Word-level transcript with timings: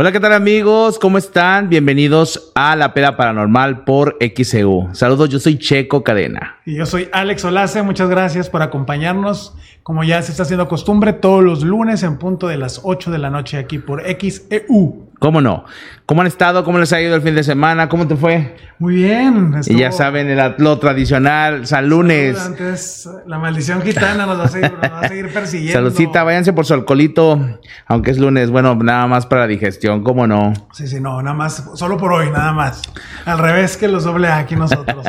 Hola, 0.00 0.12
¿qué 0.12 0.20
tal 0.20 0.32
amigos? 0.32 0.98
¿Cómo 0.98 1.18
están? 1.18 1.68
Bienvenidos 1.68 2.52
a 2.54 2.74
La 2.74 2.94
Peda 2.94 3.18
Paranormal 3.18 3.84
por 3.84 4.16
XEU. 4.18 4.88
Saludos, 4.94 5.28
yo 5.28 5.38
soy 5.38 5.58
Checo 5.58 6.02
Cadena. 6.02 6.56
Y 6.64 6.76
yo 6.76 6.86
soy 6.86 7.10
Alex 7.12 7.44
Olace, 7.44 7.82
muchas 7.82 8.08
gracias 8.08 8.48
por 8.48 8.62
acompañarnos, 8.62 9.54
como 9.82 10.02
ya 10.02 10.22
se 10.22 10.30
está 10.30 10.44
haciendo 10.44 10.68
costumbre, 10.68 11.12
todos 11.12 11.44
los 11.44 11.64
lunes 11.64 12.02
en 12.02 12.16
punto 12.16 12.48
de 12.48 12.56
las 12.56 12.80
8 12.82 13.10
de 13.10 13.18
la 13.18 13.28
noche 13.28 13.58
aquí 13.58 13.78
por 13.78 14.02
XEU. 14.02 15.09
¿Cómo 15.20 15.42
no? 15.42 15.66
¿Cómo 16.06 16.22
han 16.22 16.26
estado? 16.26 16.64
¿Cómo 16.64 16.78
les 16.78 16.94
ha 16.94 17.00
ido 17.00 17.14
el 17.14 17.20
fin 17.20 17.34
de 17.34 17.44
semana? 17.44 17.90
¿Cómo 17.90 18.08
te 18.08 18.16
fue? 18.16 18.56
Muy 18.78 18.94
bien. 18.94 19.60
Y 19.66 19.76
ya 19.76 19.92
saben, 19.92 20.30
el, 20.30 20.54
lo 20.56 20.78
tradicional, 20.78 21.66
San 21.66 21.90
Lunes. 21.90 22.40
Antes, 22.40 23.06
la 23.26 23.38
maldición 23.38 23.82
gitana 23.82 24.24
nos 24.24 24.40
va 24.40 24.44
a 24.44 24.48
seguir, 24.48 24.72
nos 24.72 24.90
va 24.90 25.00
a 25.00 25.08
seguir 25.08 25.28
persiguiendo. 25.32 25.78
Saludcita, 25.78 26.24
váyanse 26.24 26.54
por 26.54 26.64
su 26.64 26.72
alcoholito, 26.72 27.38
aunque 27.86 28.12
es 28.12 28.18
lunes. 28.18 28.50
Bueno, 28.50 28.74
nada 28.76 29.06
más 29.06 29.26
para 29.26 29.42
la 29.42 29.46
digestión, 29.46 30.02
¿cómo 30.02 30.26
no? 30.26 30.54
Sí, 30.72 30.86
sí, 30.86 31.00
no, 31.00 31.20
nada 31.20 31.36
más, 31.36 31.64
solo 31.74 31.98
por 31.98 32.14
hoy, 32.14 32.30
nada 32.30 32.54
más. 32.54 32.80
Al 33.26 33.38
revés 33.38 33.76
que 33.76 33.86
los 33.86 34.04
doble 34.04 34.28
aquí 34.28 34.56
nosotros. 34.56 35.04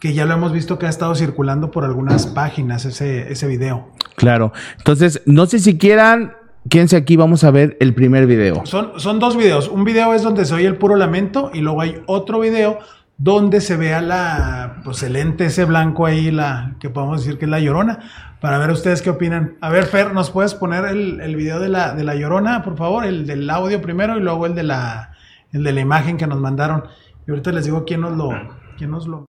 que 0.00 0.14
ya 0.14 0.24
lo 0.24 0.34
hemos 0.34 0.52
visto 0.52 0.78
que 0.78 0.86
ha 0.86 0.88
estado 0.88 1.14
circulando 1.14 1.70
por 1.70 1.84
algunas 1.84 2.26
páginas 2.26 2.86
ese, 2.86 3.30
ese 3.30 3.46
video. 3.46 3.90
Claro. 4.16 4.52
Entonces, 4.78 5.22
no 5.26 5.44
sé 5.44 5.58
si 5.58 5.76
quieran, 5.78 6.32
quédense 6.68 6.96
aquí, 6.96 7.16
vamos 7.16 7.44
a 7.44 7.50
ver 7.50 7.76
el 7.80 7.94
primer 7.94 8.26
video. 8.26 8.64
Son, 8.64 8.92
son 8.96 9.20
dos 9.20 9.36
videos. 9.36 9.68
Un 9.68 9.84
video 9.84 10.14
es 10.14 10.22
donde 10.22 10.46
se 10.46 10.54
oye 10.54 10.66
el 10.66 10.76
puro 10.76 10.96
lamento 10.96 11.50
y 11.52 11.60
luego 11.60 11.82
hay 11.82 12.02
otro 12.06 12.40
video 12.40 12.78
donde 13.18 13.60
se 13.60 13.76
vea 13.76 14.00
la, 14.00 14.80
pues 14.82 15.02
el 15.02 15.16
ente 15.16 15.44
ese 15.44 15.66
blanco 15.66 16.06
ahí, 16.06 16.30
la, 16.30 16.76
que 16.80 16.88
podemos 16.88 17.20
decir 17.20 17.38
que 17.38 17.44
es 17.44 17.50
la 17.50 17.60
llorona, 17.60 17.98
para 18.40 18.56
ver 18.56 18.70
ustedes 18.70 19.02
qué 19.02 19.10
opinan. 19.10 19.58
A 19.60 19.68
ver, 19.68 19.84
Fer, 19.84 20.14
¿nos 20.14 20.30
puedes 20.30 20.54
poner 20.54 20.86
el, 20.86 21.20
el 21.20 21.36
video 21.36 21.60
de 21.60 21.68
la, 21.68 21.94
de 21.94 22.04
la 22.04 22.14
llorona, 22.14 22.62
por 22.62 22.78
favor? 22.78 23.04
El 23.04 23.26
del 23.26 23.50
audio 23.50 23.82
primero 23.82 24.16
y 24.16 24.22
luego 24.22 24.46
el 24.46 24.54
de 24.54 24.62
la, 24.62 25.10
el 25.52 25.62
de 25.62 25.72
la 25.74 25.80
imagen 25.82 26.16
que 26.16 26.26
nos 26.26 26.40
mandaron. 26.40 26.84
Y 27.26 27.30
ahorita 27.30 27.52
les 27.52 27.66
digo 27.66 27.84
quién 27.84 28.00
nos 28.00 28.16
lo, 28.16 28.30
quién 28.78 28.90
nos 28.90 29.06
lo 29.06 29.26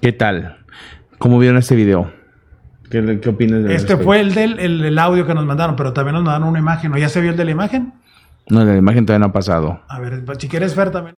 ¿Qué 0.00 0.12
tal? 0.12 0.56
¿Cómo 1.18 1.38
vieron 1.38 1.58
este 1.58 1.74
video? 1.74 2.10
¿Qué, 2.90 3.20
qué 3.20 3.28
opinas 3.28 3.62
de 3.62 3.74
Este 3.74 3.98
fue 3.98 4.20
el 4.20 4.34
del 4.34 4.58
el, 4.58 4.98
audio 4.98 5.26
que 5.26 5.34
nos 5.34 5.44
mandaron, 5.44 5.76
pero 5.76 5.92
también 5.92 6.14
nos 6.14 6.24
mandaron 6.24 6.48
una 6.48 6.58
imagen. 6.58 6.92
¿O 6.94 6.96
ya 6.96 7.10
se 7.10 7.20
vio 7.20 7.32
el 7.32 7.36
de 7.36 7.44
la 7.44 7.50
imagen? 7.50 7.92
No, 8.48 8.62
el 8.62 8.66
de 8.66 8.72
la 8.72 8.78
imagen 8.78 9.04
todavía 9.04 9.26
no 9.26 9.30
ha 9.30 9.32
pasado. 9.32 9.80
A 9.88 10.00
ver, 10.00 10.24
si 10.38 10.48
quieres 10.48 10.74
ver 10.74 10.90
también. 10.90 11.14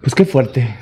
Pues 0.00 0.14
qué 0.14 0.24
fuerte. 0.24 0.76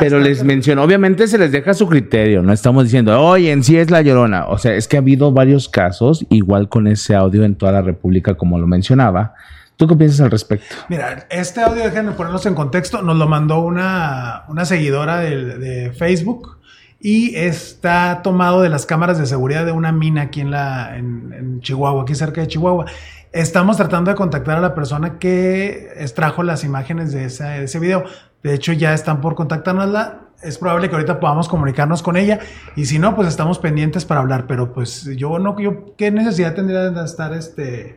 Pero 0.00 0.18
les 0.18 0.42
menciono, 0.42 0.82
obviamente 0.82 1.28
se 1.28 1.38
les 1.38 1.52
deja 1.52 1.74
su 1.74 1.88
criterio, 1.88 2.42
no 2.42 2.52
estamos 2.52 2.84
diciendo, 2.84 3.20
oye, 3.20 3.52
en 3.52 3.62
sí 3.62 3.76
es 3.76 3.90
la 3.90 4.02
llorona. 4.02 4.46
O 4.48 4.58
sea, 4.58 4.74
es 4.74 4.88
que 4.88 4.96
ha 4.96 5.00
habido 5.00 5.30
varios 5.30 5.68
casos, 5.68 6.26
igual 6.28 6.68
con 6.68 6.88
ese 6.88 7.14
audio 7.14 7.44
en 7.44 7.54
toda 7.54 7.70
la 7.70 7.82
República, 7.82 8.34
como 8.34 8.58
lo 8.58 8.66
mencionaba. 8.66 9.34
¿Tú 9.76 9.86
qué 9.86 9.94
piensas 9.94 10.20
al 10.20 10.30
respecto? 10.30 10.74
Mira, 10.88 11.26
este 11.30 11.60
audio, 11.60 11.84
déjenme 11.84 12.12
ponernos 12.12 12.46
en 12.46 12.54
contexto, 12.54 13.00
nos 13.02 13.16
lo 13.16 13.28
mandó 13.28 13.60
una, 13.60 14.44
una 14.48 14.64
seguidora 14.64 15.18
de, 15.18 15.92
Facebook 15.96 16.58
y 17.00 17.36
está 17.36 18.22
tomado 18.22 18.62
de 18.62 18.70
las 18.70 18.86
cámaras 18.86 19.18
de 19.18 19.26
seguridad 19.26 19.66
de 19.66 19.72
una 19.72 19.92
mina 19.92 20.22
aquí 20.22 20.40
en, 20.40 20.50
la, 20.50 20.96
en 20.96 21.60
Chihuahua, 21.60 22.02
aquí 22.02 22.14
cerca 22.14 22.40
de 22.40 22.48
Chihuahua. 22.48 22.86
Estamos 23.34 23.76
tratando 23.76 24.12
de 24.12 24.16
contactar 24.16 24.58
a 24.58 24.60
la 24.60 24.76
persona 24.76 25.18
que 25.18 25.88
extrajo 25.96 26.44
las 26.44 26.62
imágenes 26.62 27.12
de 27.12 27.24
ese, 27.24 27.64
ese 27.64 27.80
video. 27.80 28.04
De 28.44 28.54
hecho, 28.54 28.72
ya 28.72 28.94
están 28.94 29.20
por 29.20 29.34
contactarnosla. 29.34 30.20
Es 30.40 30.56
probable 30.56 30.88
que 30.88 30.94
ahorita 30.94 31.18
podamos 31.18 31.48
comunicarnos 31.48 32.00
con 32.00 32.16
ella. 32.16 32.38
Y 32.76 32.84
si 32.84 33.00
no, 33.00 33.16
pues 33.16 33.26
estamos 33.26 33.58
pendientes 33.58 34.04
para 34.04 34.20
hablar. 34.20 34.46
Pero 34.46 34.72
pues 34.72 35.04
yo 35.16 35.40
no, 35.40 35.58
yo, 35.58 35.96
¿qué 35.96 36.12
necesidad 36.12 36.54
tendría 36.54 36.90
de 36.90 37.04
estar 37.04 37.34
este 37.34 37.96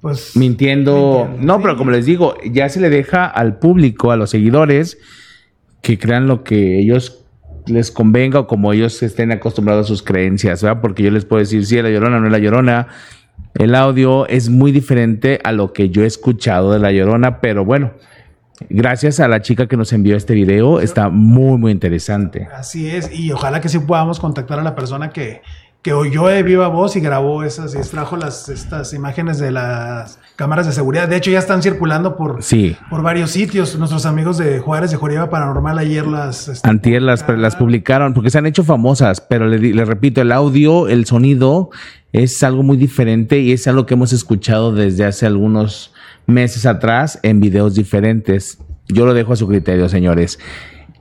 pues 0.00 0.36
mintiendo. 0.36 1.34
No, 1.40 1.60
pero 1.60 1.76
como 1.76 1.90
les 1.90 2.06
digo, 2.06 2.36
ya 2.44 2.68
se 2.68 2.78
le 2.78 2.90
deja 2.90 3.26
al 3.26 3.58
público, 3.58 4.12
a 4.12 4.16
los 4.16 4.30
seguidores, 4.30 4.98
que 5.80 5.98
crean 5.98 6.28
lo 6.28 6.44
que 6.44 6.78
ellos 6.78 7.24
les 7.66 7.90
convenga 7.90 8.40
o 8.40 8.46
como 8.46 8.72
ellos 8.72 9.02
estén 9.02 9.32
acostumbrados 9.32 9.86
a 9.86 9.88
sus 9.88 10.02
creencias, 10.02 10.62
¿verdad? 10.62 10.80
Porque 10.80 11.02
yo 11.02 11.10
les 11.10 11.24
puedo 11.24 11.40
decir 11.40 11.64
si 11.66 11.78
es 11.78 11.82
la 11.82 11.90
llorona 11.90 12.18
o 12.18 12.20
no 12.20 12.26
es 12.26 12.32
la 12.32 12.38
llorona, 12.38 12.88
el 13.54 13.74
audio 13.74 14.26
es 14.26 14.48
muy 14.48 14.72
diferente 14.72 15.40
a 15.44 15.52
lo 15.52 15.72
que 15.72 15.90
yo 15.90 16.02
he 16.02 16.06
escuchado 16.06 16.72
de 16.72 16.78
La 16.78 16.90
Llorona, 16.90 17.40
pero 17.40 17.64
bueno, 17.64 17.92
gracias 18.68 19.20
a 19.20 19.28
la 19.28 19.42
chica 19.42 19.66
que 19.66 19.76
nos 19.76 19.92
envió 19.92 20.16
este 20.16 20.34
video, 20.34 20.80
está 20.80 21.08
muy, 21.08 21.58
muy 21.58 21.72
interesante. 21.72 22.48
Así 22.54 22.88
es, 22.88 23.10
y 23.12 23.30
ojalá 23.32 23.60
que 23.60 23.68
sí 23.68 23.78
podamos 23.78 24.18
contactar 24.18 24.58
a 24.58 24.62
la 24.62 24.74
persona 24.74 25.10
que, 25.10 25.42
que 25.84 25.92
oyó 25.92 26.28
de 26.28 26.42
viva 26.42 26.68
voz 26.68 26.96
y 26.96 27.00
grabó 27.00 27.42
esas 27.42 27.74
y 27.74 27.76
extrajo 27.76 28.16
las, 28.16 28.48
estas 28.48 28.94
imágenes 28.94 29.38
de 29.38 29.50
las 29.50 30.18
cámaras 30.34 30.64
de 30.64 30.72
seguridad. 30.72 31.08
De 31.08 31.16
hecho, 31.16 31.30
ya 31.30 31.38
están 31.38 31.62
circulando 31.62 32.16
por, 32.16 32.40
por 32.88 33.02
varios 33.02 33.32
sitios. 33.32 33.78
Nuestros 33.78 34.06
amigos 34.06 34.38
de 34.38 34.60
Juárez 34.60 34.92
de 34.92 34.96
Joriba 34.96 35.28
Paranormal 35.28 35.78
ayer 35.78 36.06
las... 36.06 36.48
Este, 36.48 36.66
Antier 36.66 37.02
las, 37.02 37.28
las, 37.28 37.54
publicaron 37.56 38.14
porque 38.14 38.30
se 38.30 38.38
han 38.38 38.46
hecho 38.46 38.64
famosas, 38.64 39.20
pero 39.20 39.46
le, 39.46 39.58
le 39.58 39.84
repito, 39.84 40.22
el 40.22 40.32
audio, 40.32 40.88
el 40.88 41.04
sonido 41.04 41.68
es 42.14 42.42
algo 42.42 42.62
muy 42.62 42.78
diferente 42.78 43.40
y 43.40 43.52
es 43.52 43.68
algo 43.68 43.84
que 43.84 43.92
hemos 43.92 44.14
escuchado 44.14 44.72
desde 44.72 45.04
hace 45.04 45.26
algunos 45.26 45.92
meses 46.24 46.64
atrás 46.64 47.20
en 47.22 47.40
videos 47.40 47.74
diferentes. 47.74 48.56
yo 48.88 49.04
lo 49.04 49.12
dejo 49.12 49.34
a 49.34 49.36
su 49.36 49.46
criterio, 49.46 49.90
señores. 49.90 50.38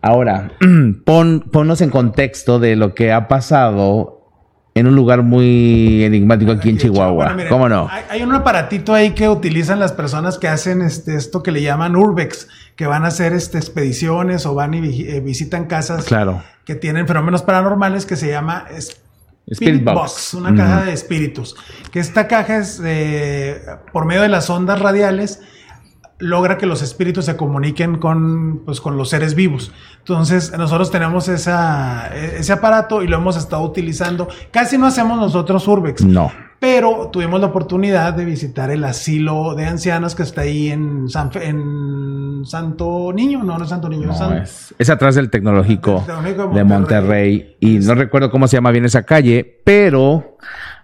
Ahora, 0.02 0.52
pon, 1.06 1.46
ponnos 1.54 1.80
en 1.80 1.90
contexto 1.90 2.60
de 2.60 2.76
lo 2.76 2.94
que 2.94 3.14
ha 3.14 3.30
pasado 3.30 4.23
en 4.76 4.88
un 4.88 4.96
lugar 4.96 5.22
muy 5.22 6.04
enigmático 6.04 6.52
aquí 6.52 6.70
en 6.70 6.78
Chihuahua. 6.78 7.36
¿Cómo 7.50 7.70
no? 7.70 7.90
Hay, 8.10 8.24
un 8.24 8.34
aparatito 8.34 8.94
ahí 8.94 9.12
que 9.12 9.30
utilizan 9.30 9.80
las 9.80 9.92
personas 9.92 10.40
que 10.40 10.48
hacen 10.48 10.82
este, 10.82 11.16
esto 11.16 11.44
que 11.44 11.52
le 11.52 11.62
llaman 11.62 11.96
urbex, 11.96 12.48
que 12.76 12.88
van 12.88 13.06
a 13.06 13.10
hacer 13.10 13.34
este, 13.34 13.60
expediciones 13.60 14.46
o 14.46 14.56
van 14.56 14.74
y 14.74 15.02
eh, 15.02 15.20
visitan 15.20 15.66
casas 15.66 16.06
claro. 16.06 16.42
que 16.66 16.76
tienen 16.76 17.08
fenómenos 17.08 17.44
paranormales 17.44 18.06
que 18.08 18.16
se 18.16 18.30
llama 18.30 18.66
Spirit, 19.46 19.84
Box. 19.84 20.34
una 20.34 20.56
caja 20.56 20.86
de 20.86 20.94
espíritus. 20.94 21.56
Que 21.92 22.00
esta 22.00 22.28
caja 22.28 22.58
es 22.58 22.82
eh, 22.84 23.62
por 23.92 24.06
medio 24.06 24.24
de 24.24 24.30
las 24.30 24.50
ondas 24.50 24.80
radiales 24.80 25.40
logra 26.24 26.58
que 26.58 26.66
los 26.66 26.82
espíritus 26.82 27.26
se 27.26 27.36
comuniquen 27.36 27.98
con, 27.98 28.62
pues, 28.66 28.82
con 28.82 28.98
los 28.98 29.10
seres 29.10 29.36
vivos. 29.36 29.72
Entonces, 30.00 30.58
nosotros 30.58 30.90
tenemos 30.90 31.28
esa, 31.28 32.08
ese 32.16 32.54
aparato 32.54 33.04
y 33.04 33.08
lo 33.08 33.18
hemos 33.18 33.38
estado 33.38 33.62
utilizando. 33.64 34.28
Casi 34.52 34.78
no 34.78 34.88
hacemos 34.88 35.18
nosotros 35.18 35.68
Urbex. 35.68 36.04
No. 36.06 36.32
Pero 36.60 37.10
tuvimos 37.12 37.42
la 37.42 37.48
oportunidad 37.48 38.14
de 38.14 38.24
visitar 38.24 38.72
el 38.72 38.86
asilo 38.86 39.54
de 39.54 39.66
ancianos 39.66 40.16
que 40.16 40.24
está 40.24 40.42
ahí 40.42 40.70
en, 40.70 41.08
en 41.42 42.42
Santo 42.46 43.12
Niño. 43.14 43.44
No, 43.44 43.58
no 43.58 43.66
es 43.66 43.70
Santo 43.70 43.90
Niño. 43.90 44.10
es, 44.42 44.74
es, 44.78 44.90
atrás 44.90 45.16
del 45.16 45.30
tecnológico, 45.30 46.06
de 46.54 46.64
Monterrey. 46.64 47.58
Y 47.60 47.80
no 47.80 47.96
recuerdo 47.96 48.32
cómo 48.32 48.48
se 48.48 48.56
llama 48.56 48.72
bien 48.72 48.86
esa 48.86 49.04
calle, 49.04 49.60
pero 49.66 50.38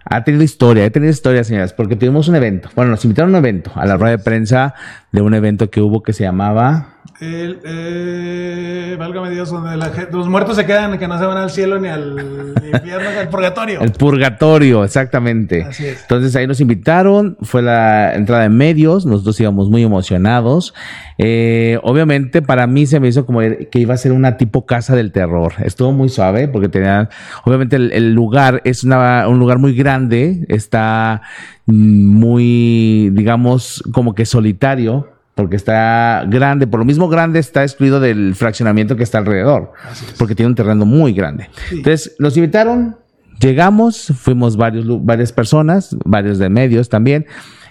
ha 0.09 0.23
tenido 0.23 0.43
historia, 0.43 0.85
ha 0.85 0.89
tenido 0.89 1.11
historia, 1.11 1.43
señoras, 1.43 1.73
porque 1.73 1.95
tuvimos 1.95 2.27
un 2.27 2.35
evento. 2.35 2.69
Bueno, 2.75 2.91
nos 2.91 3.05
invitaron 3.05 3.35
a 3.35 3.37
un 3.39 3.45
evento, 3.45 3.71
a 3.75 3.85
la 3.85 3.95
rueda 3.95 4.17
de 4.17 4.23
prensa 4.23 4.73
de 5.11 5.21
un 5.21 5.33
evento 5.33 5.69
que 5.69 5.81
hubo 5.81 6.01
que 6.03 6.13
se 6.13 6.23
llamaba 6.23 6.98
el, 7.21 7.59
eh, 7.65 8.95
válgame 8.97 9.29
Dios, 9.29 9.49
donde 9.49 9.75
los 10.11 10.29
muertos 10.29 10.55
se 10.55 10.65
quedan, 10.65 10.97
que 10.97 11.07
no 11.07 11.19
se 11.19 11.25
van 11.25 11.37
al 11.37 11.49
cielo 11.49 11.77
ni 11.77 11.89
al 11.89 12.55
infierno, 12.73 13.09
al 13.19 13.27
purgatorio. 13.27 13.81
El 13.81 13.91
purgatorio, 13.91 14.85
exactamente. 14.85 15.63
Así 15.63 15.85
es. 15.85 16.01
Entonces 16.01 16.33
ahí 16.37 16.47
nos 16.47 16.61
invitaron, 16.61 17.37
fue 17.41 17.61
la 17.61 18.15
entrada 18.15 18.43
de 18.43 18.49
medios, 18.49 19.05
nosotros 19.05 19.37
íbamos 19.41 19.69
muy 19.69 19.83
emocionados. 19.83 20.73
Eh, 21.17 21.77
obviamente 21.83 22.41
para 22.41 22.67
mí 22.67 22.85
se 22.85 23.01
me 23.01 23.09
hizo 23.09 23.25
como 23.25 23.41
que 23.41 23.79
iba 23.79 23.93
a 23.93 23.97
ser 23.97 24.13
una 24.13 24.37
tipo 24.37 24.65
casa 24.65 24.95
del 24.95 25.11
terror. 25.11 25.53
Estuvo 25.63 25.91
muy 25.91 26.07
suave 26.07 26.47
porque 26.47 26.69
tenía, 26.69 27.09
obviamente 27.43 27.75
el, 27.75 27.91
el 27.91 28.13
lugar 28.13 28.61
es 28.63 28.85
una, 28.85 29.27
un 29.27 29.39
lugar 29.39 29.59
muy 29.59 29.75
grande, 29.75 30.45
está 30.47 31.21
muy, 31.65 33.09
digamos, 33.11 33.83
como 33.91 34.15
que 34.15 34.25
solitario 34.25 35.18
porque 35.39 35.55
está 35.55 36.25
grande, 36.27 36.67
por 36.67 36.81
lo 36.81 36.85
mismo 36.85 37.07
grande 37.07 37.39
está 37.39 37.63
excluido 37.63 38.01
del 38.01 38.35
fraccionamiento 38.35 38.97
que 38.97 39.03
está 39.03 39.19
alrededor, 39.19 39.71
porque 40.17 40.35
tiene 40.35 40.49
un 40.49 40.55
terreno 40.55 40.85
muy 40.85 41.13
grande. 41.13 41.49
Entonces, 41.71 42.13
nos 42.19 42.35
invitaron, 42.35 42.97
llegamos, 43.39 44.11
fuimos 44.17 44.57
varios, 44.57 44.85
varias 45.05 45.31
personas, 45.31 45.95
varios 46.03 46.39
de 46.39 46.49
medios 46.49 46.89
también, 46.89 47.25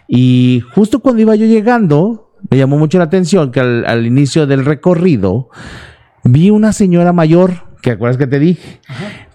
y 0.06 0.62
justo 0.72 1.00
cuando 1.00 1.20
iba 1.20 1.36
yo 1.36 1.44
llegando, 1.44 2.32
me 2.50 2.56
llamó 2.56 2.78
mucho 2.78 2.96
la 2.96 3.04
atención 3.04 3.50
que 3.50 3.60
al, 3.60 4.06
inicio 4.06 4.46
del 4.46 4.64
recorrido 4.64 5.50
vi 6.24 6.48
una 6.48 6.72
señora 6.72 7.12
mayor, 7.12 7.52
que 7.82 7.90
acuerdas 7.90 8.16
que 8.16 8.28
te 8.28 8.38
dije, 8.38 8.80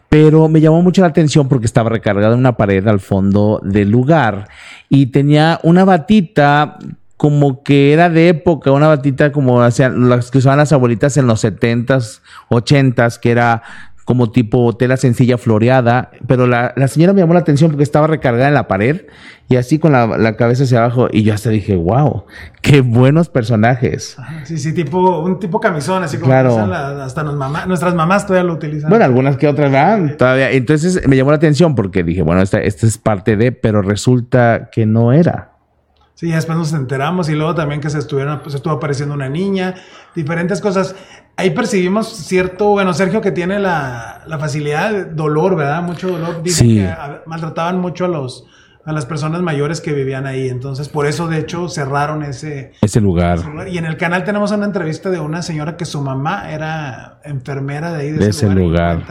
pero 0.09 0.49
me 0.49 0.59
llamó 0.59 0.81
mucho 0.81 1.01
la 1.01 1.09
atención 1.09 1.47
porque 1.47 1.67
estaba 1.67 1.91
recargada 1.91 2.33
en 2.33 2.39
una 2.39 2.57
pared 2.57 2.87
al 2.87 2.99
fondo 2.99 3.61
del 3.63 3.91
lugar 3.91 4.47
y 4.89 5.05
tenía 5.11 5.59
una 5.61 5.85
batita 5.85 6.79
como 7.17 7.63
que 7.63 7.93
era 7.93 8.09
de 8.09 8.29
época, 8.29 8.71
una 8.71 8.87
batita 8.87 9.31
como 9.31 9.61
hacían 9.61 10.09
las 10.09 10.31
que 10.31 10.39
usaban 10.39 10.57
las 10.57 10.73
abuelitas 10.73 11.15
en 11.17 11.27
los 11.27 11.41
setentas, 11.41 12.21
ochentas, 12.49 13.19
que 13.19 13.31
era 13.31 13.63
como 14.05 14.31
tipo 14.31 14.75
tela 14.75 14.97
sencilla 14.97 15.37
floreada, 15.37 16.11
pero 16.27 16.45
la, 16.45 16.73
señora 16.87 17.13
me 17.13 17.21
llamó 17.21 17.33
la 17.33 17.39
atención 17.39 17.71
porque 17.71 17.83
estaba 17.83 18.07
recargada 18.07 18.47
en 18.47 18.53
la 18.53 18.67
pared 18.67 19.05
y 19.47 19.55
así 19.55 19.79
con 19.79 19.93
la, 19.93 20.35
cabeza 20.35 20.63
hacia 20.63 20.79
abajo 20.79 21.07
y 21.11 21.23
yo 21.23 21.33
hasta 21.33 21.49
dije, 21.49 21.75
wow, 21.75 22.25
qué 22.61 22.81
buenos 22.81 23.29
personajes. 23.29 24.17
Sí, 24.43 24.57
sí, 24.57 24.73
tipo, 24.73 25.19
un 25.21 25.39
tipo 25.39 25.59
camisón, 25.59 26.03
así 26.03 26.17
como 26.17 26.31
claro. 26.31 26.57
hasta 27.01 27.23
nuestras 27.23 27.95
mamás 27.95 28.25
todavía 28.25 28.45
lo 28.45 28.53
utilizan. 28.55 28.89
Bueno, 28.89 29.05
algunas 29.05 29.37
que 29.37 29.47
otras 29.47 29.71
van 29.71 30.17
todavía. 30.17 30.51
Entonces 30.51 31.07
me 31.07 31.15
llamó 31.15 31.31
la 31.31 31.37
atención 31.37 31.75
porque 31.75 32.03
dije, 32.03 32.23
bueno, 32.23 32.41
esta, 32.41 32.59
esta 32.59 32.85
es 32.85 32.97
parte 32.97 33.37
de, 33.37 33.51
pero 33.51 33.81
resulta 33.81 34.69
que 34.71 34.85
no 34.85 35.13
era. 35.13 35.52
Sí, 36.15 36.29
después 36.31 36.57
nos 36.57 36.73
enteramos 36.73 37.27
y 37.29 37.33
luego 37.33 37.55
también 37.55 37.81
que 37.81 37.89
se 37.89 37.97
estuvieron, 37.97 38.41
pues 38.41 38.53
estuvo 38.53 38.73
apareciendo 38.73 39.15
una 39.15 39.29
niña, 39.29 39.75
diferentes 40.15 40.61
cosas. 40.61 40.95
Ahí 41.35 41.49
percibimos 41.49 42.07
cierto, 42.09 42.67
bueno, 42.67 42.93
Sergio 42.93 43.19
que 43.19 43.31
tiene 43.31 43.59
la, 43.59 44.23
la 44.27 44.37
facilidad 44.37 44.91
de 44.91 45.05
dolor, 45.05 45.55
¿verdad? 45.55 45.81
Mucho 45.81 46.09
dolor. 46.09 46.43
Dicen 46.43 46.67
que 46.67 46.95
maltrataban 47.25 47.79
mucho 47.79 48.05
a 48.05 48.07
los, 48.09 48.45
a 48.85 48.91
las 48.91 49.05
personas 49.05 49.41
mayores 49.41 49.79
que 49.79 49.93
vivían 49.93 50.25
ahí. 50.25 50.49
Entonces, 50.49 50.89
por 50.89 51.05
eso, 51.05 51.27
de 51.27 51.39
hecho, 51.39 51.69
cerraron 51.69 52.23
ese, 52.23 52.73
ese 52.81 52.99
lugar. 52.99 53.39
Y 53.71 53.77
en 53.77 53.85
el 53.85 53.95
canal 53.95 54.25
tenemos 54.25 54.51
una 54.51 54.65
entrevista 54.65 55.09
de 55.09 55.19
una 55.21 55.41
señora 55.41 55.77
que 55.77 55.85
su 55.85 56.01
mamá 56.01 56.51
era 56.51 57.21
enfermera 57.23 57.93
de 57.93 58.01
ahí, 58.01 58.11
de, 58.11 58.27
ese, 58.27 58.49
lugar. 58.49 59.03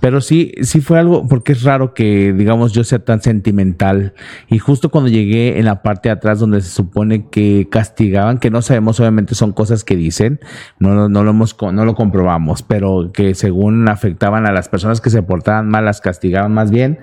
Pero 0.00 0.20
sí, 0.20 0.52
sí 0.60 0.82
fue 0.82 0.98
algo, 0.98 1.26
porque 1.26 1.52
es 1.52 1.62
raro 1.62 1.94
que, 1.94 2.34
digamos, 2.34 2.72
yo 2.72 2.84
sea 2.84 2.98
tan 2.98 3.22
sentimental. 3.22 4.12
Y 4.48 4.58
justo 4.58 4.90
cuando 4.90 5.08
llegué 5.08 5.58
en 5.58 5.64
la 5.64 5.82
parte 5.82 6.10
de 6.10 6.14
atrás 6.14 6.38
donde 6.38 6.60
se 6.60 6.68
supone 6.68 7.30
que 7.30 7.68
castigaban, 7.70 8.38
que 8.38 8.50
no 8.50 8.60
sabemos, 8.60 9.00
obviamente 9.00 9.34
son 9.34 9.52
cosas 9.52 9.84
que 9.84 9.96
dicen, 9.96 10.38
no, 10.78 11.08
no, 11.08 11.24
lo, 11.24 11.30
hemos, 11.30 11.56
no 11.72 11.84
lo 11.86 11.94
comprobamos, 11.94 12.62
pero 12.62 13.10
que 13.12 13.34
según 13.34 13.88
afectaban 13.88 14.46
a 14.46 14.52
las 14.52 14.68
personas 14.68 15.00
que 15.00 15.08
se 15.08 15.22
portaban 15.22 15.68
mal, 15.70 15.86
las 15.86 16.02
castigaban 16.02 16.52
más 16.52 16.70
bien 16.70 16.98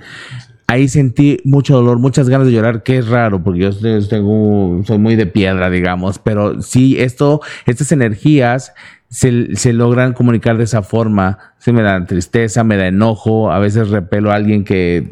ahí 0.68 0.88
sentí 0.88 1.40
mucho 1.44 1.76
dolor, 1.76 2.00
muchas 2.00 2.30
ganas 2.30 2.48
de 2.48 2.54
llorar, 2.54 2.84
que 2.84 2.98
es 2.98 3.08
raro, 3.08 3.44
porque 3.44 3.60
yo 3.62 4.08
tengo, 4.08 4.82
soy 4.86 4.98
muy 4.98 5.16
de 5.16 5.26
piedra, 5.26 5.70
digamos, 5.70 6.20
pero 6.20 6.62
sí, 6.62 7.00
esto, 7.00 7.42
estas 7.66 7.92
energías 7.92 8.74
se, 9.10 9.56
se, 9.56 9.74
logran 9.74 10.14
comunicar 10.14 10.58
de 10.58 10.64
esa 10.64 10.82
forma. 10.82 11.38
Sí, 11.60 11.72
me 11.72 11.84
da 11.84 12.04
tristeza, 12.06 12.64
me 12.64 12.78
da 12.78 12.88
enojo, 12.88 13.52
a 13.52 13.60
veces 13.60 13.90
repelo 13.90 14.32
a 14.32 14.36
alguien 14.36 14.64
que 14.64 15.12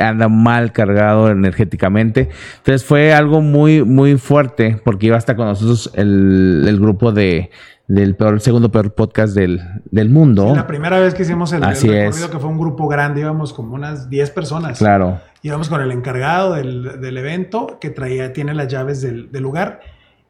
anda 0.00 0.28
mal 0.28 0.72
cargado 0.72 1.30
energéticamente. 1.30 2.28
Entonces 2.58 2.84
fue 2.84 3.14
algo 3.14 3.40
muy, 3.40 3.84
muy 3.84 4.18
fuerte, 4.18 4.80
porque 4.84 5.06
iba 5.06 5.16
hasta 5.16 5.36
con 5.36 5.46
nosotros 5.46 5.92
el 5.94 6.76
grupo 6.80 7.12
de, 7.12 7.50
del 7.88 8.16
peor, 8.16 8.40
segundo 8.40 8.70
peor 8.70 8.94
podcast 8.94 9.34
del, 9.34 9.60
del 9.90 10.10
mundo. 10.10 10.54
la 10.54 10.66
primera 10.66 10.98
vez 10.98 11.14
que 11.14 11.22
hicimos 11.22 11.52
el, 11.52 11.62
recorrido, 11.62 12.30
que 12.30 12.38
fue 12.38 12.48
un 12.48 12.58
grupo 12.58 12.88
grande, 12.88 13.20
íbamos 13.20 13.52
como 13.52 13.74
unas 13.74 14.10
10 14.10 14.30
personas. 14.30 14.78
Claro. 14.78 15.20
Íbamos 15.42 15.68
con 15.68 15.80
el 15.80 15.92
encargado 15.92 16.54
del, 16.54 17.00
del 17.00 17.16
evento 17.18 17.78
que 17.80 17.90
traía, 17.90 18.32
tiene 18.32 18.54
las 18.54 18.68
llaves 18.68 19.00
del, 19.02 19.30
del, 19.30 19.42
lugar. 19.42 19.80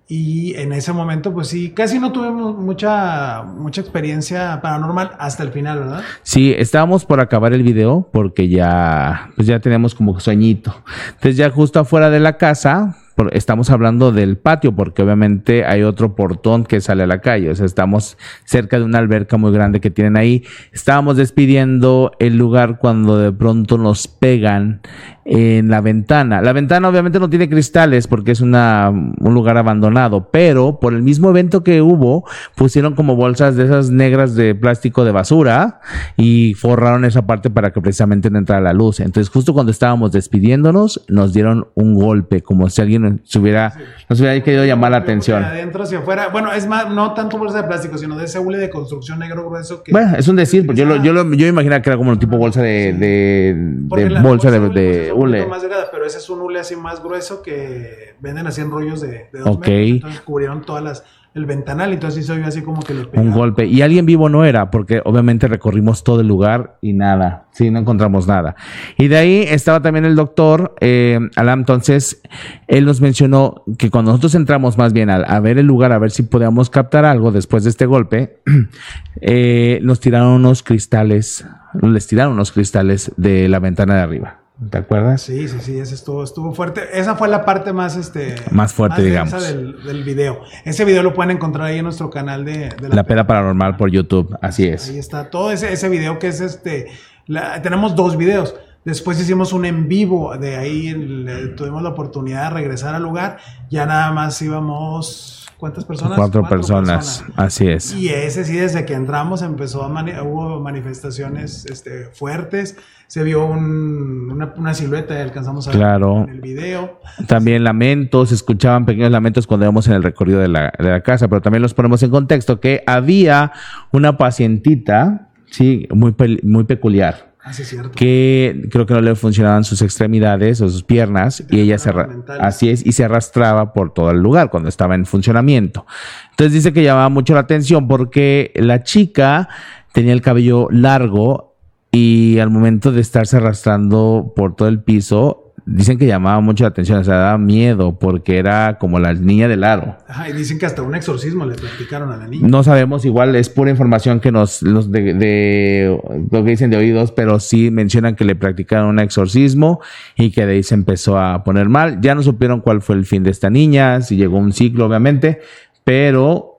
Y 0.08 0.54
en 0.54 0.72
ese 0.72 0.92
momento, 0.92 1.32
pues 1.32 1.48
sí, 1.48 1.70
casi 1.70 1.98
no 1.98 2.12
tuvimos 2.12 2.56
mucha, 2.56 3.42
mucha 3.42 3.80
experiencia 3.80 4.60
paranormal 4.60 5.12
hasta 5.18 5.42
el 5.42 5.50
final, 5.50 5.80
¿verdad? 5.80 6.02
Sí, 6.22 6.54
estábamos 6.56 7.04
por 7.04 7.20
acabar 7.20 7.52
el 7.54 7.64
video 7.64 8.08
porque 8.12 8.48
ya, 8.48 9.30
pues 9.34 9.48
ya 9.48 9.58
teníamos 9.58 9.94
como 9.94 10.20
sueñito. 10.20 10.76
Entonces 11.08 11.36
ya 11.36 11.50
justo 11.50 11.80
afuera 11.80 12.08
de 12.10 12.20
la 12.20 12.36
casa, 12.36 12.96
estamos 13.32 13.70
hablando 13.70 14.12
del 14.12 14.36
patio, 14.36 14.74
porque 14.74 15.02
obviamente 15.02 15.64
hay 15.64 15.82
otro 15.82 16.14
portón 16.14 16.64
que 16.64 16.80
sale 16.80 17.02
a 17.02 17.06
la 17.06 17.20
calle. 17.20 17.50
O 17.50 17.54
sea, 17.54 17.66
estamos 17.66 18.18
cerca 18.44 18.78
de 18.78 18.84
una 18.84 18.98
alberca 18.98 19.36
muy 19.36 19.52
grande 19.52 19.80
que 19.80 19.90
tienen 19.90 20.16
ahí. 20.16 20.44
Estábamos 20.72 21.16
despidiendo 21.16 22.12
el 22.18 22.36
lugar 22.36 22.78
cuando 22.78 23.18
de 23.18 23.32
pronto 23.32 23.78
nos 23.78 24.08
pegan 24.08 24.80
en 25.26 25.68
la 25.68 25.80
ventana. 25.80 26.40
La 26.40 26.52
ventana 26.52 26.88
obviamente 26.88 27.18
no 27.18 27.28
tiene 27.28 27.48
cristales 27.48 28.06
porque 28.06 28.30
es 28.30 28.40
una, 28.40 28.90
un 28.90 29.34
lugar 29.34 29.56
abandonado, 29.58 30.28
pero 30.30 30.78
por 30.78 30.94
el 30.94 31.02
mismo 31.02 31.30
evento 31.30 31.64
que 31.64 31.82
hubo, 31.82 32.24
pusieron 32.54 32.94
como 32.94 33.16
bolsas 33.16 33.56
de 33.56 33.64
esas 33.64 33.90
negras 33.90 34.36
de 34.36 34.54
plástico 34.54 35.04
de 35.04 35.10
basura 35.10 35.80
y 36.16 36.54
forraron 36.54 37.04
esa 37.04 37.26
parte 37.26 37.50
para 37.50 37.72
que 37.72 37.80
precisamente 37.80 38.30
no 38.30 38.38
entrara 38.38 38.62
la 38.62 38.72
luz. 38.72 39.00
Entonces, 39.00 39.28
justo 39.28 39.52
cuando 39.52 39.72
estábamos 39.72 40.12
despidiéndonos, 40.12 41.04
nos 41.08 41.32
dieron 41.32 41.66
un 41.74 41.94
golpe, 41.94 42.42
como 42.42 42.70
si 42.70 42.80
alguien 42.80 43.04
se 43.24 43.38
hubiera, 43.38 43.72
nos 44.08 44.20
hubiera 44.20 44.42
querido 44.42 44.64
llamar 44.64 44.90
la 44.90 44.98
atención. 44.98 45.42
adentro 45.42 45.82
hacia 45.82 45.98
afuera, 45.98 46.28
bueno, 46.28 46.52
es 46.52 46.66
más, 46.66 46.88
no 46.90 47.14
tanto 47.14 47.38
bolsa 47.38 47.62
de 47.62 47.68
plástico, 47.68 47.98
sino 47.98 48.16
de 48.16 48.24
ese 48.24 48.38
hule 48.38 48.58
de 48.58 48.70
construcción 48.70 49.18
negro 49.18 49.48
grueso 49.48 49.82
que. 49.82 49.92
Bueno, 49.92 50.16
es 50.16 50.28
un 50.28 50.36
decir, 50.36 50.66
pues 50.66 50.78
yo, 50.78 50.84
lo, 50.84 51.02
yo, 51.02 51.12
lo, 51.12 51.32
yo 51.34 51.46
imaginaba 51.46 51.82
que 51.82 51.90
era 51.90 51.96
como 51.96 52.10
un 52.10 52.18
tipo 52.18 52.36
bolsa 52.36 52.62
de, 52.62 52.92
de, 52.92 54.20
bolsa 54.22 54.50
de, 54.50 54.60
de 54.68 55.12
hule. 55.12 55.46
Más 55.46 55.62
delgada, 55.62 55.88
pero 55.90 56.06
ese 56.06 56.18
es 56.18 56.30
un 56.30 56.40
hule 56.40 56.60
así 56.60 56.76
más 56.76 57.02
grueso 57.02 57.42
que 57.42 58.14
venden 58.20 58.46
así 58.46 58.60
en 58.60 58.70
rollos 58.70 59.00
de, 59.00 59.28
de 59.32 59.38
dos 59.40 59.58
metros. 59.58 59.76
Entonces 59.76 60.20
cubrieron 60.20 60.62
todas 60.62 60.82
las 60.82 61.04
el 61.36 61.44
ventanal, 61.44 61.92
entonces 61.92 62.24
sí 62.24 62.32
se 62.32 62.42
así 62.42 62.62
como 62.62 62.82
que 62.82 62.94
le 62.94 63.08
Un 63.12 63.30
golpe. 63.30 63.66
Y 63.66 63.82
alguien 63.82 64.06
vivo 64.06 64.30
no 64.30 64.46
era, 64.46 64.70
porque 64.70 65.02
obviamente 65.04 65.46
recorrimos 65.48 66.02
todo 66.02 66.22
el 66.22 66.28
lugar 66.28 66.78
y 66.80 66.94
nada. 66.94 67.46
Sí, 67.52 67.70
no 67.70 67.78
encontramos 67.78 68.26
nada. 68.26 68.56
Y 68.96 69.08
de 69.08 69.18
ahí 69.18 69.44
estaba 69.46 69.82
también 69.82 70.06
el 70.06 70.16
doctor 70.16 70.74
eh, 70.80 71.20
Alam. 71.36 71.60
Entonces, 71.60 72.22
él 72.68 72.86
nos 72.86 73.02
mencionó 73.02 73.64
que 73.76 73.90
cuando 73.90 74.12
nosotros 74.12 74.34
entramos 74.34 74.78
más 74.78 74.94
bien 74.94 75.10
a, 75.10 75.16
a 75.16 75.40
ver 75.40 75.58
el 75.58 75.66
lugar, 75.66 75.92
a 75.92 75.98
ver 75.98 76.10
si 76.10 76.22
podíamos 76.22 76.70
captar 76.70 77.04
algo 77.04 77.30
después 77.32 77.64
de 77.64 77.70
este 77.70 77.84
golpe, 77.84 78.40
eh, 79.20 79.78
nos 79.82 80.00
tiraron 80.00 80.28
unos 80.28 80.62
cristales, 80.62 81.46
les 81.82 82.06
tiraron 82.06 82.32
unos 82.32 82.50
cristales 82.50 83.12
de 83.18 83.50
la 83.50 83.58
ventana 83.58 83.96
de 83.96 84.00
arriba. 84.00 84.45
¿Te 84.70 84.78
acuerdas? 84.78 85.20
Sí, 85.20 85.48
sí, 85.48 85.58
sí, 85.60 85.78
ese 85.78 85.94
estuvo, 85.94 86.24
estuvo 86.24 86.52
fuerte. 86.54 86.80
Esa 86.98 87.14
fue 87.14 87.28
la 87.28 87.44
parte 87.44 87.74
más, 87.74 87.94
este, 87.96 88.36
Más 88.50 88.72
fuerte, 88.72 89.02
digamos. 89.02 89.30
Del, 89.42 89.82
del 89.84 90.02
video. 90.02 90.40
Ese 90.64 90.86
video 90.86 91.02
lo 91.02 91.12
pueden 91.12 91.32
encontrar 91.36 91.66
ahí 91.66 91.76
en 91.78 91.84
nuestro 91.84 92.08
canal 92.08 92.44
de, 92.46 92.70
de 92.70 92.88
La 92.88 93.04
peda 93.04 93.26
paranormal 93.26 93.76
por 93.76 93.90
YouTube, 93.90 94.34
así 94.40 94.66
es. 94.66 94.88
Ahí 94.88 94.98
está 94.98 95.28
todo 95.28 95.50
ese, 95.50 95.72
ese 95.74 95.90
video 95.90 96.18
que 96.18 96.28
es 96.28 96.40
este. 96.40 96.86
la- 97.26 97.60
tenemos 97.60 97.94
dos 97.94 98.16
videos. 98.16 98.54
Después 98.86 99.20
hicimos 99.20 99.52
un 99.52 99.66
en 99.66 99.88
vivo. 99.88 100.34
De 100.38 100.56
ahí 100.56 100.88
el- 100.88 101.54
tuvimos 101.54 101.82
la 101.82 101.90
oportunidad 101.90 102.44
de 102.44 102.50
regresar 102.54 102.94
al 102.94 103.02
lugar. 103.02 103.36
Ya 103.68 103.84
nada 103.84 104.10
más 104.12 104.40
íbamos. 104.40 105.45
¿Cuántas 105.58 105.84
personas? 105.86 106.18
Cuatro, 106.18 106.46
personas, 106.46 107.24
así 107.34 107.66
es. 107.68 107.94
Y 107.94 108.08
ese 108.10 108.44
sí, 108.44 108.56
desde 108.56 108.84
que 108.84 108.92
entramos 108.92 109.40
empezó 109.40 109.82
a 109.84 109.88
mani- 109.88 110.12
hubo 110.22 110.60
manifestaciones 110.60 111.64
este, 111.66 112.06
fuertes. 112.12 112.76
Se 113.06 113.22
vio 113.22 113.46
un- 113.46 114.30
una, 114.30 114.52
una 114.56 114.74
silueta 114.74 115.16
y 115.16 115.22
alcanzamos 115.22 115.66
a 115.68 115.70
Claro. 115.70 116.20
ver 116.20 116.28
en 116.28 116.34
el 116.34 116.40
video. 116.42 117.00
También 117.26 117.64
lamentos, 117.64 118.32
escuchaban 118.32 118.84
pequeños 118.84 119.10
lamentos 119.10 119.46
cuando 119.46 119.64
íbamos 119.64 119.86
en 119.88 119.94
el 119.94 120.02
recorrido 120.02 120.40
de 120.40 120.48
la, 120.48 120.72
de 120.78 120.90
la 120.90 121.00
casa, 121.00 121.26
pero 121.28 121.40
también 121.40 121.62
los 121.62 121.72
ponemos 121.72 122.02
en 122.02 122.10
contexto 122.10 122.60
que 122.60 122.82
había 122.86 123.52
una 123.92 124.18
pacientita, 124.18 125.28
sí, 125.50 125.86
muy, 125.94 126.14
muy 126.42 126.64
peculiar, 126.64 127.34
Así 127.46 127.62
es 127.62 127.68
cierto. 127.68 127.92
que 127.92 128.66
creo 128.72 128.86
que 128.86 128.94
no 128.94 129.00
le 129.00 129.14
funcionaban 129.14 129.62
sus 129.62 129.80
extremidades 129.80 130.60
o 130.60 130.68
sus 130.68 130.82
piernas 130.82 131.44
y 131.48 131.60
ella 131.60 131.78
se, 131.78 131.92
así 132.40 132.70
es, 132.70 132.84
y 132.84 132.90
se 132.90 133.04
arrastraba 133.04 133.72
por 133.72 133.94
todo 133.94 134.10
el 134.10 134.18
lugar 134.18 134.50
cuando 134.50 134.68
estaba 134.68 134.96
en 134.96 135.06
funcionamiento. 135.06 135.86
Entonces 136.30 136.52
dice 136.52 136.72
que 136.72 136.82
llamaba 136.82 137.08
mucho 137.08 137.34
la 137.34 137.40
atención 137.40 137.86
porque 137.86 138.50
la 138.56 138.82
chica 138.82 139.48
tenía 139.92 140.12
el 140.12 140.22
cabello 140.22 140.66
largo 140.72 141.54
y 141.92 142.40
al 142.40 142.50
momento 142.50 142.90
de 142.90 143.00
estarse 143.00 143.36
arrastrando 143.36 144.32
por 144.34 144.56
todo 144.56 144.66
el 144.66 144.82
piso, 144.82 145.45
dicen 145.68 145.98
que 145.98 146.06
llamaba 146.06 146.40
mucho 146.40 146.62
la 146.64 146.68
atención, 146.68 147.00
o 147.00 147.04
sea, 147.04 147.16
daba 147.16 147.38
miedo 147.38 147.98
porque 147.98 148.38
era 148.38 148.78
como 148.78 148.98
la 149.00 149.12
niña 149.14 149.48
del 149.48 149.64
aro. 149.64 149.96
Ajá, 150.08 150.30
y 150.30 150.32
dicen 150.32 150.58
que 150.58 150.66
hasta 150.66 150.80
un 150.82 150.94
exorcismo 150.94 151.44
le 151.44 151.56
practicaron 151.56 152.10
a 152.12 152.16
la 152.16 152.28
niña. 152.28 152.46
No 152.48 152.62
sabemos, 152.62 153.04
igual 153.04 153.34
es 153.34 153.48
pura 153.50 153.70
información 153.70 154.20
que 154.20 154.30
nos, 154.32 154.60
de, 154.62 155.12
de- 155.14 156.00
lo 156.30 156.44
que 156.44 156.50
dicen 156.50 156.70
de 156.70 156.76
oídos, 156.76 157.10
pero 157.12 157.40
sí 157.40 157.70
mencionan 157.72 158.14
que 158.14 158.24
le 158.24 158.36
practicaron 158.36 158.88
un 158.88 159.00
exorcismo 159.00 159.80
y 160.16 160.30
que 160.30 160.46
de 160.46 160.52
ahí 160.54 160.62
se 160.62 160.74
empezó 160.74 161.18
a 161.18 161.42
poner 161.44 161.68
mal. 161.68 162.00
Ya 162.00 162.14
no 162.14 162.22
supieron 162.22 162.60
cuál 162.60 162.80
fue 162.80 162.94
el 162.94 163.04
fin 163.04 163.24
de 163.24 163.30
esta 163.30 163.50
niña, 163.50 164.00
si 164.02 164.16
llegó 164.16 164.38
un 164.38 164.52
ciclo, 164.52 164.86
obviamente, 164.86 165.40
pero 165.84 166.55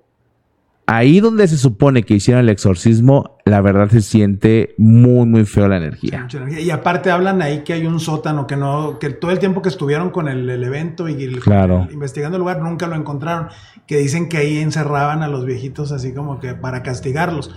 ahí 0.88 1.20
donde 1.20 1.48
se 1.48 1.58
supone 1.58 2.03
que 2.03 2.15
hicieron 2.15 2.41
el 2.44 2.50
exorcismo, 2.50 3.38
la 3.46 3.62
verdad 3.62 3.89
se 3.89 4.01
siente 4.01 4.74
muy, 4.77 5.25
muy 5.25 5.46
feo 5.46 5.67
la 5.67 5.77
energía. 5.77 6.22
Mucha 6.22 6.38
energía. 6.39 6.62
Y 6.62 6.70
aparte 6.72 7.12
hablan 7.12 7.41
ahí 7.41 7.63
que 7.63 7.74
hay 7.74 7.86
un 7.86 8.00
sótano, 8.00 8.48
que 8.48 8.56
no, 8.56 8.98
que 9.00 9.10
todo 9.10 9.32
el 9.32 9.39
tiempo 9.39 9.62
que 9.62 9.70
estuvieron 9.70 10.10
con 10.10 10.27
el, 10.29 10.50
el 10.50 10.63
evento 10.63 11.08
y 11.10 11.24
el- 11.24 11.39
Claro. 11.41 11.86
el- 11.88 11.94
investigando 11.94 12.38
el 12.38 12.39
lugar 12.39 12.62
nunca 12.62 12.88
lo 12.88 12.96
encontraron. 12.96 13.50
Que 13.86 13.98
dicen 13.98 14.27
que 14.29 14.38
ahí 14.38 14.58
encerraban 14.58 15.24
a 15.24 15.27
los 15.27 15.46
viejitos 15.46 15.91
así 15.91 16.13
como 16.13 16.39
que 16.39 16.53
para 16.56 16.84
castigarlos. 16.84 17.53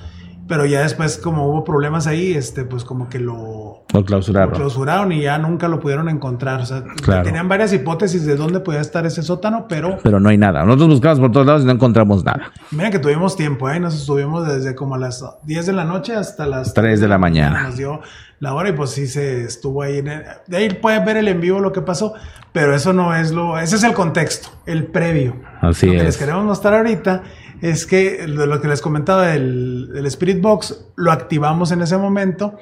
Pero 0.50 0.66
ya 0.66 0.80
después, 0.83 1.16
como 1.16 1.47
hubo 1.47 1.62
problemas 1.62 2.09
ahí, 2.09 2.35
este, 2.35 2.64
pues 2.64 2.83
como 2.83 3.09
que 3.09 3.21
lo, 3.21 3.85
Lo 3.95 4.00
lo 4.00 4.04
clausuraron. 4.04 4.52
clausuraron 4.52 5.12
y 5.12 5.23
ya 5.23 5.38
nunca 5.38 5.69
lo 5.69 5.78
pudieron 5.78 6.09
encontrar. 6.09 6.61
O 6.61 6.66
sea, 6.66 6.83
Claro. 7.04 7.23
tenían 7.23 7.49
varias 7.49 7.73
hipótesis 7.73 8.26
de 8.26 8.35
dónde 8.35 8.59
podía 8.59 8.80
estar 8.80 9.07
ese 9.07 9.23
sótano, 9.23 9.66
pero 9.69 9.99
Pero 10.02 10.19
no 10.19 10.28
hay 10.28 10.38
nada. 10.38 10.64
Nosotros 10.64 10.88
buscamos 10.88 11.21
por 11.21 11.30
todos 11.30 11.47
lados 11.47 11.62
y 11.62 11.66
no 11.66 11.71
encontramos 11.73 12.25
nada. 12.25 12.50
Mira 12.73 12.90
que 12.90 12.99
tuvimos 12.99 13.37
tiempo, 13.37 13.71
¿eh? 13.71 13.78
Nos 13.78 13.95
estuvimos 13.95 14.45
desde 14.49 14.75
como 14.75 14.97
a 14.97 14.99
las 14.99 15.25
10 15.45 15.66
de 15.66 15.73
la 15.73 15.85
noche 15.85 16.16
hasta 16.16 16.47
las 16.47 16.75
3 16.75 17.00
de 17.00 17.07
la 17.07 17.19
mañana. 17.19 17.62
Nos 17.62 17.76
dio 17.76 18.00
la 18.40 18.52
hora 18.54 18.71
y 18.71 18.73
pues 18.73 18.90
sí 18.90 19.07
se 19.07 19.45
estuvo 19.45 19.83
ahí. 19.85 19.99
En 19.99 20.09
el- 20.09 20.25
de 20.49 20.57
ahí 20.57 20.69
pueden 20.75 21.04
ver 21.04 21.16
el 21.19 21.28
en 21.28 21.40
vivo 21.40 21.61
lo 21.61 21.71
que 21.71 21.83
pasó, 21.83 22.14
pero 22.52 22.75
eso 22.75 22.92
no 22.92 23.14
es 23.14 23.30
lo... 23.30 23.57
Ese 23.57 23.76
es 23.76 23.85
el 23.85 23.92
contexto, 23.92 24.49
el 24.66 24.87
previo. 24.88 25.37
Así 25.61 25.87
lo 25.87 25.92
que 25.92 25.99
es. 25.99 26.04
les 26.04 26.16
queremos 26.16 26.45
mostrar 26.45 26.75
ahorita 26.75 27.23
es 27.61 27.87
que 27.87 28.26
lo 28.26 28.61
que 28.61 28.69
les 28.69 28.81
comentaba 28.81 29.29
del, 29.29 29.90
del 29.93 30.07
Spirit 30.07 30.40
Box, 30.40 30.87
lo 30.97 31.12
activamos 31.12 31.73
en 31.73 31.83
ese 31.83 31.97
momento 31.97 32.57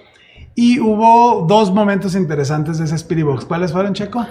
y 0.55 0.81
hubo 0.81 1.47
dos 1.47 1.73
momentos 1.73 2.17
interesantes 2.17 2.79
de 2.79 2.85
ese 2.85 2.97
Spirit 2.97 3.25
Box. 3.25 3.45
¿Cuáles 3.45 3.73
fueron, 3.73 3.95
Checo? 3.95 4.27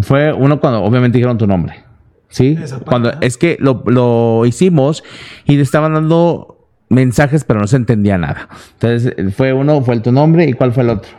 Fue 0.00 0.32
uno 0.32 0.60
cuando 0.60 0.82
obviamente 0.82 1.18
dijeron 1.18 1.38
tu 1.38 1.46
nombre. 1.46 1.84
¿Sí? 2.28 2.58
Cuando 2.84 3.12
es 3.20 3.38
que 3.38 3.56
lo, 3.60 3.82
lo 3.86 4.44
hicimos 4.44 5.02
y 5.46 5.56
le 5.56 5.62
estaban 5.62 5.94
dando 5.94 6.58
mensajes, 6.88 7.44
pero 7.44 7.60
no 7.60 7.66
se 7.66 7.76
entendía 7.76 8.18
nada. 8.18 8.48
Entonces, 8.74 9.14
fue 9.34 9.52
uno, 9.52 9.82
fue 9.82 9.94
el 9.94 10.02
tu 10.02 10.12
nombre 10.12 10.46
y 10.46 10.52
cuál 10.52 10.72
fue 10.72 10.82
el 10.82 10.90
otro. 10.90 11.10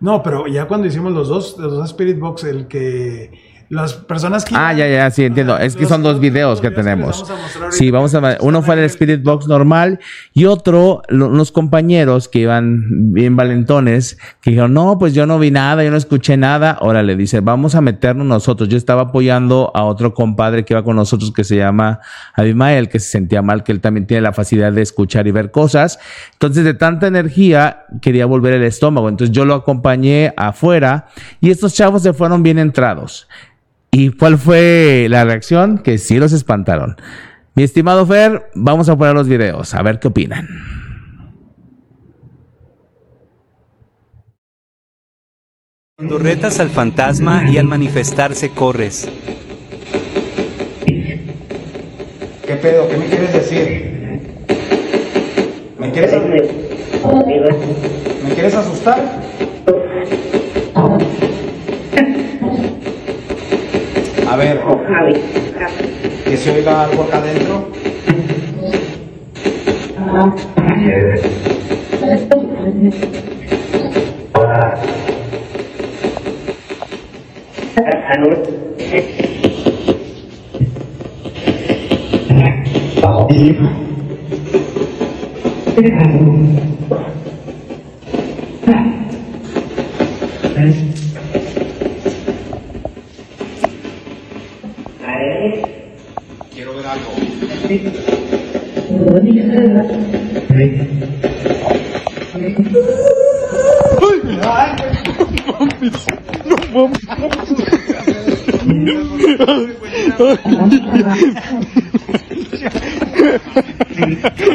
No, 0.00 0.22
pero 0.22 0.46
ya 0.46 0.66
cuando 0.66 0.86
hicimos 0.86 1.12
los 1.12 1.28
dos, 1.28 1.56
los 1.58 1.72
dos 1.72 1.90
Spirit 1.90 2.18
Box, 2.18 2.44
el 2.44 2.66
que 2.66 3.30
las 3.74 3.94
personas 3.94 4.44
que... 4.44 4.54
Ah, 4.56 4.72
ya, 4.72 4.88
ya, 4.88 5.10
sí, 5.10 5.24
entiendo. 5.24 5.58
Es 5.58 5.76
que 5.76 5.86
son 5.86 6.02
dos 6.02 6.20
videos 6.20 6.60
que 6.60 6.70
tenemos. 6.70 7.24
Sí, 7.70 7.90
vamos 7.90 8.14
a 8.14 8.38
uno 8.40 8.62
fue 8.62 8.74
el 8.76 8.84
Spirit 8.84 9.22
Box 9.22 9.46
normal 9.46 10.00
y 10.32 10.44
otro 10.46 11.02
lo- 11.08 11.28
unos 11.28 11.52
compañeros 11.52 12.28
que 12.28 12.38
iban 12.40 13.12
bien 13.12 13.36
valentones 13.36 14.18
que 14.40 14.50
dijeron, 14.50 14.72
"No, 14.74 14.98
pues 14.98 15.14
yo 15.14 15.26
no 15.26 15.38
vi 15.38 15.50
nada, 15.50 15.84
yo 15.84 15.90
no 15.90 15.96
escuché 15.96 16.36
nada." 16.36 16.78
Órale, 16.80 17.16
dice, 17.16 17.40
"Vamos 17.40 17.74
a 17.74 17.80
meternos 17.80 18.26
nosotros." 18.26 18.68
Yo 18.68 18.76
estaba 18.76 19.02
apoyando 19.02 19.70
a 19.74 19.84
otro 19.84 20.14
compadre 20.14 20.64
que 20.64 20.74
iba 20.74 20.82
con 20.84 20.96
nosotros 20.96 21.32
que 21.32 21.44
se 21.44 21.56
llama 21.56 22.00
Abimael, 22.34 22.88
que 22.88 22.98
se 23.00 23.10
sentía 23.10 23.42
mal, 23.42 23.62
que 23.64 23.72
él 23.72 23.80
también 23.80 24.06
tiene 24.06 24.20
la 24.22 24.32
facilidad 24.32 24.72
de 24.72 24.82
escuchar 24.82 25.26
y 25.26 25.32
ver 25.32 25.50
cosas. 25.50 25.98
Entonces, 26.32 26.64
de 26.64 26.74
tanta 26.74 27.06
energía 27.06 27.84
quería 28.00 28.26
volver 28.26 28.54
el 28.54 28.62
estómago. 28.64 29.08
Entonces, 29.08 29.34
yo 29.34 29.44
lo 29.44 29.54
acompañé 29.54 30.32
afuera 30.36 31.06
y 31.40 31.50
estos 31.50 31.74
chavos 31.74 32.02
se 32.02 32.12
fueron 32.12 32.42
bien 32.42 32.58
entrados. 32.58 33.28
¿Y 33.96 34.10
cuál 34.10 34.38
fue 34.38 35.06
la 35.08 35.24
reacción? 35.24 35.78
Que 35.78 35.98
sí 35.98 36.18
los 36.18 36.32
espantaron. 36.32 36.96
Mi 37.54 37.62
estimado 37.62 38.04
Fer, 38.04 38.50
vamos 38.56 38.88
a 38.88 38.98
poner 38.98 39.14
los 39.14 39.28
videos, 39.28 39.72
a 39.72 39.82
ver 39.82 40.00
qué 40.00 40.08
opinan. 40.08 40.48
Cuando 45.96 46.18
retas 46.18 46.58
al 46.58 46.70
fantasma 46.70 47.48
y 47.48 47.56
al 47.58 47.66
manifestarse 47.66 48.50
corres. 48.50 49.08
¿Qué 50.84 52.56
pedo? 52.60 52.88
¿Qué 52.88 52.96
me 52.96 53.06
quieres 53.06 53.32
decir? 53.32 54.20
¿Me 55.78 55.92
quieres, 55.92 56.12
¿Me 58.24 58.34
quieres 58.34 58.54
asustar? 58.56 59.22
A 64.34 64.36
ver, 64.36 64.60
que 66.24 66.36
se 66.36 66.50
oiga 66.50 66.82
algo 66.82 67.04
acá 67.04 67.18
adentro. 67.18 67.68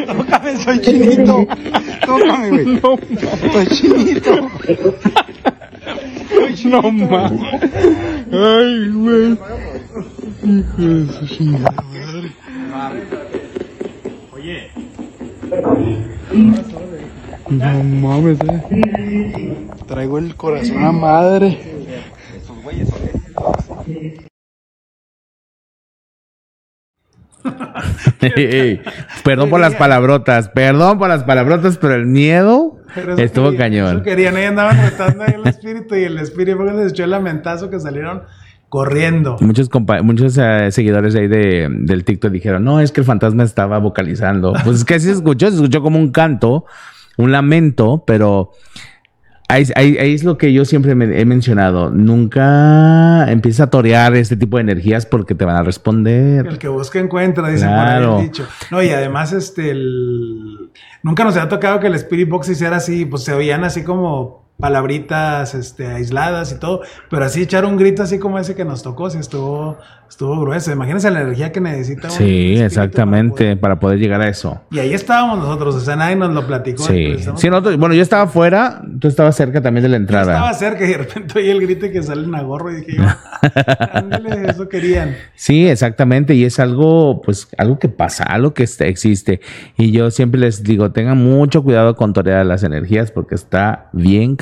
Tócame, 0.06 0.56
soy 0.56 0.80
chinito. 0.80 1.46
Tócame, 2.06 2.50
güey. 2.50 2.80
Soy 3.52 3.66
chinito. 3.66 4.50
No 6.64 6.82
más. 6.92 7.32
Ay, 8.32 8.88
güey. 8.90 9.38
Hijo 10.44 10.82
de 10.82 11.12
su 11.12 11.26
chingada 11.26 11.82
madre. 11.82 12.30
No 17.48 17.82
mames, 17.82 18.38
eh. 18.40 19.66
Traigo 19.86 20.18
el 20.18 20.36
corazón 20.36 20.84
a 20.84 20.92
madre. 20.92 21.58
perdón 29.24 29.50
por 29.50 29.60
las 29.60 29.74
palabrotas, 29.74 30.48
perdón 30.48 30.98
por 30.98 31.08
las 31.08 31.24
palabrotas, 31.24 31.78
pero 31.78 31.94
el 31.94 32.06
miedo 32.06 32.78
estuvo 33.18 33.54
cañón. 33.56 33.96
Eso 33.96 34.02
querían, 34.02 34.36
ahí 34.36 34.44
andaban 34.44 34.76
retando 34.80 35.24
el 35.24 35.46
espíritu 35.46 35.94
y 35.94 36.04
el 36.04 36.18
espíritu 36.18 36.66
se 36.76 36.88
echó 36.88 37.04
el 37.04 37.10
lamentazo 37.10 37.70
que 37.70 37.80
salieron 37.80 38.22
corriendo. 38.68 39.36
Muchos 39.40 39.68
muchos 40.02 40.38
eh, 40.38 40.68
seguidores 40.70 41.14
ahí 41.16 41.28
de, 41.28 41.68
del 41.70 42.04
TikTok 42.04 42.30
dijeron, 42.30 42.64
no, 42.64 42.80
es 42.80 42.92
que 42.92 43.00
el 43.00 43.06
fantasma 43.06 43.42
estaba 43.42 43.78
vocalizando. 43.78 44.52
Pues 44.64 44.78
es 44.78 44.84
que 44.84 44.94
así 44.94 45.06
se 45.06 45.12
escuchó, 45.12 45.48
se 45.48 45.56
escuchó 45.56 45.82
como 45.82 45.98
un 45.98 46.12
canto, 46.12 46.64
un 47.18 47.32
lamento, 47.32 48.04
pero 48.06 48.52
Ahí, 49.50 49.96
es 49.98 50.24
lo 50.24 50.38
que 50.38 50.52
yo 50.52 50.64
siempre 50.64 50.92
he 50.92 51.24
mencionado. 51.24 51.90
Nunca 51.90 53.30
empieza 53.30 53.64
a 53.64 53.70
torear 53.70 54.14
este 54.14 54.36
tipo 54.36 54.56
de 54.56 54.62
energías 54.62 55.06
porque 55.06 55.34
te 55.34 55.44
van 55.44 55.56
a 55.56 55.62
responder. 55.62 56.46
El 56.46 56.58
que 56.58 56.68
busca 56.68 57.00
encuentra, 57.00 57.48
dice 57.48 57.66
por 57.66 57.74
ahí 57.74 58.04
el 58.04 58.22
dicho. 58.22 58.46
No, 58.70 58.82
y 58.82 58.90
además, 58.90 59.32
este, 59.32 59.70
el... 59.70 60.70
nunca 61.02 61.24
nos 61.24 61.36
ha 61.36 61.48
tocado 61.48 61.80
que 61.80 61.88
el 61.88 61.94
Spirit 61.94 62.28
Box 62.28 62.48
hiciera 62.48 62.76
así, 62.76 63.04
pues 63.06 63.24
se 63.24 63.32
oían 63.32 63.64
así 63.64 63.82
como 63.82 64.49
palabritas 64.60 65.54
este, 65.54 65.86
aisladas 65.86 66.52
y 66.52 66.58
todo, 66.58 66.82
pero 67.08 67.24
así 67.24 67.42
echar 67.42 67.64
un 67.64 67.76
grito 67.76 68.02
así 68.02 68.18
como 68.18 68.38
ese 68.38 68.54
que 68.54 68.64
nos 68.64 68.82
tocó, 68.82 69.10
sí 69.10 69.18
estuvo, 69.18 69.78
estuvo 70.08 70.40
grueso. 70.40 70.70
Imagínense 70.70 71.10
la 71.10 71.22
energía 71.22 71.52
que 71.52 71.60
necesita. 71.60 72.10
Sí, 72.10 72.56
exactamente, 72.58 73.56
para 73.56 73.78
poder... 73.78 74.00
llegar 74.00 74.20
a 74.20 74.28
eso. 74.28 74.60
Y 74.70 74.78
ahí 74.78 74.94
estábamos 74.94 75.38
nosotros, 75.38 75.74
o 75.74 75.80
sea, 75.80 75.96
nadie 75.96 76.16
nos 76.16 76.32
lo 76.32 76.46
platicó. 76.46 76.82
Sí, 76.84 77.16
sí 77.36 77.48
bueno, 77.48 77.94
yo 77.94 78.02
estaba 78.02 78.22
afuera, 78.22 78.82
tú 78.98 79.08
estabas 79.08 79.36
cerca 79.36 79.60
también 79.60 79.82
de 79.82 79.88
la 79.88 79.96
entrada. 79.96 80.32
Yo 80.32 80.32
estaba 80.32 80.54
cerca 80.54 80.84
y 80.84 80.88
de 80.88 80.98
repente 80.98 81.38
oí 81.38 81.48
el 81.48 81.60
grito 81.60 81.90
que 81.90 82.02
salen 82.02 82.34
a 82.34 82.42
gorro 82.42 82.72
y 82.72 82.76
dije 82.76 82.96
yo, 82.96 83.04
eso 84.48 84.68
querían. 84.68 85.16
Sí, 85.34 85.68
exactamente, 85.68 86.34
y 86.34 86.44
es 86.44 86.58
algo, 86.58 87.22
pues, 87.22 87.48
algo 87.58 87.78
que 87.78 87.88
pasa, 87.88 88.24
algo 88.24 88.54
que 88.54 88.64
existe. 88.80 89.40
Y 89.76 89.92
yo 89.92 90.10
siempre 90.10 90.40
les 90.40 90.62
digo, 90.62 90.90
tengan 90.92 91.18
mucho 91.18 91.62
cuidado 91.62 91.96
con 91.96 92.12
torear 92.12 92.44
las 92.46 92.62
energías 92.62 93.10
porque 93.10 93.34
está 93.34 93.88
bien 93.92 94.36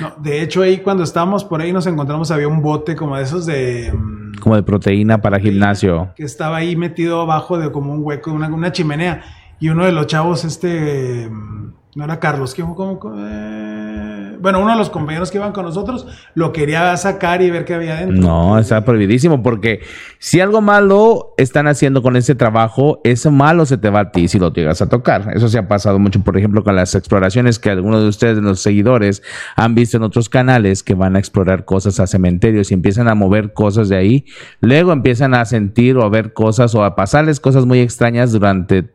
no, 0.00 0.14
de 0.22 0.42
hecho, 0.42 0.62
ahí 0.62 0.78
cuando 0.78 1.04
estábamos 1.04 1.44
por 1.44 1.60
ahí 1.60 1.72
nos 1.72 1.86
encontramos, 1.86 2.30
había 2.30 2.48
un 2.48 2.62
bote 2.62 2.96
como 2.96 3.16
de 3.16 3.22
esos 3.22 3.46
de... 3.46 3.92
Mm, 3.92 4.38
como 4.40 4.56
de 4.56 4.62
proteína 4.62 5.20
para 5.20 5.38
gimnasio. 5.38 6.12
Que 6.16 6.24
estaba 6.24 6.56
ahí 6.56 6.76
metido 6.76 7.20
abajo 7.20 7.58
de 7.58 7.70
como 7.70 7.92
un 7.92 8.00
hueco, 8.02 8.32
una, 8.32 8.48
una 8.48 8.72
chimenea. 8.72 9.22
Y 9.60 9.68
uno 9.68 9.84
de 9.84 9.92
los 9.92 10.06
chavos, 10.06 10.44
este... 10.44 11.30
No 11.94 12.04
era 12.04 12.18
Carlos, 12.18 12.54
¿quién 12.54 12.68
fue 12.68 12.76
como... 12.76 12.98
Eh, 13.18 14.38
bueno, 14.40 14.60
uno 14.60 14.72
de 14.72 14.78
los 14.78 14.88
compañeros 14.88 15.30
que 15.30 15.36
iban 15.36 15.52
con 15.52 15.66
nosotros 15.66 16.06
lo 16.34 16.50
quería 16.50 16.96
sacar 16.96 17.42
y 17.42 17.50
ver 17.50 17.66
qué 17.66 17.74
había 17.74 17.96
dentro. 17.96 18.16
No, 18.16 18.58
está 18.58 18.82
prohibidísimo 18.82 19.42
porque 19.42 19.80
si 20.18 20.40
algo 20.40 20.62
malo 20.62 21.34
están 21.36 21.68
haciendo 21.68 22.02
con 22.02 22.16
ese 22.16 22.34
trabajo, 22.34 23.00
ese 23.04 23.30
malo 23.30 23.66
se 23.66 23.76
te 23.76 23.90
va 23.90 24.00
a 24.00 24.10
ti 24.10 24.26
si 24.26 24.38
lo 24.38 24.52
llegas 24.52 24.80
a 24.80 24.88
tocar. 24.88 25.32
Eso 25.34 25.48
se 25.48 25.58
ha 25.58 25.68
pasado 25.68 25.98
mucho, 25.98 26.20
por 26.22 26.38
ejemplo, 26.38 26.64
con 26.64 26.74
las 26.74 26.94
exploraciones 26.94 27.58
que 27.58 27.68
algunos 27.68 28.02
de 28.02 28.08
ustedes, 28.08 28.38
los 28.38 28.60
seguidores, 28.60 29.22
han 29.54 29.74
visto 29.74 29.98
en 29.98 30.02
otros 30.02 30.30
canales 30.30 30.82
que 30.82 30.94
van 30.94 31.14
a 31.14 31.18
explorar 31.18 31.66
cosas 31.66 32.00
a 32.00 32.06
cementerios 32.06 32.70
y 32.70 32.74
empiezan 32.74 33.06
a 33.08 33.14
mover 33.14 33.52
cosas 33.52 33.90
de 33.90 33.96
ahí. 33.96 34.24
Luego 34.60 34.92
empiezan 34.92 35.34
a 35.34 35.44
sentir 35.44 35.98
o 35.98 36.02
a 36.02 36.08
ver 36.08 36.32
cosas 36.32 36.74
o 36.74 36.84
a 36.84 36.96
pasarles 36.96 37.38
cosas 37.38 37.66
muy 37.66 37.80
extrañas 37.80 38.32
durante 38.32 38.90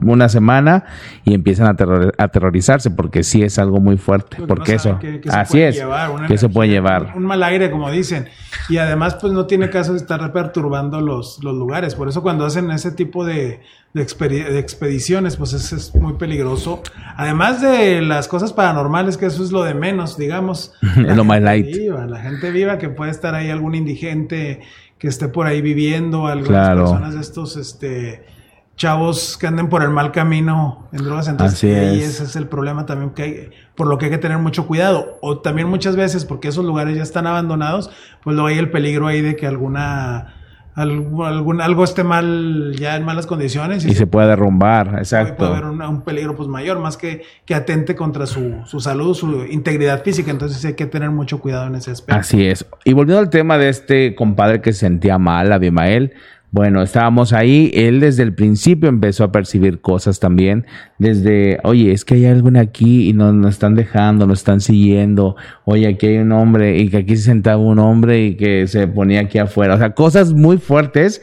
una 0.00 0.28
semana 0.28 0.84
y 1.24 1.34
empiezan 1.34 1.66
a 1.66 1.76
aterrorizarse 2.22 2.90
porque 2.90 3.22
sí 3.22 3.42
es 3.42 3.58
algo 3.58 3.80
muy 3.80 3.96
fuerte. 3.96 4.38
porque 4.46 4.74
eso, 4.74 4.98
así 5.30 5.60
es, 5.60 5.82
que 6.26 6.38
se 6.38 6.48
puede 6.48 6.70
llevar. 6.70 7.12
Un 7.16 7.24
mal 7.24 7.42
aire, 7.42 7.70
como 7.70 7.90
dicen. 7.90 8.28
Y 8.68 8.78
además, 8.78 9.16
pues 9.20 9.32
no 9.32 9.46
tiene 9.46 9.68
caso 9.68 9.92
de 9.92 9.98
estar 9.98 10.32
perturbando 10.32 11.00
los, 11.00 11.42
los 11.42 11.54
lugares. 11.54 11.94
Por 11.94 12.08
eso 12.08 12.22
cuando 12.22 12.46
hacen 12.46 12.70
ese 12.70 12.92
tipo 12.92 13.24
de, 13.24 13.60
de, 13.92 14.58
expediciones, 14.58 15.36
pues 15.36 15.52
es, 15.52 15.72
es, 15.72 15.94
muy 15.94 16.14
peligroso. 16.14 16.82
Además 17.16 17.60
de 17.60 18.00
las 18.00 18.28
cosas 18.28 18.52
paranormales, 18.52 19.16
que 19.16 19.26
eso 19.26 19.42
es 19.42 19.52
lo 19.52 19.64
de 19.64 19.74
menos, 19.74 20.16
digamos. 20.16 20.72
es 21.08 21.16
lo 21.16 21.24
más 21.24 21.42
light. 21.42 21.66
la 22.08 22.20
gente 22.20 22.50
viva, 22.52 22.78
que 22.78 22.88
puede 22.88 23.10
estar 23.10 23.34
ahí 23.34 23.50
algún 23.50 23.74
indigente 23.74 24.60
que 24.98 25.08
esté 25.08 25.28
por 25.28 25.46
ahí 25.46 25.62
viviendo, 25.62 26.26
algunas 26.26 26.76
personas 26.76 27.14
de 27.14 27.20
estos, 27.20 27.56
este 27.56 28.39
chavos 28.80 29.36
que 29.36 29.46
anden 29.46 29.68
por 29.68 29.82
el 29.82 29.90
mal 29.90 30.10
camino 30.10 30.88
en 30.92 31.04
drogas. 31.04 31.28
Entonces, 31.28 31.62
y 31.62 32.00
ese 32.00 32.24
es 32.24 32.34
el 32.34 32.46
problema 32.46 32.86
también 32.86 33.10
que 33.10 33.22
hay, 33.22 33.50
por 33.74 33.86
lo 33.86 33.98
que 33.98 34.06
hay 34.06 34.10
que 34.10 34.16
tener 34.16 34.38
mucho 34.38 34.66
cuidado. 34.66 35.18
O 35.20 35.40
también 35.40 35.68
muchas 35.68 35.96
veces, 35.96 36.24
porque 36.24 36.48
esos 36.48 36.64
lugares 36.64 36.96
ya 36.96 37.02
están 37.02 37.26
abandonados, 37.26 37.90
pues 38.24 38.34
luego 38.34 38.48
hay 38.48 38.56
el 38.56 38.70
peligro 38.70 39.06
ahí 39.06 39.20
de 39.20 39.36
que 39.36 39.46
alguna 39.46 40.34
algún, 40.74 41.60
algo 41.60 41.84
esté 41.84 42.04
mal, 42.04 42.74
ya 42.74 42.96
en 42.96 43.04
malas 43.04 43.26
condiciones. 43.26 43.84
Y, 43.84 43.92
se, 43.92 44.06
puede 44.06 44.28
derrumbar, 44.28 44.94
exacto. 44.96 45.36
Puede 45.36 45.50
haber 45.50 45.64
un, 45.66 46.00
peligro 46.00 46.34
pues 46.34 46.48
mayor, 46.48 46.78
más 46.78 46.96
que, 46.96 47.20
que 47.44 47.54
atente 47.54 47.94
contra 47.94 48.24
su, 48.24 48.62
su 48.64 48.80
salud, 48.80 49.12
su 49.12 49.44
integridad 49.44 50.02
física. 50.02 50.30
Entonces 50.30 50.64
hay 50.64 50.72
que 50.72 50.86
tener 50.86 51.10
mucho 51.10 51.38
cuidado 51.40 51.66
en 51.66 51.74
ese 51.74 51.90
aspecto. 51.90 52.18
Así 52.18 52.46
es. 52.46 52.64
Y 52.86 52.94
volviendo 52.94 53.20
al 53.20 53.28
tema 53.28 53.58
de 53.58 53.68
este 53.68 54.14
compadre 54.14 54.62
que 54.62 54.72
se 54.72 54.80
sentía 54.80 55.18
mal, 55.18 55.52
Abimael, 55.52 56.14
bueno, 56.52 56.82
estábamos 56.82 57.32
ahí, 57.32 57.70
él 57.74 58.00
desde 58.00 58.24
el 58.24 58.34
principio 58.34 58.88
empezó 58.88 59.22
a 59.22 59.30
percibir 59.30 59.80
cosas 59.80 60.18
también, 60.18 60.66
desde, 60.98 61.60
oye, 61.62 61.92
es 61.92 62.04
que 62.04 62.14
hay 62.14 62.26
alguien 62.26 62.56
aquí 62.56 63.08
y 63.08 63.12
nos, 63.12 63.34
nos 63.34 63.54
están 63.54 63.76
dejando, 63.76 64.26
nos 64.26 64.40
están 64.40 64.60
siguiendo, 64.60 65.36
oye, 65.64 65.86
aquí 65.86 66.06
hay 66.06 66.18
un 66.18 66.32
hombre 66.32 66.78
y 66.78 66.88
que 66.88 66.98
aquí 66.98 67.16
se 67.16 67.22
sentaba 67.22 67.62
un 67.62 67.78
hombre 67.78 68.24
y 68.24 68.34
que 68.34 68.66
se 68.66 68.88
ponía 68.88 69.20
aquí 69.20 69.38
afuera, 69.38 69.74
o 69.74 69.78
sea, 69.78 69.94
cosas 69.94 70.32
muy 70.32 70.58
fuertes 70.58 71.22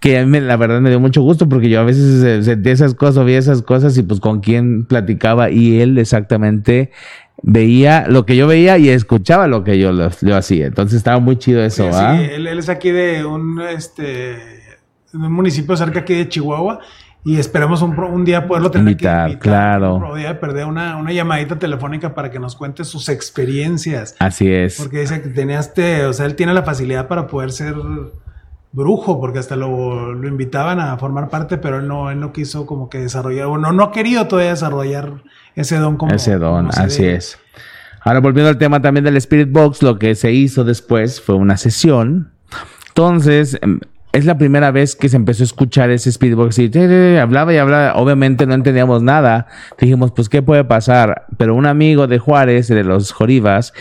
que 0.00 0.16
a 0.18 0.24
mí 0.24 0.38
la 0.38 0.56
verdad 0.56 0.80
me 0.80 0.90
dio 0.90 1.00
mucho 1.00 1.22
gusto 1.22 1.48
porque 1.48 1.68
yo 1.68 1.80
a 1.80 1.84
veces 1.84 2.44
sentía 2.44 2.72
esas 2.72 2.94
cosas, 2.94 3.24
veía 3.24 3.38
esas 3.38 3.62
cosas 3.62 3.98
y 3.98 4.04
pues 4.04 4.20
con 4.20 4.38
quién 4.40 4.84
platicaba 4.84 5.50
y 5.50 5.80
él 5.80 5.98
exactamente 5.98 6.92
veía 7.42 8.06
lo 8.08 8.24
que 8.24 8.36
yo 8.36 8.46
veía 8.46 8.78
y 8.78 8.90
escuchaba 8.90 9.48
lo 9.48 9.64
que 9.64 9.76
yo, 9.78 9.90
lo, 9.92 10.08
hacía. 10.36 10.66
Entonces 10.66 10.98
estaba 10.98 11.18
muy 11.18 11.36
chido 11.36 11.64
eso, 11.64 11.90
¿ah? 11.92 12.16
Sí, 12.16 12.30
él, 12.32 12.46
él, 12.46 12.58
es 12.58 12.68
aquí 12.68 12.90
de 12.90 13.24
un, 13.24 13.60
este 13.60 14.57
en 15.12 15.24
un 15.24 15.32
municipio 15.32 15.76
cerca 15.76 16.00
aquí 16.00 16.14
de 16.14 16.28
Chihuahua 16.28 16.80
y 17.24 17.38
esperamos 17.38 17.82
un, 17.82 18.24
día 18.24 18.46
poderlo 18.46 18.70
tener 18.70 18.92
invitar, 18.92 19.38
claro. 19.38 20.14
de 20.14 20.34
perder 20.36 20.66
una, 20.66 20.96
una, 20.96 21.12
llamadita 21.12 21.58
telefónica 21.58 22.14
para 22.14 22.30
que 22.30 22.38
nos 22.38 22.54
cuente 22.54 22.84
sus 22.84 23.08
experiencias. 23.08 24.14
Así 24.18 24.50
es. 24.50 24.76
Porque 24.78 25.00
dice 25.00 25.20
que 25.20 25.28
tenía 25.28 25.58
este, 25.58 26.06
o 26.06 26.12
sea, 26.12 26.26
él 26.26 26.36
tiene 26.36 26.54
la 26.54 26.62
facilidad 26.62 27.08
para 27.08 27.26
poder 27.26 27.52
ser 27.52 27.74
brujo, 28.72 29.20
porque 29.20 29.40
hasta 29.40 29.56
lo, 29.56 30.14
lo 30.14 30.28
invitaban 30.28 30.80
a 30.80 30.96
formar 30.96 31.28
parte, 31.28 31.58
pero 31.58 31.78
él 31.78 31.88
no, 31.88 32.10
él 32.10 32.20
no 32.20 32.32
quiso 32.32 32.66
como 32.66 32.88
que 32.88 32.98
desarrollar, 32.98 33.46
o 33.46 33.58
no, 33.58 33.72
no 33.72 33.82
ha 33.82 33.92
querido 33.92 34.26
todavía 34.26 34.50
desarrollar 34.50 35.22
ese 35.54 35.76
don 35.76 35.96
como 35.96 36.14
Ese 36.14 36.38
don, 36.38 36.68
así 36.68 37.04
es. 37.04 37.38
Ahora 38.00 38.20
volviendo 38.20 38.48
al 38.48 38.58
tema 38.58 38.80
también 38.80 39.04
del 39.04 39.16
Spirit 39.16 39.50
Box, 39.50 39.82
lo 39.82 39.98
que 39.98 40.14
se 40.14 40.32
hizo 40.32 40.64
después 40.64 41.20
fue 41.20 41.34
una 41.34 41.56
sesión. 41.56 42.32
Entonces, 42.88 43.58
em, 43.60 43.80
es 44.12 44.24
la 44.24 44.38
primera 44.38 44.70
vez 44.70 44.96
que 44.96 45.08
se 45.08 45.16
empezó 45.16 45.42
a 45.42 45.46
escuchar 45.46 45.90
ese 45.90 46.10
speedbox 46.10 46.58
y 46.58 46.70
hablaba 47.18 47.52
y 47.52 47.58
hablaba. 47.58 47.94
Obviamente 47.96 48.46
no 48.46 48.54
entendíamos 48.54 49.02
nada. 49.02 49.46
Dijimos, 49.78 50.12
pues, 50.12 50.28
¿qué 50.28 50.42
puede 50.42 50.64
pasar? 50.64 51.26
Pero 51.36 51.54
un 51.54 51.66
amigo 51.66 52.06
de 52.06 52.18
Juárez, 52.18 52.68
de 52.68 52.84
los 52.84 53.12
Jorivas, 53.12 53.74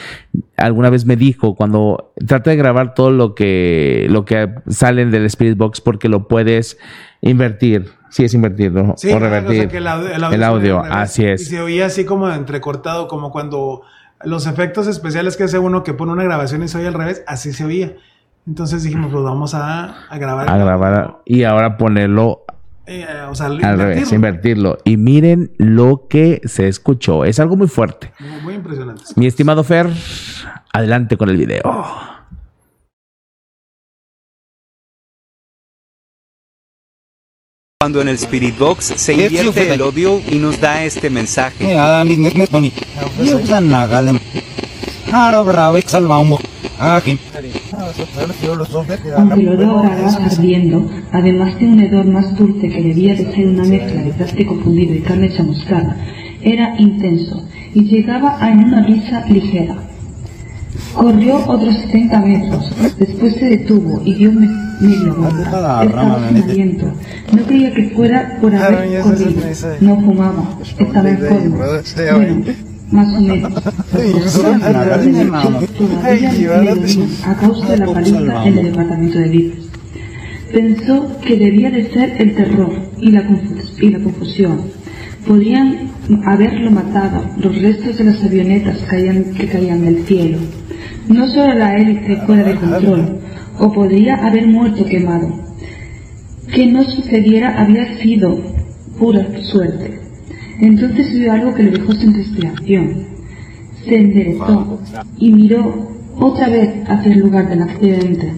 alguna 0.57 0.89
vez 0.89 1.05
me 1.05 1.15
dijo, 1.15 1.55
cuando 1.55 2.13
trata 2.27 2.49
de 2.49 2.57
grabar 2.57 2.93
todo 2.93 3.11
lo 3.11 3.35
que, 3.35 4.07
lo 4.09 4.25
que 4.25 4.49
salen 4.67 5.11
del 5.11 5.29
speedbox 5.29 5.79
porque 5.79 6.09
lo 6.09 6.27
puedes 6.27 6.77
invertir. 7.21 7.89
Sí, 8.09 8.25
es 8.25 8.33
invertirlo. 8.33 8.95
o 8.95 9.19
revertir. 9.19 9.69
el 9.75 9.87
audio, 9.87 10.45
audio 10.45 10.79
así 10.83 11.25
es. 11.25 11.41
Y 11.41 11.45
se 11.45 11.61
oía 11.61 11.85
así 11.85 12.03
como 12.03 12.29
entrecortado, 12.29 13.07
como 13.07 13.31
cuando 13.31 13.81
los 14.23 14.47
efectos 14.47 14.87
especiales 14.87 15.37
que 15.37 15.43
hace 15.43 15.59
uno 15.59 15.83
que 15.83 15.93
pone 15.93 16.11
una 16.11 16.23
grabación 16.23 16.63
y 16.63 16.67
se 16.67 16.77
oye 16.79 16.87
al 16.87 16.93
revés, 16.93 17.23
así 17.27 17.53
se 17.53 17.63
oía. 17.63 17.95
Entonces 18.47 18.83
dijimos, 18.83 19.11
pues 19.11 19.23
vamos 19.23 19.53
a, 19.53 20.07
grabar. 20.17 20.49
A 20.49 20.57
grabar 20.57 21.17
y 21.25 21.43
ahora 21.43 21.77
ponerlo 21.77 22.45
eh, 22.85 23.05
o 23.29 23.35
sea, 23.35 23.47
al 23.47 23.77
revés, 23.77 24.13
invertirlo. 24.13 24.77
Y 24.85 24.95
miren 24.95 25.51
lo 25.57 26.07
que 26.07 26.39
se 26.45 26.69
escuchó. 26.69 27.25
Es 27.25 27.41
algo 27.41 27.57
muy 27.57 27.67
fuerte. 27.67 28.13
Muy, 28.43 28.53
impresionante. 28.53 29.03
Mi 29.17 29.27
estimado 29.27 29.65
Fer, 29.65 29.89
adelante 30.71 31.17
con 31.17 31.29
el 31.29 31.35
video. 31.35 31.63
Cuando 37.81 38.01
en 38.01 38.07
el 38.07 38.15
Spirit 38.15 38.57
Box 38.57 38.93
se 38.95 39.13
invierte 39.13 39.73
el 39.73 39.81
audio 39.81 40.21
y 40.31 40.39
nos 40.39 40.59
da 40.61 40.85
este 40.85 41.09
mensaje. 41.09 41.77
Aunque 49.17 49.41
el 49.41 49.47
olor 49.49 49.85
ardiendo, 50.25 50.89
además 51.11 51.59
de 51.59 51.65
un 51.67 51.79
hedor 51.79 52.05
más 52.05 52.35
dulce 52.37 52.69
que 52.69 52.81
debía 52.81 53.15
de 53.15 53.33
ser 53.33 53.47
una 53.47 53.63
mezcla 53.63 54.01
de 54.03 54.11
plástico 54.13 54.55
fundido 54.63 54.93
y 54.93 54.99
carne 55.01 55.31
chamuscada, 55.35 55.95
era 56.41 56.75
intenso 56.79 57.43
y 57.73 57.81
llegaba 57.83 58.37
a 58.39 58.51
en 58.51 58.63
una 58.65 58.81
brisa 58.83 59.25
ligera. 59.27 59.75
Corrió 60.93 61.37
otros 61.47 61.75
70 61.77 62.19
metros, 62.21 62.71
después 62.99 63.33
se 63.35 63.45
detuvo 63.45 64.01
y 64.05 64.13
dio 64.15 64.31
me- 64.31 64.47
media 64.79 65.13
vuelta. 65.13 65.49
Estaba 65.83 66.27
sin 66.27 66.37
aliento. 66.51 66.93
No 67.33 67.43
creía 67.43 67.73
que 67.73 67.89
fuera 67.95 68.37
por 68.39 68.53
haber 68.55 68.79
corrido. 69.03 69.41
No 69.81 70.01
fumaba. 70.01 70.57
Estaba 70.77 71.09
en 71.09 71.17
forma. 71.29 71.57
Bueno, 72.17 72.45
más 72.91 73.13
o 73.15 73.21
menos. 73.21 73.51
A 77.25 77.35
causa 77.35 77.67
de 77.71 77.77
la 77.77 77.85
paliza 77.93 78.45
en 78.47 78.57
el 78.57 78.65
departamento 78.65 79.19
de 79.19 79.29
Vives. 79.29 79.59
Pensó 80.51 81.17
que 81.21 81.35
debía 81.37 81.69
de 81.71 81.89
ser 81.91 82.15
el 82.21 82.35
terror 82.35 82.71
y 82.99 83.11
la, 83.11 83.21
confus- 83.27 83.81
y 83.81 83.89
la 83.89 83.99
confusión. 83.99 84.61
Podrían 85.27 85.91
haberlo 86.25 86.71
matado 86.71 87.25
los 87.37 87.61
restos 87.61 87.97
de 87.97 88.03
las 88.05 88.23
avionetas 88.23 88.77
caían- 88.89 89.33
que 89.33 89.47
caían 89.47 89.83
del 89.83 90.05
cielo. 90.05 90.37
No 91.09 91.27
solo 91.27 91.53
la 91.53 91.75
hélice 91.77 92.17
fuera 92.25 92.43
de 92.43 92.55
control, 92.55 93.19
o 93.59 93.73
podría 93.73 94.15
haber 94.15 94.47
muerto 94.47 94.85
quemado. 94.85 95.27
Que 96.53 96.65
no 96.67 96.83
sucediera 96.83 97.61
había 97.61 97.97
sido 97.97 98.41
pura 98.97 99.27
suerte. 99.43 99.99
Entonces 100.59 101.11
vio 101.13 101.31
algo 101.31 101.53
que 101.53 101.63
le 101.63 101.71
dejó 101.71 101.93
sin 101.93 102.13
respiración. 102.13 103.05
Se 103.85 103.95
enderezó 103.95 104.79
y 105.17 105.31
miró 105.31 105.87
otra 106.19 106.49
vez 106.49 106.69
hacia 106.87 107.13
el 107.13 107.19
lugar 107.19 107.49
del 107.49 107.61
accidente. 107.61 108.33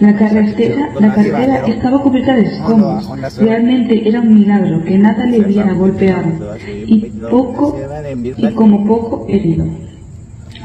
La 0.00 0.16
carretera, 0.16 0.88
la 0.98 1.14
carretera 1.14 1.66
estaba 1.66 2.02
cubierta 2.02 2.34
de 2.34 2.42
escombros. 2.42 3.38
Realmente 3.38 4.08
era 4.08 4.20
un 4.20 4.34
milagro 4.34 4.82
que 4.84 4.98
nada 4.98 5.26
le 5.26 5.40
hubiera 5.40 5.74
golpeado 5.74 6.30
y 6.86 7.12
poco 7.30 7.78
y 8.36 8.50
como 8.52 8.86
poco 8.86 9.26
herido. 9.28 9.66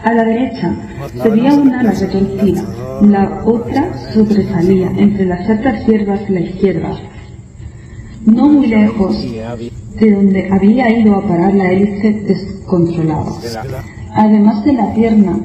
A 0.03 0.13
la 0.13 0.23
derecha 0.23 0.73
se 1.21 1.29
veía 1.29 1.53
una 1.53 1.81
ala 1.81 1.91
retorcida, 1.91 2.63
la 3.01 3.41
otra 3.43 3.91
sobresalía 4.13 4.91
entre 4.97 5.25
las 5.25 5.49
altas 5.49 5.85
hierbas 5.85 6.27
de 6.27 6.33
la 6.33 6.39
izquierda. 6.39 6.97
No 8.25 8.47
muy 8.49 8.67
lejos 8.67 9.23
de 9.99 10.11
donde 10.11 10.49
había 10.51 10.99
ido 10.99 11.15
a 11.15 11.27
parar 11.27 11.53
la 11.53 11.71
hélice 11.71 12.11
descontrolada. 12.11 13.31
Además 14.15 14.65
de 14.65 14.73
la 14.73 14.93
pierna 14.93 15.39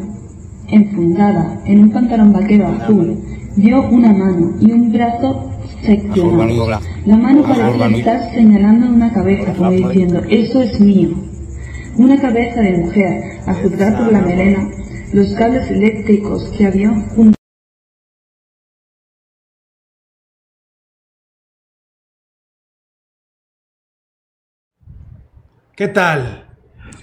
enfundada 0.69 1.61
en 1.66 1.81
un 1.81 1.90
pantalón 1.90 2.33
vaquero 2.33 2.69
azul, 2.69 3.19
vio 3.57 3.88
una 3.90 4.12
mano 4.12 4.55
y 4.61 4.73
un 4.73 4.93
brazo 4.93 5.51
seccionados. 5.83 6.83
La 7.05 7.16
mano 7.16 7.43
parecía 7.43 7.99
estar 7.99 8.35
señalando 8.35 8.87
una 8.88 9.12
cabeza, 9.12 9.53
como 9.53 9.71
diciendo, 9.73 10.23
eso 10.29 10.62
es 10.62 10.81
mío. 10.81 11.11
Una 11.97 12.21
cabeza 12.21 12.61
de 12.61 12.79
mujer, 12.79 13.23
a 13.47 13.55
juzgar 13.55 13.97
por 13.97 14.12
la 14.12 14.21
melena, 14.21 14.69
los 15.12 15.35
cables 15.35 15.69
eléctricos 15.71 16.51
que 16.57 16.66
habían 16.66 17.09
junto 17.11 17.39
¿Qué 25.81 25.88
tal? 25.88 26.45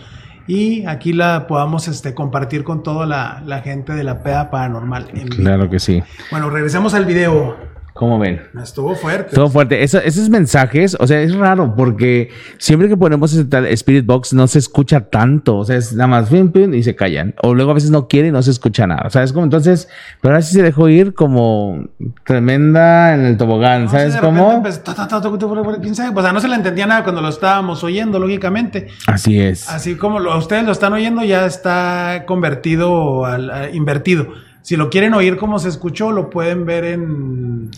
y 0.47 0.85
aquí 0.85 1.13
la 1.13 1.47
podamos 1.47 1.87
este, 1.87 2.13
compartir 2.13 2.63
con 2.63 2.83
toda 2.83 3.05
la, 3.05 3.43
la 3.45 3.61
gente 3.61 3.93
de 3.93 4.03
la 4.03 4.23
PEA 4.23 4.49
Paranormal. 4.49 5.09
en 5.13 5.29
vivo. 5.29 5.43
Claro 5.43 5.69
que 5.69 5.79
sí. 5.79 6.01
Bueno, 6.31 6.49
regresemos 6.49 6.93
al 6.93 7.05
video. 7.05 7.55
¿Cómo 7.93 8.17
ven? 8.17 8.41
Estuvo 8.63 8.95
fuerte. 8.95 9.35
Todo 9.35 9.49
fuerte. 9.49 9.83
Eso- 9.83 9.99
esos 9.99 10.29
mensajes, 10.29 10.95
o 10.99 11.05
sea, 11.05 11.21
es 11.21 11.35
raro 11.35 11.75
porque 11.75 12.29
siempre 12.57 12.87
que 12.87 12.95
ponemos 12.97 13.33
ese 13.33 13.45
tal 13.45 13.65
Spirit 13.67 14.05
Box 14.05 14.33
no 14.33 14.47
se 14.47 14.59
escucha 14.59 15.01
tanto. 15.09 15.57
O 15.57 15.65
sea, 15.65 15.75
es 15.75 15.93
nada 15.93 16.07
más 16.07 16.29
pim, 16.29 16.51
pim, 16.51 16.73
y 16.73 16.83
se 16.83 16.95
callan. 16.95 17.35
O 17.43 17.53
luego 17.53 17.71
a 17.71 17.73
veces 17.73 17.91
no 17.91 18.07
quiere 18.07 18.29
y 18.29 18.31
no 18.31 18.41
se 18.41 18.51
escucha 18.51 18.87
nada. 18.87 19.03
O 19.05 19.09
sea, 19.09 19.23
es 19.23 19.33
como 19.33 19.43
entonces, 19.43 19.89
pero 20.21 20.33
ahora 20.33 20.41
sí 20.41 20.53
se 20.53 20.63
dejó 20.63 20.87
ir 20.89 21.13
como 21.13 21.85
tremenda 22.25 23.13
en 23.13 23.25
el 23.25 23.37
tobogán. 23.37 23.85
No, 23.85 23.91
¿Sabes 23.91 24.15
cómo? 24.17 24.63
O 24.63 26.21
sea, 26.21 26.33
no 26.33 26.39
se 26.39 26.47
le 26.47 26.55
entendía 26.55 26.87
nada 26.87 27.03
cuando 27.03 27.21
lo 27.21 27.29
estábamos 27.29 27.83
oyendo, 27.83 28.19
lógicamente. 28.19 28.87
Así 29.07 29.39
es. 29.39 29.67
Así 29.69 29.95
como 29.95 30.19
lo, 30.19 30.37
ustedes 30.37 30.63
lo 30.63 30.71
están 30.71 30.93
oyendo, 30.93 31.23
ya 31.23 31.45
está 31.45 32.23
convertido 32.25 33.25
al 33.25 33.49
a- 33.49 33.69
invertido. 33.69 34.27
Si 34.61 34.75
lo 34.75 34.89
quieren 34.89 35.13
oír 35.13 35.37
como 35.37 35.59
se 35.59 35.69
escuchó, 35.69 36.11
lo 36.11 36.29
pueden 36.29 36.65
ver 36.65 36.85
en. 36.85 37.71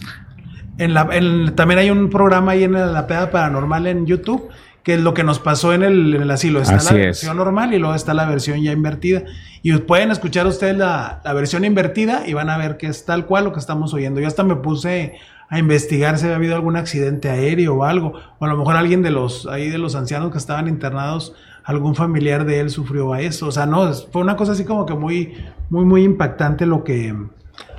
en 0.77 0.93
la, 0.93 1.07
en- 1.11 1.55
también 1.55 1.79
hay 1.79 1.89
un 1.89 2.09
programa 2.09 2.53
ahí 2.53 2.63
en 2.63 2.73
la 2.73 3.07
peda 3.07 3.31
paranormal 3.31 3.87
en 3.87 4.05
YouTube, 4.05 4.49
que 4.83 4.95
es 4.95 5.01
lo 5.01 5.13
que 5.13 5.23
nos 5.23 5.39
pasó 5.39 5.73
en 5.73 5.83
el, 5.83 6.15
en 6.15 6.21
el 6.23 6.31
asilo. 6.31 6.61
Está 6.61 6.75
Así 6.75 6.93
la 6.93 6.99
es. 6.99 7.05
versión 7.05 7.37
normal 7.37 7.73
y 7.73 7.79
luego 7.79 7.95
está 7.95 8.13
la 8.13 8.25
versión 8.25 8.61
ya 8.61 8.71
invertida. 8.71 9.23
Y 9.61 9.71
pueden 9.77 10.11
escuchar 10.11 10.45
ustedes 10.45 10.75
la, 10.77 11.21
la 11.23 11.33
versión 11.33 11.63
invertida 11.63 12.27
y 12.27 12.33
van 12.33 12.49
a 12.49 12.57
ver 12.57 12.75
que 12.77 12.87
es 12.87 13.05
tal 13.05 13.25
cual 13.25 13.45
lo 13.45 13.53
que 13.53 13.59
estamos 13.59 13.93
oyendo. 13.93 14.19
Yo 14.19 14.27
hasta 14.27 14.43
me 14.43 14.57
puse 14.57 15.13
a 15.49 15.59
investigar 15.59 16.17
si 16.17 16.25
había 16.25 16.35
habido 16.37 16.55
algún 16.55 16.75
accidente 16.75 17.29
aéreo 17.29 17.75
o 17.75 17.83
algo. 17.85 18.13
O 18.39 18.45
a 18.45 18.47
lo 18.49 18.57
mejor 18.57 18.75
alguien 18.75 19.03
de 19.03 19.11
los, 19.11 19.45
ahí 19.47 19.69
de 19.69 19.77
los 19.77 19.95
ancianos 19.95 20.31
que 20.31 20.37
estaban 20.37 20.67
internados, 20.67 21.33
algún 21.63 21.95
familiar 21.95 22.45
de 22.45 22.59
él 22.59 22.69
sufrió 22.69 23.13
a 23.13 23.21
eso. 23.21 23.47
O 23.47 23.51
sea, 23.51 23.65
no, 23.65 23.91
fue 23.93 24.21
una 24.21 24.35
cosa 24.35 24.53
así 24.53 24.65
como 24.65 24.85
que 24.85 24.93
muy, 24.93 25.33
muy, 25.69 25.85
muy 25.85 26.03
impactante 26.03 26.65
lo 26.65 26.83
que, 26.83 27.13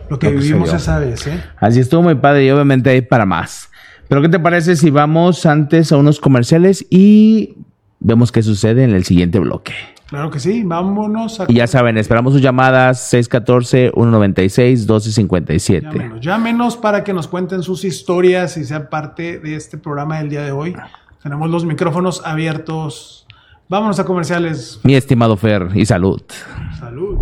lo 0.08 0.18
que 0.18 0.26
Lo 0.26 0.28
que 0.28 0.28
se 0.28 0.34
vivimos 0.34 0.72
esa 0.72 0.98
vez, 0.98 1.26
¿eh? 1.26 1.42
Así 1.58 1.80
estuvo 1.80 2.02
muy 2.02 2.14
padre 2.14 2.46
y 2.46 2.50
obviamente 2.50 2.90
hay 2.90 3.02
para 3.02 3.26
más. 3.26 3.70
Pero 4.08 4.22
¿qué 4.22 4.28
te 4.28 4.38
parece 4.38 4.76
si 4.76 4.90
vamos 4.90 5.46
antes 5.46 5.90
a 5.92 5.96
unos 5.96 6.20
comerciales 6.20 6.86
y 6.90 7.56
vemos 8.00 8.32
qué 8.32 8.42
sucede 8.42 8.84
en 8.84 8.90
el 8.90 9.04
siguiente 9.04 9.38
bloque? 9.38 9.72
Claro 10.06 10.30
que 10.30 10.38
sí, 10.38 10.62
vámonos 10.62 11.40
a... 11.40 11.46
Y 11.48 11.54
ya 11.54 11.66
saben, 11.66 11.96
esperamos 11.96 12.34
sus 12.34 12.42
llamadas 12.42 13.10
614-196-1257. 13.12 15.82
Llámenos, 15.82 16.20
llámenos 16.20 16.76
para 16.76 17.02
que 17.02 17.14
nos 17.14 17.26
cuenten 17.26 17.62
sus 17.62 17.84
historias 17.84 18.58
y 18.58 18.64
sean 18.64 18.88
parte 18.90 19.38
de 19.38 19.56
este 19.56 19.78
programa 19.78 20.18
del 20.18 20.28
día 20.28 20.42
de 20.42 20.52
hoy. 20.52 20.76
Tenemos 21.22 21.48
los 21.50 21.64
micrófonos 21.64 22.20
abiertos. 22.24 23.23
Vámonos 23.74 23.98
a 23.98 24.04
comerciales. 24.04 24.78
Mi 24.84 24.94
estimado 24.94 25.36
Fer, 25.36 25.68
y 25.74 25.84
salud. 25.84 26.22
Salud. 26.78 27.18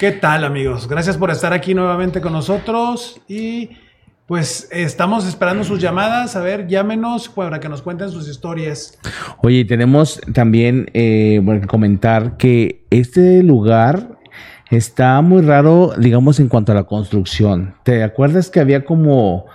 ¿Qué 0.00 0.12
tal 0.12 0.44
amigos? 0.44 0.88
Gracias 0.88 1.18
por 1.18 1.30
estar 1.30 1.52
aquí 1.52 1.74
nuevamente 1.74 2.22
con 2.22 2.32
nosotros 2.32 3.20
y 3.28 3.72
pues 4.26 4.68
estamos 4.72 5.26
esperando 5.26 5.64
sus 5.64 5.80
llamadas. 5.80 6.36
A 6.36 6.40
ver, 6.40 6.66
llámenos 6.66 7.28
para 7.28 7.60
que 7.60 7.68
nos 7.68 7.82
cuenten 7.82 8.10
sus 8.10 8.28
historias. 8.28 8.98
Oye, 9.42 9.64
tenemos 9.64 10.20
también 10.34 10.90
eh, 10.94 11.40
bueno, 11.42 11.66
comentar 11.68 12.36
que 12.36 12.84
este 12.90 13.42
lugar 13.42 14.18
está 14.70 15.20
muy 15.20 15.42
raro, 15.42 15.92
digamos, 15.96 16.40
en 16.40 16.48
cuanto 16.48 16.72
a 16.72 16.74
la 16.74 16.84
construcción. 16.84 17.74
¿Te 17.84 18.02
acuerdas 18.02 18.50
que 18.50 18.60
había 18.60 18.84
como... 18.84 19.46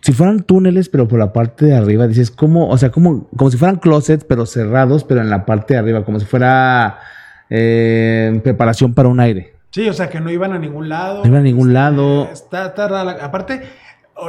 Si 0.00 0.12
fueran 0.12 0.44
túneles, 0.44 0.88
pero 0.88 1.08
por 1.08 1.18
la 1.18 1.32
parte 1.32 1.66
de 1.66 1.74
arriba, 1.74 2.06
dices, 2.06 2.30
como, 2.30 2.68
o 2.68 2.78
sea, 2.78 2.90
como, 2.90 3.28
como 3.36 3.50
si 3.50 3.56
fueran 3.56 3.76
closets, 3.76 4.24
pero 4.24 4.46
cerrados, 4.46 5.02
pero 5.02 5.20
en 5.20 5.30
la 5.30 5.44
parte 5.44 5.74
de 5.74 5.80
arriba, 5.80 6.04
como 6.04 6.20
si 6.20 6.26
fuera 6.26 7.00
eh, 7.50 8.40
preparación 8.44 8.94
para 8.94 9.08
un 9.08 9.18
aire. 9.18 9.55
Sí, 9.76 9.86
o 9.90 9.92
sea 9.92 10.08
que 10.08 10.20
no 10.20 10.30
iban 10.30 10.54
a 10.54 10.58
ningún 10.58 10.88
lado. 10.88 11.20
No 11.20 11.26
iban 11.28 11.40
a 11.40 11.42
ningún 11.42 11.74
lado. 11.74 12.30
Está, 12.32 12.68
está 12.68 12.88
rara. 12.88 13.18
Aparte, 13.22 13.60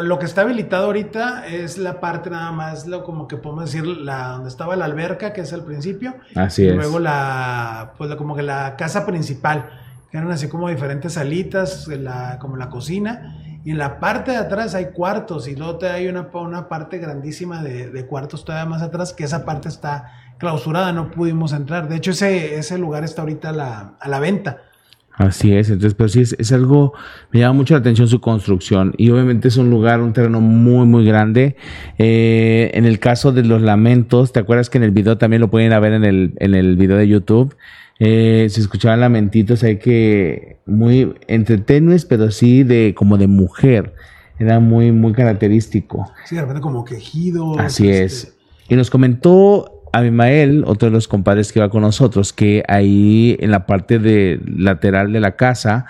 lo 0.02 0.20
que 0.20 0.26
está 0.26 0.42
habilitado 0.42 0.88
ahorita 0.88 1.48
es 1.48 1.78
la 1.78 2.02
parte 2.02 2.30
nada 2.30 2.52
más, 2.52 2.86
lo 2.86 3.06
como 3.06 3.30
que 3.30 3.38
podemos 3.38 3.72
decir, 3.72 3.88
la 3.88 4.28
donde 4.28 4.50
estaba 4.50 4.76
la 4.76 4.84
alberca, 4.84 5.32
que 5.32 5.40
es 5.40 5.54
al 5.54 5.64
principio. 5.64 6.16
Así 6.36 6.64
y 6.64 6.68
es. 6.68 6.76
luego 6.76 7.00
la, 7.00 7.94
pues 7.98 8.10
la- 8.10 8.18
como 8.18 8.36
que 8.36 8.42
la 8.42 8.76
casa 8.76 9.06
principal, 9.06 9.70
que 10.12 10.18
eran 10.18 10.30
así 10.32 10.50
como 10.50 10.68
diferentes 10.68 11.14
salitas, 11.14 11.88
la, 11.88 12.40
como 12.40 12.58
la 12.58 12.68
cocina. 12.68 13.38
Y 13.64 13.72
en 13.72 13.78
la 13.78 14.02
parte 14.02 14.32
de 14.32 14.38
atrás 14.38 14.76
hay 14.76 14.88
cuartos 14.88 15.48
y 15.48 15.56
luego 15.56 15.78
te 15.78 15.88
hay 15.90 16.10
una, 16.10 16.28
una 16.34 16.68
parte 16.68 16.98
grandísima 16.98 17.64
de, 17.64 17.90
de 17.90 18.06
cuartos 18.06 18.44
todavía 18.44 18.70
más 18.70 18.82
atrás, 18.82 19.14
que 19.14 19.24
esa 19.24 19.46
parte 19.46 19.70
está 19.70 20.12
clausurada, 20.40 20.92
no 20.92 21.10
pudimos 21.10 21.54
entrar. 21.54 21.88
De 21.88 21.96
hecho, 21.96 22.12
ese, 22.12 22.56
ese 22.56 22.78
lugar 22.78 23.06
está 23.06 23.22
ahorita 23.22 23.48
a 23.48 23.54
la, 23.54 23.94
a 23.98 24.10
la 24.10 24.20
venta. 24.20 24.58
Así 25.18 25.52
es, 25.56 25.70
entonces, 25.70 25.96
pero 25.96 26.10
sí 26.10 26.22
es, 26.22 26.36
es, 26.38 26.52
algo, 26.52 26.94
me 27.32 27.40
llama 27.40 27.54
mucho 27.54 27.74
la 27.74 27.80
atención 27.80 28.08
su 28.08 28.22
construcción 28.22 28.94
y 28.98 29.10
obviamente 29.10 29.48
es 29.48 29.58
un 29.58 29.72
lugar, 29.72 30.00
un 30.00 30.14
terreno 30.14 30.42
muy, 30.42 30.86
muy 30.86 31.04
grande. 31.06 31.56
Eh, 31.98 32.70
en 32.76 32.86
el 32.86 33.00
caso 33.00 33.32
de 33.32 33.44
los 33.44 33.64
lamentos, 33.64 34.32
¿te 34.32 34.40
acuerdas 34.40 34.70
que 34.70 34.78
en 34.78 34.84
el 34.84 34.92
video 34.92 35.18
también 35.18 35.42
lo 35.42 35.50
pueden 35.50 35.70
ver 35.82 35.94
en 35.94 36.06
el, 36.06 36.34
en 36.38 36.54
el 36.54 36.78
video 36.78 36.98
de 36.98 37.08
YouTube? 37.08 37.56
Eh, 38.00 38.46
se 38.52 38.62
escuchaban 38.62 39.00
lamentitos 39.00 39.64
hay 39.64 39.80
que 39.80 40.58
muy 40.68 41.16
entretenues, 41.28 42.06
pero 42.06 42.30
sí 42.30 42.62
de 42.62 42.94
como 42.96 43.18
de 43.18 43.26
mujer. 43.26 43.96
Era 44.38 44.60
muy, 44.60 44.92
muy 44.92 45.14
característico. 45.14 46.12
Sí, 46.26 46.36
de 46.36 46.42
repente 46.42 46.62
como 46.62 46.86
quejido. 46.86 47.58
Así 47.58 47.90
este... 47.90 48.04
es. 48.04 48.38
Y 48.70 48.76
nos 48.76 48.92
comentó 48.92 49.77
Abimael, 49.98 50.64
otro 50.66 50.90
de 50.90 50.94
los 50.94 51.08
compadres 51.08 51.52
que 51.52 51.60
iba 51.60 51.70
con 51.70 51.82
nosotros, 51.82 52.34
que 52.34 52.64
ahí 52.68 53.38
en 53.40 53.52
la 53.52 53.66
parte 53.66 54.00
de 54.00 54.40
lateral 54.46 55.12
de 55.12 55.20
la 55.20 55.36
casa 55.36 55.86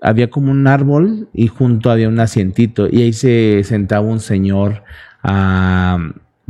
había 0.00 0.30
como 0.30 0.50
un 0.50 0.66
árbol 0.66 1.28
y 1.32 1.46
junto 1.46 1.90
había 1.90 2.08
un 2.08 2.18
asientito 2.18 2.88
y 2.90 3.02
ahí 3.02 3.12
se 3.12 3.62
sentaba 3.64 4.06
un 4.06 4.20
señor 4.20 4.82
a, 5.22 5.98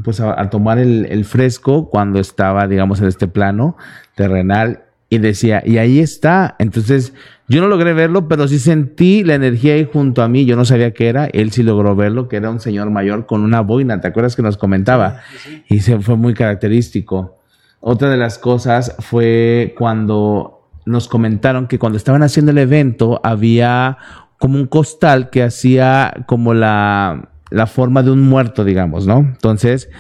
pues 0.03 0.21
a, 0.21 0.49
tomar 0.49 0.79
el, 0.79 1.07
el, 1.11 1.25
fresco 1.25 1.91
cuando 1.91 2.19
estaba, 2.19 2.67
digamos, 2.67 3.01
en 3.01 3.09
este 3.09 3.29
plano 3.29 3.77
terrenal 4.15 4.85
y 5.13 5.19
decía, 5.19 5.63
y 5.67 5.77
ahí 5.77 5.99
está. 5.99 6.57
Entonces, 6.59 7.13
yo 7.47 7.61
no 7.61 7.69
logré 7.69 7.93
verlo, 7.93 8.29
pero 8.29 8.49
sí 8.49 8.59
sentí 8.59 9.25
la 9.25 9.35
energía 9.35 9.75
ahí 9.75 9.87
junto 9.93 10.23
a 10.23 10.29
mí. 10.29 10.47
Yo 10.47 10.57
no 10.57 10.65
sabía 10.65 10.95
qué 10.95 11.09
era. 11.09 11.27
Él 11.27 11.53
sí 11.53 11.63
logró 11.63 11.95
verlo, 11.95 12.29
que 12.29 12.37
era 12.37 12.49
un 12.49 12.61
señor 12.61 12.89
mayor 12.89 13.27
con 13.27 13.43
una 13.43 13.61
boina. 13.61 14.01
¿Te 14.01 14.09
acuerdas 14.09 14.37
que 14.37 14.41
nos 14.41 14.57
comentaba? 14.57 15.21
Sí, 15.37 15.39
sí. 15.51 15.65
Y 15.69 15.81
se 15.81 15.99
fue 15.99 16.17
muy 16.17 16.33
característico. 16.33 17.37
Otra 17.81 18.09
de 18.09 18.17
las 18.17 18.39
cosas 18.39 18.97
fue 19.01 19.75
cuando 19.77 20.71
nos 20.87 21.09
comentaron 21.09 21.67
que 21.67 21.79
cuando 21.79 21.99
estaban 21.99 22.23
haciendo 22.23 22.53
el 22.53 22.57
evento 22.57 23.21
había 23.23 23.99
como 24.39 24.57
un 24.57 24.67
costal 24.67 25.29
que 25.29 25.43
hacía 25.43 26.25
como 26.25 26.55
la, 26.55 27.33
la 27.51 27.67
forma 27.67 28.03
de 28.03 28.13
un 28.13 28.23
muerto, 28.23 28.65
digamos, 28.65 29.07
¿no? 29.07 29.19
Entonces, 29.19 29.91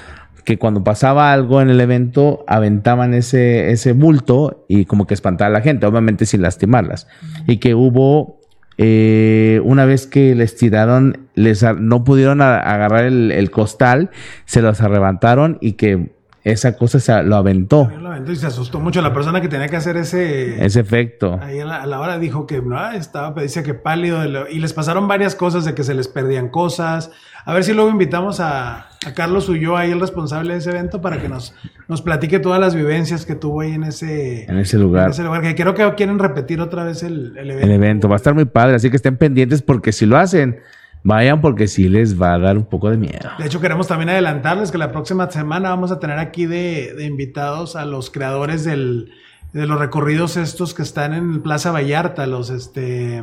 que 0.45 0.59
cuando 0.59 0.83
pasaba 0.83 1.33
algo 1.33 1.61
en 1.61 1.71
el 1.71 1.81
evento 1.81 2.45
aventaban 2.47 3.15
ese, 3.15 3.71
ese 3.71 3.93
bulto 3.93 4.65
y 4.69 4.85
como 4.85 5.07
que 5.07 5.15
espantaba 5.15 5.49
a 5.49 5.53
la 5.53 5.61
gente, 5.61 5.87
obviamente 5.87 6.27
sin 6.27 6.43
lastimarlas. 6.43 7.07
Y 7.47 7.59
que 7.59 7.75
hubo, 7.75 8.41
eh, 8.79 9.61
una 9.65 9.85
vez 9.85 10.07
que 10.07 10.35
les 10.35 10.57
tiraron, 10.57 11.29
les, 11.35 11.65
no 11.79 12.05
pudieron 12.05 12.41
agarrar 12.41 13.05
el, 13.05 13.31
el, 13.31 13.51
costal, 13.51 14.11
se 14.45 14.63
los 14.63 14.81
arrebataron 14.81 15.59
y 15.61 15.73
que 15.73 16.13
esa 16.43 16.77
cosa 16.77 16.99
se 16.99 17.23
lo 17.23 17.37
aventó. 17.37 17.89
Lo 18.01 18.09
aventó 18.09 18.33
y 18.33 18.37
se 18.37 18.49
asustó 18.49 18.81
mucho 18.81 19.01
la 19.01 19.15
persona 19.15 19.41
que 19.41 19.49
tenía 19.49 19.69
que 19.69 19.77
hacer 19.77 19.97
ese... 19.97 20.65
Ese 20.65 20.81
efecto. 20.81 21.39
Ahí 21.41 21.61
a 21.61 21.65
la, 21.65 21.83
a 21.83 21.87
la 21.87 22.01
hora 22.01 22.19
dijo 22.19 22.49
que 22.49 22.61
no, 22.61 22.91
estaba, 22.91 23.41
dice 23.41 23.63
que 23.63 23.75
pálido 23.75 24.49
y 24.49 24.59
les 24.59 24.73
pasaron 24.73 25.07
varias 25.07 25.37
cosas 25.37 25.65
de 25.65 25.75
que 25.75 25.85
se 25.85 25.95
les 25.95 26.09
perdían 26.09 26.49
cosas. 26.49 27.13
A 27.45 27.55
ver 27.55 27.63
si 27.63 27.73
luego 27.75 27.91
invitamos 27.91 28.41
a, 28.41 28.89
a 29.07 29.15
Carlos 29.15 29.49
Ulloa, 29.49 29.81
ahí 29.81 29.91
el 29.91 30.01
responsable 30.01 30.53
de 30.53 30.59
ese 30.61 30.71
evento, 30.71 31.01
para 31.01 31.21
que 31.21 31.29
nos, 31.29 31.55
nos 31.89 32.03
platique 32.03 32.39
todas 32.39 32.61
las 32.61 32.75
vivencias 32.75 33.27
que 33.27 33.35
tuvo 33.35 33.61
ahí 33.63 33.73
en 33.73 33.85
ese, 33.85 34.45
en 34.45 34.59
ese 34.59 34.79
lugar. 34.79 35.07
En 35.07 35.11
ese 35.11 35.25
lugar, 35.25 35.43
que 35.43 35.55
creo 35.55 35.75
que 35.75 35.95
quieren 35.95 36.19
repetir 36.19 36.61
otra 36.61 36.85
vez 36.85 37.03
el, 37.03 37.37
el 37.37 37.51
evento. 37.51 37.67
El 37.67 37.73
evento 37.73 38.09
va 38.09 38.15
a 38.15 38.17
estar 38.17 38.35
muy 38.35 38.45
padre, 38.45 38.77
así 38.77 38.91
que 38.91 38.97
estén 38.97 39.17
pendientes 39.17 39.63
porque 39.63 39.93
si 39.93 40.07
lo 40.07 40.17
hacen... 40.17 40.61
Vayan 41.05 41.41
porque 41.41 41.67
sí 41.67 41.89
les 41.89 42.21
va 42.21 42.35
a 42.35 42.39
dar 42.39 42.57
un 42.57 42.65
poco 42.65 42.89
de 42.89 42.97
miedo. 42.97 43.29
De 43.37 43.47
hecho, 43.47 43.61
queremos 43.61 43.89
también 43.89 44.11
adelantarles 44.11 44.71
que 44.71 44.79
la 44.79 44.93
próxima 44.93 45.29
semana 45.33 45.71
vamos 45.71 45.91
a 45.91 45.99
tener 45.99 46.21
aquí 46.21 46.47
de, 46.47 46.95
de 46.97 47.07
invitados 47.07 47.75
a 47.75 47.85
los 47.85 48.09
creadores 48.09 48.63
del, 48.63 49.11
de 49.53 49.67
los 49.67 49.81
recorridos 49.81 50.37
estos 50.37 50.75
que 50.75 50.83
están 50.83 51.13
en 51.13 51.43
Plaza 51.43 51.73
Vallarta, 51.73 52.29
los 52.29 52.51
este... 52.51 53.21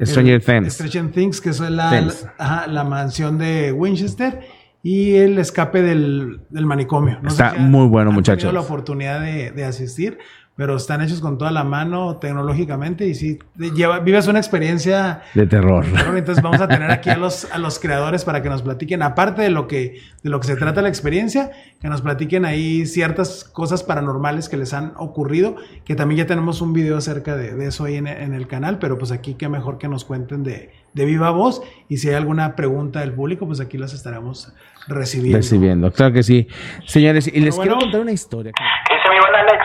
Stranger 0.00 0.40
Things. 0.40 0.74
Stranger 0.74 1.10
Things, 1.10 1.40
que 1.40 1.50
es 1.50 1.58
la, 1.58 1.70
la, 1.70 2.12
ajá, 2.38 2.66
la, 2.68 2.84
mansión 2.84 3.36
de 3.36 3.72
Winchester 3.72 4.40
y 4.82 5.16
el 5.16 5.38
escape 5.38 5.82
del, 5.82 6.40
del 6.50 6.66
manicomio. 6.66 7.18
No 7.22 7.28
Está 7.28 7.52
si 7.52 7.58
muy 7.58 7.86
bueno, 7.88 8.12
muchachos. 8.12 8.42
tenido 8.42 8.52
la 8.52 8.66
oportunidad 8.66 9.20
de, 9.20 9.50
de 9.50 9.64
asistir 9.64 10.18
pero 10.58 10.74
están 10.74 11.00
hechos 11.02 11.20
con 11.20 11.38
toda 11.38 11.52
la 11.52 11.62
mano 11.62 12.16
tecnológicamente 12.16 13.06
y 13.06 13.14
sí, 13.14 13.38
lleva, 13.56 14.00
vives 14.00 14.26
una 14.26 14.40
experiencia 14.40 15.22
de 15.32 15.46
terror. 15.46 15.84
Entonces 16.16 16.42
vamos 16.42 16.60
a 16.60 16.66
tener 16.66 16.90
aquí 16.90 17.10
a 17.10 17.16
los, 17.16 17.44
a 17.52 17.58
los 17.58 17.78
creadores 17.78 18.24
para 18.24 18.42
que 18.42 18.48
nos 18.48 18.62
platiquen, 18.62 19.02
aparte 19.04 19.40
de 19.42 19.50
lo, 19.50 19.68
que, 19.68 20.00
de 20.20 20.30
lo 20.30 20.40
que 20.40 20.48
se 20.48 20.56
trata 20.56 20.82
la 20.82 20.88
experiencia, 20.88 21.52
que 21.80 21.86
nos 21.86 22.02
platiquen 22.02 22.44
ahí 22.44 22.86
ciertas 22.86 23.44
cosas 23.44 23.84
paranormales 23.84 24.48
que 24.48 24.56
les 24.56 24.74
han 24.74 24.94
ocurrido, 24.96 25.54
que 25.84 25.94
también 25.94 26.18
ya 26.18 26.26
tenemos 26.26 26.60
un 26.60 26.72
video 26.72 26.96
acerca 26.96 27.36
de, 27.36 27.54
de 27.54 27.66
eso 27.68 27.84
ahí 27.84 27.94
en, 27.94 28.08
en, 28.08 28.34
el 28.34 28.48
canal, 28.48 28.80
pero 28.80 28.98
pues 28.98 29.12
aquí 29.12 29.34
qué 29.34 29.48
mejor 29.48 29.78
que 29.78 29.86
nos 29.86 30.04
cuenten 30.04 30.42
de, 30.42 30.72
de 30.92 31.04
viva 31.04 31.30
voz 31.30 31.62
y 31.88 31.98
si 31.98 32.08
hay 32.08 32.14
alguna 32.14 32.56
pregunta 32.56 33.00
del 33.00 33.12
público, 33.12 33.46
pues 33.46 33.60
aquí 33.60 33.78
las 33.78 33.92
estaremos 33.92 34.52
recibiendo. 34.86 35.38
Recibiendo, 35.38 35.92
claro 35.92 36.12
que 36.12 36.22
sí. 36.22 36.48
Señores, 36.86 37.28
y 37.28 37.32
pero 37.32 37.44
les 37.44 37.56
bueno, 37.56 37.72
quiero 37.72 37.84
contar 37.84 38.00
una 38.00 38.12
historia. 38.12 38.52
Ese 38.56 39.10
mi 39.10 39.18
buen 39.20 39.34
Alex. 39.34 39.64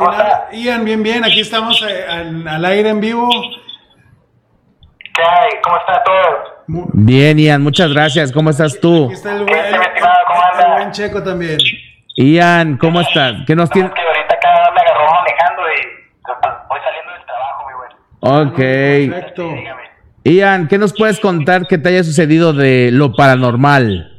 Hola. 0.00 0.48
Ian, 0.52 0.84
bien, 0.84 1.02
bien, 1.02 1.24
aquí 1.24 1.40
estamos 1.40 1.84
eh, 1.88 2.04
al, 2.08 2.46
al, 2.46 2.64
aire 2.64 2.90
en 2.90 3.00
vivo. 3.00 3.28
¿Qué 5.14 5.22
hay? 5.22 5.50
¿Cómo 5.62 5.76
está 5.78 6.02
todo? 6.04 6.58
Bien, 6.92 7.38
Ian, 7.38 7.62
muchas 7.62 7.92
gracias. 7.92 8.30
¿Cómo 8.30 8.50
estás 8.50 8.78
tú? 8.80 9.06
Aquí 9.06 9.14
está 9.14 9.34
el 9.36 9.44
buen, 9.44 9.58
el, 9.58 9.74
el, 9.74 10.64
el 10.64 10.72
buen 10.72 10.90
Checo 10.92 11.22
también. 11.22 11.58
Ian, 12.16 12.76
¿cómo 12.78 13.00
estás? 13.00 13.36
¿Qué 13.46 13.56
nos 13.56 13.70
tiene? 13.70 13.90
Que 13.90 14.00
ahorita 14.00 14.34
acá 14.34 14.70
me 14.74 14.80
agarró 14.80 15.06
manejando 15.14 15.62
y 15.62 15.98
voy 16.68 16.80
saliendo 16.80 17.12
del 17.12 17.24
trabajo, 17.24 17.66
mi 17.66 17.74
güey. 17.74 18.46
Ok. 18.46 19.12
Perfecto. 19.14 19.87
Ian, 20.28 20.68
¿qué 20.68 20.78
nos 20.78 20.92
puedes 20.92 21.20
contar 21.20 21.66
que 21.66 21.78
te 21.78 21.88
haya 21.90 22.04
sucedido 22.04 22.52
de 22.52 22.90
lo 22.92 23.12
paranormal? 23.12 24.18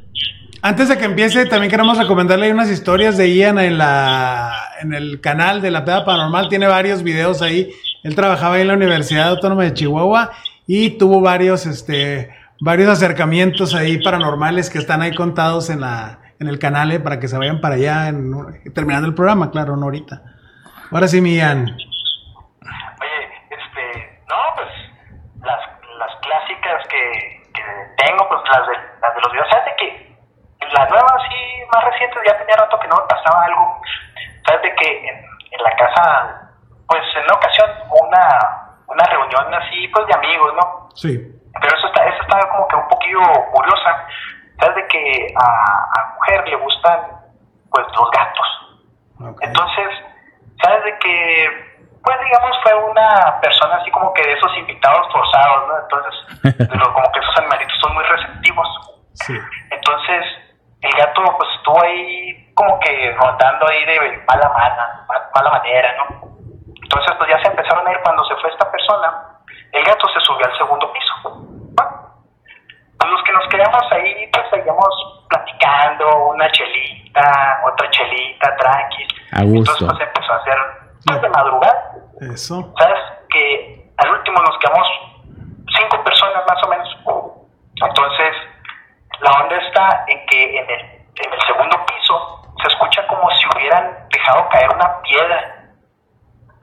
Antes 0.62 0.90
de 0.90 0.98
que 0.98 1.06
empiece, 1.06 1.46
también 1.46 1.70
queremos 1.70 1.96
recomendarle 1.96 2.52
unas 2.52 2.70
historias 2.70 3.16
de 3.16 3.34
Ian 3.34 3.58
en, 3.58 3.78
la, 3.78 4.52
en 4.82 4.92
el 4.92 5.22
canal 5.22 5.62
de 5.62 5.70
La 5.70 5.86
Peda 5.86 6.04
Paranormal. 6.04 6.50
Tiene 6.50 6.66
varios 6.66 7.02
videos 7.02 7.40
ahí. 7.40 7.72
Él 8.02 8.14
trabajaba 8.14 8.56
ahí 8.56 8.62
en 8.62 8.68
la 8.68 8.74
Universidad 8.74 9.28
Autónoma 9.28 9.62
de 9.62 9.72
Chihuahua 9.72 10.32
y 10.66 10.98
tuvo 10.98 11.22
varios, 11.22 11.64
este, 11.64 12.30
varios 12.60 12.90
acercamientos 12.90 13.74
ahí 13.74 14.02
paranormales 14.02 14.68
que 14.68 14.76
están 14.76 15.00
ahí 15.00 15.14
contados 15.14 15.70
en, 15.70 15.80
la, 15.80 16.18
en 16.38 16.48
el 16.48 16.58
canal 16.58 16.92
eh, 16.92 17.00
para 17.00 17.18
que 17.18 17.28
se 17.28 17.38
vayan 17.38 17.62
para 17.62 17.76
allá 17.76 18.12
terminando 18.74 19.08
el 19.08 19.14
programa, 19.14 19.50
claro, 19.50 19.78
no 19.78 19.84
ahorita. 19.84 20.22
Ahora 20.90 21.08
sí, 21.08 21.22
mi 21.22 21.36
Ian. 21.36 21.62
Oye, 21.70 21.78
este, 23.48 24.20
no, 24.28 24.36
pues 24.56 24.68
las, 25.40 25.60
las 25.98 26.10
clásicas 26.20 26.86
que, 26.86 27.50
que 27.54 27.62
tengo, 28.04 28.28
pues 28.28 28.40
las 28.52 28.66
de, 28.68 28.74
las 29.00 29.14
de 29.14 29.20
los 29.24 29.32
videos, 29.32 29.48
¿sabes 29.48 29.64
de 29.64 29.72
qué? 29.78 30.10
la 30.72 30.86
nueva, 30.88 31.18
sí, 31.28 31.59
más 31.72 31.84
reciente, 31.84 32.18
ya 32.26 32.38
tenía 32.38 32.56
rato 32.56 32.78
que 32.78 32.88
no 32.88 32.96
me 32.96 33.06
pasaba 33.08 33.44
algo. 33.44 33.80
¿Sabes 34.46 34.62
de 34.62 34.74
que 34.74 35.08
en, 35.08 35.16
en, 35.16 35.62
la 35.62 35.76
casa, 35.76 36.50
pues 36.86 37.02
en 37.16 37.24
una 37.24 37.34
ocasión, 37.34 37.70
una, 37.90 38.76
una 38.86 39.04
reunión 39.04 39.54
así, 39.54 39.88
pues 39.88 40.06
de 40.06 40.14
amigos, 40.14 40.54
¿no? 40.54 40.88
Sí. 40.94 41.18
Pero 41.60 41.76
eso 41.76 41.86
está, 41.86 42.06
eso 42.06 42.22
está 42.22 42.48
como 42.50 42.68
que 42.68 42.76
un 42.76 42.88
poquillo 42.88 43.20
curiosa. 43.52 44.06
¿Sabes 44.58 44.76
de 44.76 44.86
que 44.88 45.34
a, 45.36 46.00
a 46.00 46.14
mujer 46.14 46.48
le 46.48 46.56
gustan, 46.56 47.00
pues, 47.70 47.86
los 47.96 48.10
gatos? 48.10 48.48
Okay. 49.20 49.48
Entonces, 49.48 49.88
¿sabes 50.62 50.84
de 50.84 50.98
que 50.98 51.70
pues 52.02 52.16
digamos 52.24 52.56
fue 52.62 52.74
una 52.74 53.40
persona 53.40 53.76
así 53.76 53.90
como 53.90 54.12
que 54.14 54.22
de 54.22 54.32
esos 54.32 54.56
invitados 54.56 55.06
forzados, 55.12 55.68
¿no? 55.68 55.78
Entonces, 55.78 56.56
pero 56.70 56.92
como 56.94 57.12
que 57.12 57.20
esos 57.20 57.36
animalitos 57.38 57.78
son 57.80 57.94
muy 57.94 58.04
receptivos. 58.04 58.68
Sí. 59.14 59.38
Entonces, 59.70 60.24
el 60.82 60.92
gato 60.92 61.22
pues 61.36 61.50
estuvo 61.56 61.82
ahí 61.82 62.52
como 62.54 62.78
que 62.80 63.12
rondando 63.12 63.68
ahí 63.68 63.84
de 63.84 64.24
mala 64.26 64.48
mala, 64.48 65.06
mala 65.34 65.50
manera, 65.50 65.94
¿no? 65.98 66.30
Entonces 66.82 67.14
pues 67.18 67.30
ya 67.30 67.42
se 67.42 67.48
empezaron 67.48 67.86
a 67.86 67.92
ir 67.92 67.98
cuando 68.02 68.24
se 68.24 68.34
fue 68.36 68.50
esta 68.50 68.70
persona, 68.70 69.38
el 69.72 69.84
gato 69.84 70.08
se 70.08 70.20
subió 70.20 70.46
al 70.46 70.56
segundo 70.56 70.92
piso. 70.92 71.14
¿no? 71.24 71.50
Pues 72.98 73.10
los 73.10 73.22
que 73.22 73.32
nos 73.32 73.46
quedamos 73.48 73.92
ahí 73.92 74.28
pues 74.32 74.44
seguíamos 74.50 75.24
platicando, 75.28 76.26
una 76.26 76.50
chelita, 76.50 77.60
otra 77.64 77.90
chelita, 77.90 78.56
tranqui. 78.56 79.06
Entonces 79.32 79.86
pues 79.86 80.00
empezó 80.00 80.32
a 80.32 80.36
hacer 80.36 80.58
pues 81.06 81.22
de 81.22 81.28
madrugada. 81.28 81.92
Eso. 82.20 82.72
¿Sabes? 82.78 83.00
Que 83.30 83.90
al 83.98 84.10
último 84.10 84.40
nos 84.42 84.58
quedamos 84.58 84.88
cinco 85.78 86.02
personas 86.04 86.42
más 86.48 86.64
o 86.64 86.68
menos. 86.68 86.88
Entonces 87.76 88.34
la 89.30 89.42
onda 89.44 89.56
está 89.56 90.04
en 90.08 90.26
que 90.26 90.58
en 90.58 90.70
el, 90.70 90.80
en 90.80 91.32
el 91.32 91.40
segundo 91.46 91.86
piso 91.86 92.42
se 92.62 92.68
escucha 92.68 93.06
como 93.06 93.30
si 93.30 93.46
hubieran 93.54 94.06
dejado 94.10 94.48
caer 94.48 94.68
una 94.74 95.00
piedra. 95.02 95.56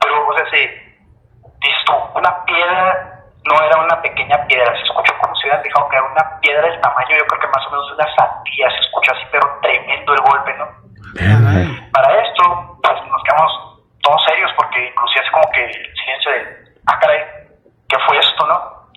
Pero, 0.00 0.28
o 0.28 0.32
sea, 0.36 0.50
se, 0.50 0.58
dices 0.58 1.84
tú, 1.86 1.94
una 2.14 2.44
piedra 2.44 3.14
no 3.44 3.62
era 3.62 3.80
una 3.80 4.00
pequeña 4.02 4.46
piedra, 4.46 4.72
se 4.76 4.82
escuchó 4.82 5.12
como 5.20 5.34
si 5.36 5.42
si 5.42 5.46
hubieran 5.46 5.62
dejado 5.62 5.88
caer 5.88 6.02
una 6.02 6.40
piedra 6.40 6.62
del 6.68 6.80
tamaño, 6.80 7.08
yo 7.16 7.26
creo 7.26 7.40
que 7.40 7.46
más 7.48 7.66
o 7.66 7.70
menos 7.70 7.88
de 7.88 7.94
una 7.94 8.14
sandía, 8.16 8.70
se 8.70 8.78
escuchó 8.80 9.12
así, 9.12 9.22
pero 9.32 9.58
tremendo 9.62 10.12
el 10.12 10.20
golpe, 10.20 10.54
¿no? 10.54 10.66
Para 11.92 12.20
esto, 12.22 12.78
pues 12.82 13.02
nos 13.06 13.22
quedamos 13.22 13.52
todos 14.02 14.24
serios 14.24 14.52
porque 14.56 14.86
inclusive 14.88 15.24
es 15.24 15.30
como 15.30 15.50
que 15.52 15.64
el 15.64 15.96
silencio 15.96 16.30
de, 16.32 16.74
ah, 16.86 16.98
caray, 17.00 17.20
¿qué 17.88 17.96
fue 18.06 18.18
esto, 18.18 18.46
no? 18.46 18.88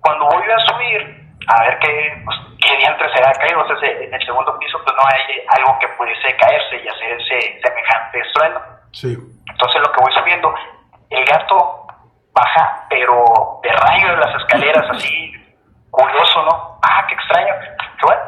Cuando 0.00 0.26
voy 0.26 0.44
a 0.50 0.58
subir, 0.66 1.26
a 1.48 1.62
ver 1.62 1.78
qué, 1.78 2.22
pues, 2.24 2.36
qué 2.60 2.76
diantre 2.78 3.08
se 3.14 3.22
ha 3.24 3.32
caído, 3.32 3.60
o 3.62 3.66
sea, 3.68 3.78
se- 3.80 4.04
en 4.04 4.12
el 4.14 4.24
segundo 4.26 4.58
piso 4.58 4.78
pues 4.84 4.94
no 4.95 4.95
hay 5.06 5.44
algo 5.48 5.78
que 5.78 5.88
pudiese 5.88 6.36
caerse 6.36 6.76
y 6.82 6.88
hacer 6.88 7.20
ese 7.20 7.60
semejante 7.62 8.20
estruendo. 8.20 8.60
Sí. 8.92 9.16
Entonces 9.48 9.80
lo 9.80 9.92
que 9.92 10.00
voy 10.02 10.12
subiendo, 10.12 10.54
el 11.10 11.24
gato 11.24 11.86
baja, 12.32 12.86
pero 12.90 13.60
de 13.62 13.70
rayo 13.70 14.08
de 14.08 14.16
las 14.16 14.34
escaleras, 14.42 14.84
así, 14.90 15.32
curioso, 15.90 16.42
¿no? 16.42 16.78
Ah, 16.82 17.04
qué 17.08 17.14
extraño. 17.14 17.54
Que 17.98 18.06
bueno, 18.06 18.22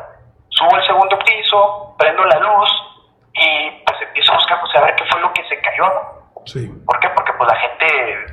subo 0.49 0.75
al 0.75 0.87
segundo 0.87 1.19
piso, 1.19 1.95
prendo 1.99 2.25
la 2.25 2.39
luz 2.39 2.71
y 3.35 3.71
pues 3.85 4.01
empiezo 4.01 4.33
a 4.33 4.37
buscar, 4.37 4.61
pues 4.61 4.75
a 4.77 4.81
ver 4.81 4.95
qué 4.97 5.05
fue 5.05 5.21
lo 5.21 5.33
que 5.35 5.45
se 5.49 5.61
cayó, 5.61 5.85
¿no? 5.85 6.47
Sí. 6.47 6.67
¿Por 6.87 6.99
qué? 7.01 7.09
Porque 7.11 7.33
pues 7.35 7.51
la 7.51 7.57
gente, 7.57 7.87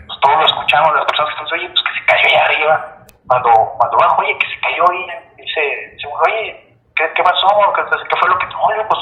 pues 0.08 0.19
todos 0.21 0.38
lo 0.39 0.45
escuchamos, 0.45 0.95
las 0.95 1.05
personas 1.05 1.36
que 1.36 1.43
están 1.43 1.60
oye, 1.60 1.69
pues 1.69 1.84
que 1.84 1.99
se 1.99 2.05
cayó 2.05 2.27
ahí 2.27 2.36
arriba. 2.36 2.91
Cuando, 3.27 3.51
cuando 3.77 3.97
bajo, 3.97 4.21
oye, 4.21 4.38
que 4.38 4.47
se 4.47 4.60
cayó 4.62 4.84
ahí, 4.89 5.08
dice, 5.36 5.89
dice 5.93 6.08
uno, 6.08 6.21
oye, 6.25 6.77
¿qué, 6.95 7.12
qué 7.15 7.23
pasó? 7.23 7.47
¿Qué, 7.75 7.81
qué 8.08 8.15
fue 8.15 8.29
lo 8.29 8.38
que 8.38 8.45
no? 8.45 8.63
Oye, 8.63 8.86
pues 8.88 9.01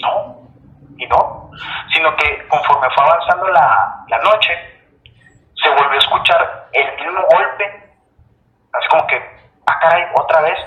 no, 0.00 0.46
y 0.98 1.06
no, 1.06 1.50
sino 1.92 2.16
que 2.16 2.48
conforme 2.48 2.88
fue 2.90 3.04
avanzando 3.04 3.48
la, 3.48 4.04
la 4.08 4.18
noche, 4.18 4.76
se 5.62 5.68
volvió 5.70 5.92
a 5.92 5.98
escuchar 5.98 6.68
el 6.72 6.96
mismo 6.96 7.22
golpe, 7.30 7.64
así 8.72 8.88
como 8.88 9.06
que, 9.06 9.16
ah, 9.66 9.78
caray, 9.80 10.04
otra 10.14 10.40
vez, 10.42 10.58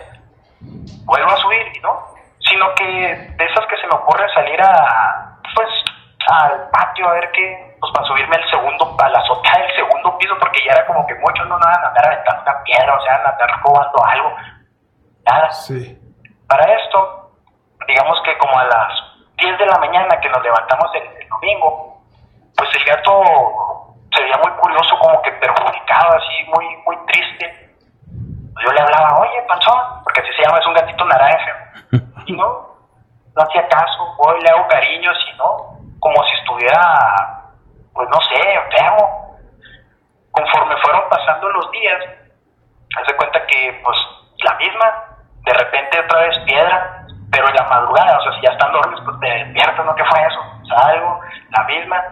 vuelvo 1.05 1.32
a 1.32 1.38
subir 1.38 1.71
y 1.73 1.79
no, 1.79 2.05
sino 2.39 2.73
que 2.75 2.84
de 2.86 3.45
esas 3.45 3.65
que 3.67 3.77
se 3.77 3.88
me 3.88 3.93
ocurre 3.93 4.27
salir 4.34 4.62
a, 4.62 5.38
pues, 5.55 5.69
al 6.27 6.69
patio 6.69 7.08
a 7.08 7.13
ver 7.13 7.32
qué, 7.32 7.77
pues 7.79 7.91
para 7.93 8.08
subirme 8.08 8.36
al 8.36 8.49
segundo, 8.49 8.95
a 8.99 9.10
la 9.10 9.19
azotea 9.19 9.58
del 9.58 9.75
segundo 9.75 10.17
piso, 10.17 10.36
porque 10.39 10.60
ya 10.65 10.73
era 10.73 10.86
como 10.86 11.05
que 11.08 11.15
muchos 11.15 11.47
no 11.47 11.58
van 11.58 11.86
a 11.86 11.88
andar 11.99 12.13
aventando 12.13 12.41
una 12.41 12.63
piedra, 12.63 12.95
o 12.95 13.01
sea, 13.01 13.15
andar 13.15 13.62
robando 13.63 14.05
algo, 14.05 14.35
nada. 15.25 15.51
Sí. 15.51 15.97
Para 16.47 16.63
esto, 16.73 17.31
digamos 17.88 18.19
que 18.23 18.38
como 18.38 18.57
a 18.57 18.65
las 18.65 18.93
10 19.38 19.57
de 19.57 19.65
la 19.65 19.79
mañana 19.79 20.19
que 20.19 20.29
nos 20.29 20.43
levantamos 20.43 20.91
el, 20.95 21.21
el 21.21 21.29
domingo, 21.29 22.01
pues 22.55 22.69
el 22.75 22.83
gato 22.85 23.95
se 24.13 24.23
veía 24.23 24.38
muy 24.38 24.51
curioso, 24.59 24.97
como 24.99 25.21
que 25.21 25.31
perjudicado, 25.33 26.17
así, 26.17 26.43
muy, 26.55 26.65
muy 26.85 26.97
triste. 27.07 27.75
Yo 28.65 28.71
le 28.73 28.81
hablaba, 28.81 29.19
oye, 29.19 29.41
panzón, 29.47 30.03
porque 30.03 30.21
así 30.21 30.29
se 30.35 30.43
llama, 30.43 30.59
es 30.59 30.67
un 30.67 30.73
gatito 30.73 31.05
naranja. 31.05 31.73
Y 32.25 32.33
no, 32.33 32.45
no 32.45 33.41
hacía 33.41 33.67
caso, 33.69 34.15
hoy 34.19 34.39
le 34.41 34.49
hago 34.49 34.67
cariños 34.67 35.17
y 35.33 35.38
no, 35.38 35.79
como 35.99 36.23
si 36.25 36.35
estuviera, 36.35 37.41
pues 37.91 38.07
no 38.09 38.21
sé, 38.21 38.53
enfermo. 38.53 39.18
Conforme 40.39 40.75
fueron 40.82 41.10
pasando 41.10 41.49
los 41.49 41.71
días, 41.71 41.99
hace 42.95 43.15
cuenta 43.17 43.45
que, 43.45 43.82
pues, 43.84 43.97
la 44.45 44.56
misma, 44.56 44.86
de 45.43 45.54
repente 45.54 45.99
otra 45.99 46.21
vez 46.21 46.38
piedra, 46.45 47.06
pero 47.30 47.49
en 47.49 47.56
la 47.56 47.63
madrugada, 47.63 48.17
o 48.17 48.21
sea, 48.21 48.32
si 48.34 48.41
ya 48.41 48.52
están 48.52 48.71
dormidos, 48.71 49.04
pues 49.04 49.19
te 49.19 49.28
despiertas, 49.28 49.86
¿no? 49.86 49.95
¿Qué 49.95 50.06
fue 50.06 50.19
eso? 50.21 50.39
Salgo, 50.69 51.19
la 51.49 51.63
misma, 51.65 52.04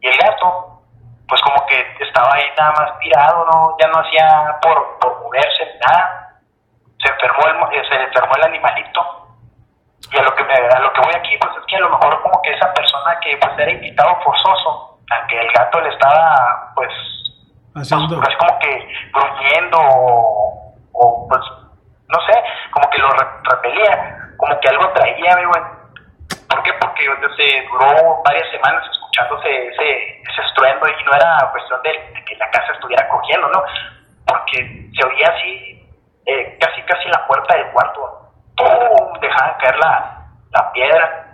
y 0.00 0.08
el 0.08 0.16
gato, 0.16 0.80
pues 1.28 1.40
como 1.42 1.66
que 1.66 1.76
estaba 2.00 2.30
ahí 2.32 2.44
nada 2.58 2.72
más 2.78 2.98
tirado, 2.98 3.44
¿no? 3.44 3.76
Ya 3.78 3.88
no 3.88 4.00
hacía 4.00 4.58
por, 4.62 4.98
por 4.98 5.20
moverse, 5.20 5.78
nada. 5.86 6.40
Se 6.98 7.12
enfermó 7.12 7.46
el, 7.46 7.76
eh, 7.76 7.84
se 7.88 7.94
enfermó 7.94 8.32
el 8.36 8.44
animalito. 8.44 9.26
Y 10.12 10.16
a 10.16 10.22
lo 10.22 10.34
que 10.34 10.44
me, 10.44 10.54
a 10.54 10.80
lo 10.80 10.92
que 10.94 11.00
voy 11.00 11.14
aquí, 11.14 11.36
pues 11.38 11.52
es 11.56 11.66
que 11.66 11.76
a 11.76 11.80
lo 11.80 11.90
mejor 11.90 12.22
como 12.22 12.40
que 12.40 12.52
esa 12.54 12.72
persona 12.72 13.18
que 13.20 13.36
pues 13.36 13.52
era 13.58 13.70
invitado 13.70 14.16
forzoso, 14.24 14.98
a 15.10 15.26
que 15.26 15.40
el 15.40 15.52
gato 15.52 15.80
le 15.80 15.88
estaba, 15.90 16.72
pues, 16.74 16.90
Haciendo. 17.76 18.20
pues 18.20 18.36
como 18.36 18.58
que 18.58 18.88
gruñendo 19.12 19.78
o, 20.92 21.26
pues 21.28 21.40
no 22.08 22.20
sé, 22.26 22.42
como 22.72 22.88
que 22.90 22.98
lo 22.98 23.10
re- 23.10 23.26
repelía, 23.44 24.18
como 24.38 24.58
que 24.60 24.68
algo 24.68 24.88
traía, 24.92 25.32
amigo. 25.34 25.52
¿Por 26.48 26.62
qué? 26.62 26.72
Porque 26.80 27.04
se 27.36 27.66
duró 27.68 28.22
varias 28.24 28.48
semanas 28.50 28.82
escuchándose 28.90 29.68
ese, 29.68 30.20
ese 30.22 30.42
estruendo 30.48 30.86
y 30.88 31.04
no 31.04 31.12
era 31.14 31.48
cuestión 31.50 31.82
de, 31.82 32.22
que 32.24 32.36
la 32.36 32.50
casa 32.50 32.72
estuviera 32.72 33.08
cogiendo, 33.08 33.48
¿no? 33.48 33.62
Porque 34.26 34.88
se 34.94 35.06
oía 35.06 35.28
así, 35.28 35.88
eh, 36.26 36.58
casi 36.60 36.82
casi 36.82 37.08
la 37.08 37.26
puerta 37.26 37.56
del 37.56 37.70
cuarto, 37.72 38.30
¡pum! 38.56 39.20
dejaban 39.20 39.58
caer 39.58 39.76
la, 39.78 40.26
la 40.52 40.72
piedra, 40.72 41.26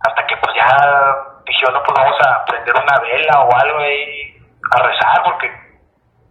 hasta 0.00 0.26
que 0.26 0.36
pues 0.36 0.54
ya 0.56 0.66
dijeron, 1.46 1.74
no, 1.74 1.82
pues 1.84 1.98
vamos 1.98 2.20
a 2.26 2.44
prender 2.44 2.74
una 2.74 2.98
vela 2.98 3.40
o 3.40 3.56
algo 3.56 3.78
ahí 3.78 4.36
a 4.72 4.82
rezar, 4.82 5.22
porque 5.24 5.50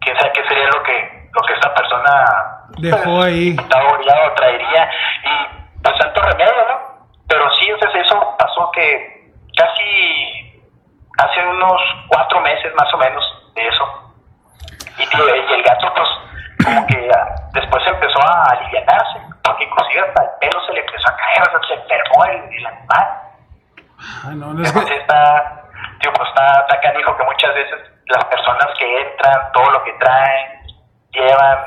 quién 0.02 0.18
sabe 0.18 0.32
qué 0.34 0.48
sería 0.48 0.68
lo 0.68 0.84
que, 0.84 1.30
lo 1.32 1.42
que 1.44 1.54
esta 1.54 1.74
persona 1.74 2.26
Dejó 2.78 3.24
ahí. 3.24 3.56
estaba 3.58 3.90
obligado 3.90 4.34
traería 4.34 4.90
y 5.24 5.82
pues 5.82 5.98
santo 5.98 6.22
remedio, 6.22 6.66
¿no? 6.70 7.08
Pero 7.28 7.50
sí, 7.54 7.70
entonces 7.70 8.06
eso 8.06 8.36
pasó 8.38 8.72
que 8.72 9.32
casi 9.56 10.64
hace 11.18 11.48
unos 11.48 11.82
cuatro 12.08 12.40
meses 12.42 12.74
más 12.76 12.94
o 12.94 12.98
menos 12.98 13.24
de 13.56 13.68
eso. 13.68 14.14
Y, 14.98 15.04
el 15.04 15.64
gato 15.64 15.94
pues 15.94 16.10
como 16.66 16.86
que 16.88 17.10
ah, 17.14 17.36
después 17.54 17.84
empezó 17.88 18.20
a 18.22 18.44
alivianarse, 18.52 19.20
porque 19.44 19.64
inclusive 19.64 20.02
hasta 20.02 20.24
el 20.24 20.30
pelo 20.40 20.66
se 20.66 20.74
le 20.74 20.80
empezó 20.82 21.10
a 21.10 21.16
caer, 21.16 21.42
o 21.42 21.52
sea, 21.52 21.68
se 21.68 21.74
enfermó 21.82 22.26
el, 22.26 22.54
el 22.54 22.66
animal. 22.66 23.08
Ay, 24.28 24.36
no, 24.36 24.54
no 24.54 24.64
es 24.64 24.72
que. 24.72 24.80
Entonces 24.80 25.02
está, 25.02 25.64
tío, 26.00 26.14
pues 26.14 26.30
está, 26.30 26.62
está 26.62 26.80
canijo 26.82 27.18
que 27.18 27.24
muchas 27.24 27.56
veces 27.56 27.91
las 28.12 28.26
personas 28.26 28.68
que 28.78 28.86
entran, 29.02 29.52
todo 29.54 29.72
lo 29.72 29.84
que 29.84 29.92
traen, 30.00 30.48
llevan, 31.12 31.58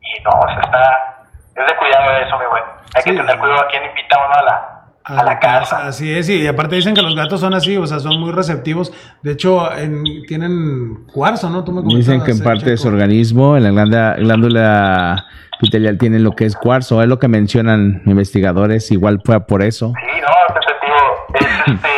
y 0.00 0.22
no, 0.22 0.30
o 0.30 0.48
sea, 0.48 0.60
está, 0.60 1.22
es 1.56 1.66
de 1.66 1.76
cuidado 1.76 2.10
de 2.12 2.22
eso, 2.22 2.38
mi 2.38 2.44
güey. 2.46 2.62
Hay 2.96 3.02
Sí. 3.02 3.10
que 3.10 3.16
tener 3.16 3.38
cuidado 3.38 3.60
a 3.60 3.68
quién 3.68 3.84
invita 3.84 4.16
uno 4.26 4.34
a 4.34 4.42
la, 4.42 4.80
a 5.20 5.22
la 5.24 5.38
casa. 5.38 5.86
Así 5.86 6.16
es, 6.16 6.28
y 6.28 6.46
aparte 6.46 6.76
dicen 6.76 6.94
que 6.94 7.02
los 7.02 7.14
gatos 7.16 7.40
son 7.40 7.54
así, 7.54 7.76
o 7.76 7.86
sea, 7.86 7.98
son 8.00 8.20
muy 8.20 8.32
receptivos. 8.32 8.92
De 9.22 9.32
hecho, 9.32 9.70
en- 9.76 10.04
tienen 10.26 11.06
cuarzo, 11.12 11.50
¿no? 11.50 11.64
Tú 11.64 11.72
me 11.72 11.82
Dicen 11.96 12.22
que 12.24 12.30
en 12.32 12.42
parte 12.42 12.70
de 12.70 12.76
su 12.76 12.88
organismo, 12.88 13.56
en 13.56 13.64
la 13.64 13.70
glándula, 13.70 14.14
glándula 14.18 15.26
epitelial, 15.58 15.98
tienen 15.98 16.24
lo 16.24 16.32
que 16.32 16.44
es 16.46 16.56
cuarzo, 16.56 17.02
es 17.02 17.08
lo 17.08 17.18
que 17.18 17.28
mencionan 17.28 18.02
investigadores, 18.06 18.90
igual 18.90 19.20
fue 19.24 19.40
por 19.46 19.62
eso. 19.62 19.92
Sí, 19.98 20.20
no, 20.20 20.28
entonces, 20.48 20.74
tío, 20.80 21.40
es, 21.40 21.74
este, 21.74 21.88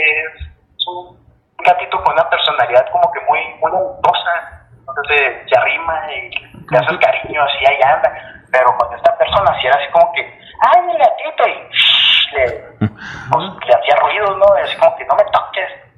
Es, 0.00 0.48
un 0.86 1.18
gatito 1.64 2.02
con 2.02 2.14
una 2.14 2.28
personalidad 2.30 2.86
como 2.90 3.10
que 3.12 3.20
muy, 3.28 3.40
muy 3.60 3.70
amistosa. 3.70 4.66
Entonces 4.88 5.44
se 5.46 5.58
arrima 5.58 6.00
y 6.14 6.30
le 6.70 6.78
haces 6.78 6.98
cariño, 6.98 7.42
así 7.42 7.66
ahí 7.66 7.80
anda. 7.82 8.10
Pero 8.50 8.74
con 8.78 8.94
esta 8.96 9.16
persona, 9.18 9.52
si 9.60 9.66
era 9.66 9.76
así 9.76 9.90
como 9.92 10.10
que, 10.12 10.22
¡ay, 10.22 10.90
el 10.90 10.98
gatito! 10.98 11.48
Y 11.48 12.34
le, 12.34 12.88
pues, 13.30 13.44
le 13.66 13.74
hacía 13.74 13.96
ruidos, 14.00 14.38
¿no? 14.38 14.46
Así 14.64 14.76
como 14.78 14.96
que 14.96 15.04
no 15.04 15.14
me 15.16 15.24
toques. 15.24 15.88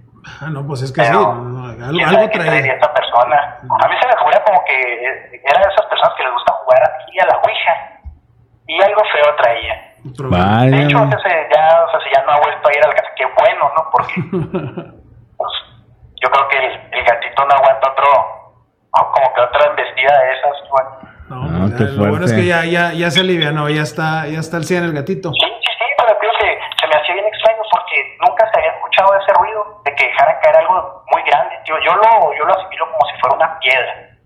Ah, 0.40 0.50
no, 0.50 0.66
pues 0.66 0.82
es 0.82 0.92
que 0.92 1.02
Pero, 1.02 1.34
no, 1.34 1.64
algo, 1.68 1.90
¿quién 1.90 2.08
algo 2.08 2.30
trae. 2.30 2.68
esta 2.68 2.92
persona? 2.92 3.58
A 3.62 3.88
mí 3.88 3.94
se 4.00 4.06
me 4.06 4.16
figura 4.16 4.44
como 4.44 4.64
que 4.64 4.74
eh, 4.74 5.42
era 5.44 5.60
de 5.60 5.72
esas 5.72 5.86
personas 5.86 6.14
que 6.16 6.24
les 6.24 6.32
gusta 6.32 6.52
jugar 6.52 6.82
aquí 6.82 7.18
a 7.20 7.26
la 7.26 7.36
Ouija. 7.38 8.00
Y 8.66 8.82
algo 8.82 9.02
feo 9.12 9.36
traía. 9.36 9.89
De 10.02 10.82
hecho, 10.82 11.04
ese 11.04 11.48
ya, 11.54 11.84
o 11.84 11.90
sea, 11.90 12.00
si 12.00 12.10
ya 12.14 12.22
no 12.24 12.32
ha 12.32 12.40
vuelto 12.40 12.68
a 12.68 12.72
ir 12.72 12.84
al 12.84 12.92
gatito, 12.92 13.14
qué 13.16 13.26
bueno, 13.36 13.70
¿no? 13.76 13.90
Porque 13.92 14.14
pues, 15.36 15.52
yo 16.22 16.30
creo 16.30 16.48
que 16.48 16.56
el, 16.56 16.72
el 16.92 17.04
gatito 17.04 17.44
no 17.44 17.54
aguanta 17.54 17.90
otro, 17.90 18.08
o 18.92 19.12
como 19.12 19.34
que 19.34 19.40
otra 19.40 19.70
embestida 19.70 20.18
de 20.18 20.32
esas. 20.32 20.70
Bueno. 20.70 21.10
No, 21.30 21.76
qué 21.76 21.84
ya, 21.84 21.90
lo 21.90 22.08
bueno 22.08 22.24
es 22.24 22.32
que 22.32 22.46
ya, 22.46 22.64
ya, 22.64 22.92
ya 22.92 23.10
se 23.10 23.20
alivianó, 23.20 23.68
ya 23.68 23.82
está, 23.82 24.26
ya 24.26 24.40
está 24.40 24.56
el 24.56 24.64
100 24.64 24.84
el 24.84 24.92
gatito. 24.92 25.30
Sí, 25.32 25.46
sí, 25.46 25.70
sí, 25.78 25.84
pero 25.98 26.18
creo 26.18 26.32
que 26.40 26.58
se 26.80 26.86
me 26.88 26.94
hacía 26.94 27.14
bien 27.14 27.26
extraño 27.26 27.62
porque 27.70 28.16
nunca 28.26 28.50
se 28.50 28.58
había 28.58 28.72
escuchado 28.72 29.14
ese 29.20 29.32
ruido 29.34 29.82
de 29.84 29.94
que 29.94 30.06
dejaran 30.06 30.36
caer 30.42 30.56
algo 30.56 31.04
muy 31.12 31.22
grande. 31.22 31.54
Tío, 31.64 31.76
yo 31.84 31.94
lo, 31.94 32.34
yo 32.34 32.44
lo 32.44 32.56
asimilo 32.56 32.90
como 32.90 33.04
si 33.06 33.20
fuera 33.20 33.36
una 33.36 33.58
piedra, 33.60 34.16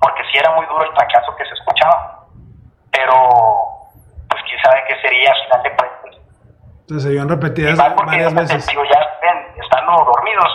porque 0.00 0.22
sí 0.30 0.38
era 0.38 0.50
muy 0.56 0.66
duro 0.66 0.84
el 0.84 0.92
fracaso 0.92 1.34
que 1.36 1.44
se 1.44 1.54
escuchaba. 1.54 2.26
Pero, 2.92 3.69
quién 4.50 4.60
sabe 4.62 4.82
qué 4.88 5.00
sería 5.00 5.30
al 5.32 5.42
final 5.46 5.62
de 5.62 5.70
cuentas. 5.76 6.20
Entonces 6.80 7.02
se 7.12 7.18
en 7.18 7.28
repetidas 7.28 7.78
varias 7.78 8.34
veces. 8.34 8.66
digo, 8.66 8.82
ya 8.84 8.98
ven, 9.22 9.62
estando 9.62 9.92
dormidos, 10.04 10.50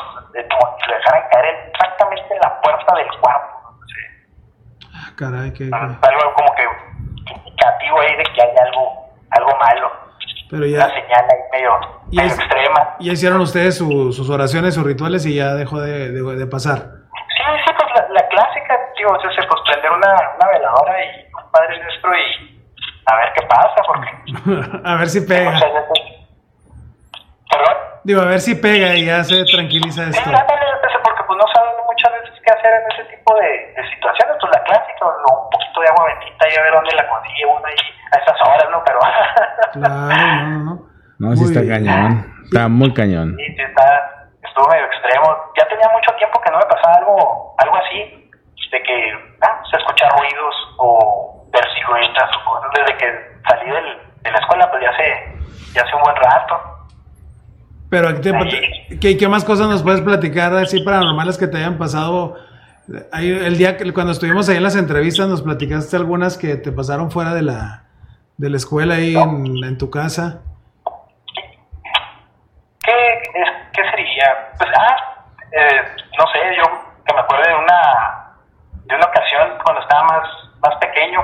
como 0.51 0.77
si 0.83 0.89
le 0.89 0.95
dejaran 0.97 1.23
caer 1.31 1.69
exactamente 1.71 2.33
en 2.33 2.39
la 2.41 2.61
puerta 2.61 2.95
del 2.95 3.07
cuarto. 3.21 3.55
Sí. 3.87 4.87
Ah, 4.93 5.09
Caray, 5.17 5.53
que, 5.53 5.63
Algo 5.71 6.33
como 6.35 6.55
que 6.55 6.63
indicativo 7.31 7.99
ahí 8.01 8.15
de 8.17 8.23
que 8.23 8.41
hay 8.41 8.49
algo, 8.67 9.09
algo 9.31 9.57
malo. 9.57 9.91
Pero 10.51 10.65
ya- 10.65 10.85
una 10.85 10.93
señal 10.93 11.25
ahí 11.31 11.39
medio, 11.53 11.71
Y 12.11 12.17
medio 12.17 12.29
es- 12.31 12.37
extrema. 12.39 12.95
Ya 12.99 13.11
hicieron 13.13 13.41
ustedes 13.41 13.77
su- 13.77 14.11
sus 14.13 14.29
oraciones, 14.29 14.75
sus 14.75 14.85
rituales 14.85 15.25
y 15.25 15.35
ya 15.35 15.53
dejó 15.55 15.79
de, 15.81 16.11
de- 16.11 16.35
de 16.35 16.47
pasar. 16.47 16.77
Sí, 17.37 17.43
sí, 17.65 17.71
pues 17.77 17.89
la, 17.95 18.07
la 18.21 18.27
clásica, 18.27 18.77
tío, 18.95 19.07
es 19.15 19.45
pues 19.47 19.61
prender 19.65 19.91
una, 19.91 20.13
una 20.37 20.47
veladora 20.51 20.93
y 21.05 21.25
un 21.33 21.51
Padre 21.51 21.81
Nuestro 21.81 22.11
y 22.15 22.54
a 23.07 23.15
ver 23.17 23.33
qué 23.35 23.45
pasa, 23.47 23.75
porque... 23.85 24.09
a 24.83 24.95
ver 24.95 25.07
si 25.09 25.21
pega. 25.21 25.51
veces- 25.51 25.71
¿Perdón? 27.49 27.77
Digo, 28.03 28.21
a 28.21 28.25
ver 28.25 28.39
si 28.39 28.55
pega 28.55 28.95
y 28.95 29.05
ya 29.05 29.23
se 29.23 29.43
tranquiliza 29.45 30.03
Sí, 30.05 30.09
esto. 30.17 30.29
ándale, 30.29 30.65
pues, 30.81 30.93
porque 31.03 31.23
pues 31.25 31.39
no 31.39 31.47
saben 31.53 31.71
muchas 31.85 32.11
veces 32.13 32.39
qué 32.43 32.51
hacer 32.51 32.71
en 32.73 32.91
ese 32.91 33.03
tipo 33.15 33.33
de, 33.35 33.47
de 33.75 33.89
situaciones, 33.95 34.35
pues 34.39 34.51
la 34.53 34.63
clásica, 34.63 35.05
un 35.05 35.49
poquito 35.49 35.81
de 35.81 35.87
agua 35.89 36.05
bendita 36.13 36.45
y 36.49 36.55
a 36.57 36.61
ver 36.61 36.73
dónde 36.73 36.95
la 36.95 37.07
consigue 37.09 37.45
uno 37.45 37.65
ahí 37.65 37.81
a 38.11 38.17
esas 38.17 38.41
horas, 38.41 38.67
¿no? 38.71 38.83
Pero 38.85 38.99
Claro, 39.73 39.95
no, 39.95 40.49
no, 40.49 40.59
no. 40.65 40.81
No, 41.17 41.35
sí 41.35 41.43
está 41.45 41.61
bien. 41.61 41.85
cañón. 41.85 42.33
Está 42.45 42.67
muy 42.67 42.93
cañón. 42.93 43.35
sí, 43.37 43.45
sí, 43.55 43.61
está, 43.61 44.27
estuvo 44.43 44.67
medio 44.67 44.85
extremo. 44.85 45.25
Ya 45.57 45.67
tenía 45.69 45.89
mucho 45.89 46.11
tiempo 46.17 46.39
que 46.41 46.51
no 46.51 46.57
me 46.59 46.65
pasaba 46.65 46.95
algo, 46.97 47.55
algo 47.57 47.75
así, 47.77 48.29
de 48.71 48.83
que 48.83 49.11
ah, 49.41 49.61
se 49.71 49.77
escucha 49.77 50.09
ruidos 50.09 50.55
o 50.77 51.34
cosas. 53.05 53.23
Desde 53.23 53.41
que 53.41 53.49
salí 53.49 53.71
del, 53.71 53.97
de 54.23 54.31
la 54.31 54.37
escuela, 54.39 54.71
pues 54.71 54.83
ya 54.83 54.89
hace, 54.89 55.73
ya 55.73 55.81
hace 55.81 55.95
un 55.95 56.01
buen 56.01 56.15
rato. 56.15 56.61
Pero 57.89 58.21
¿qué, 58.21 58.31
te- 58.89 58.99
¿qué, 58.99 59.17
qué 59.17 59.27
más 59.27 59.43
cosas 59.45 59.67
nos 59.69 59.83
puedes 59.83 60.01
platicar 60.01 60.53
así 60.53 60.81
paranormales 60.81 61.37
que 61.37 61.47
te 61.47 61.57
hayan 61.57 61.77
pasado? 61.77 62.35
Ahí, 63.11 63.29
el 63.31 63.57
día 63.57 63.77
que 63.77 63.91
cuando 63.93 64.11
estuvimos 64.11 64.47
ahí 64.49 64.57
en 64.57 64.63
las 64.63 64.75
entrevistas 64.75 65.27
nos 65.27 65.41
platicaste 65.41 65.95
algunas 65.95 66.37
que 66.37 66.55
te 66.55 66.71
pasaron 66.71 67.09
fuera 67.11 67.33
de 67.33 67.41
la, 67.41 67.83
de 68.37 68.49
la 68.49 68.57
escuela 68.57 68.95
ahí 68.95 69.15
en, 69.15 69.63
en 69.63 69.77
tu 69.77 69.89
casa. 69.89 70.41
¿Qué, 72.83 72.93
qué 73.73 73.81
sería? 73.89 74.51
Pues, 74.57 74.69
ah, 74.77 74.95
eh, 75.51 75.81
no 76.19 76.25
sé, 76.27 76.39
yo 76.57 76.63
que 77.05 77.13
me 77.13 77.19
acuerdo 77.21 77.43
de 77.47 77.55
una, 77.55 78.33
de 78.85 78.95
una 78.95 79.05
ocasión 79.05 79.49
cuando 79.63 79.81
estaba 79.81 80.03
más, 80.03 80.27
más 80.61 80.75
pequeño, 80.79 81.19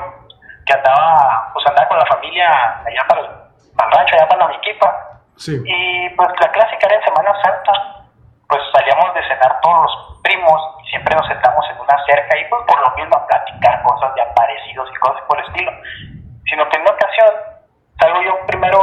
que 0.71 0.77
andaba, 0.77 1.49
pues 1.53 1.65
andaba 1.67 1.87
con 1.89 1.97
la 1.99 2.05
familia 2.05 2.49
allá 2.85 3.03
para 3.07 3.21
el, 3.21 3.27
para 3.75 3.89
el 3.89 3.97
rancho, 3.97 4.15
allá 4.15 4.27
para 4.27 4.41
la 4.41 4.47
Miquipa, 4.47 5.07
Sí. 5.35 5.61
y 5.65 6.09
pues 6.15 6.29
la 6.39 6.51
clásica 6.51 6.87
era 6.87 6.95
en 6.97 7.03
Semana 7.03 7.33
Santa, 7.41 7.73
pues 8.47 8.61
salíamos 8.73 9.13
de 9.15 9.21
cenar 9.27 9.59
todos 9.61 9.81
los 9.83 10.21
primos 10.23 10.61
y 10.83 10.89
siempre 10.89 11.15
nos 11.15 11.27
sentamos 11.27 11.65
en 11.71 11.79
una 11.79 11.97
cerca 12.05 12.37
y 12.37 12.45
pues 12.49 12.61
por 12.67 12.79
lo 12.79 12.95
mismo 12.95 13.15
a 13.17 13.27
platicar 13.27 13.81
cosas 13.83 14.13
de 14.15 14.21
aparecidos 14.21 14.89
y 14.93 14.99
cosas 14.99 15.21
por 15.27 15.39
el 15.39 15.45
estilo. 15.47 15.71
Sino 16.45 16.67
que 16.69 16.75
en 16.77 16.81
una 16.83 16.91
ocasión 16.91 17.29
salgo 17.99 18.21
yo 18.23 18.45
primero, 18.45 18.79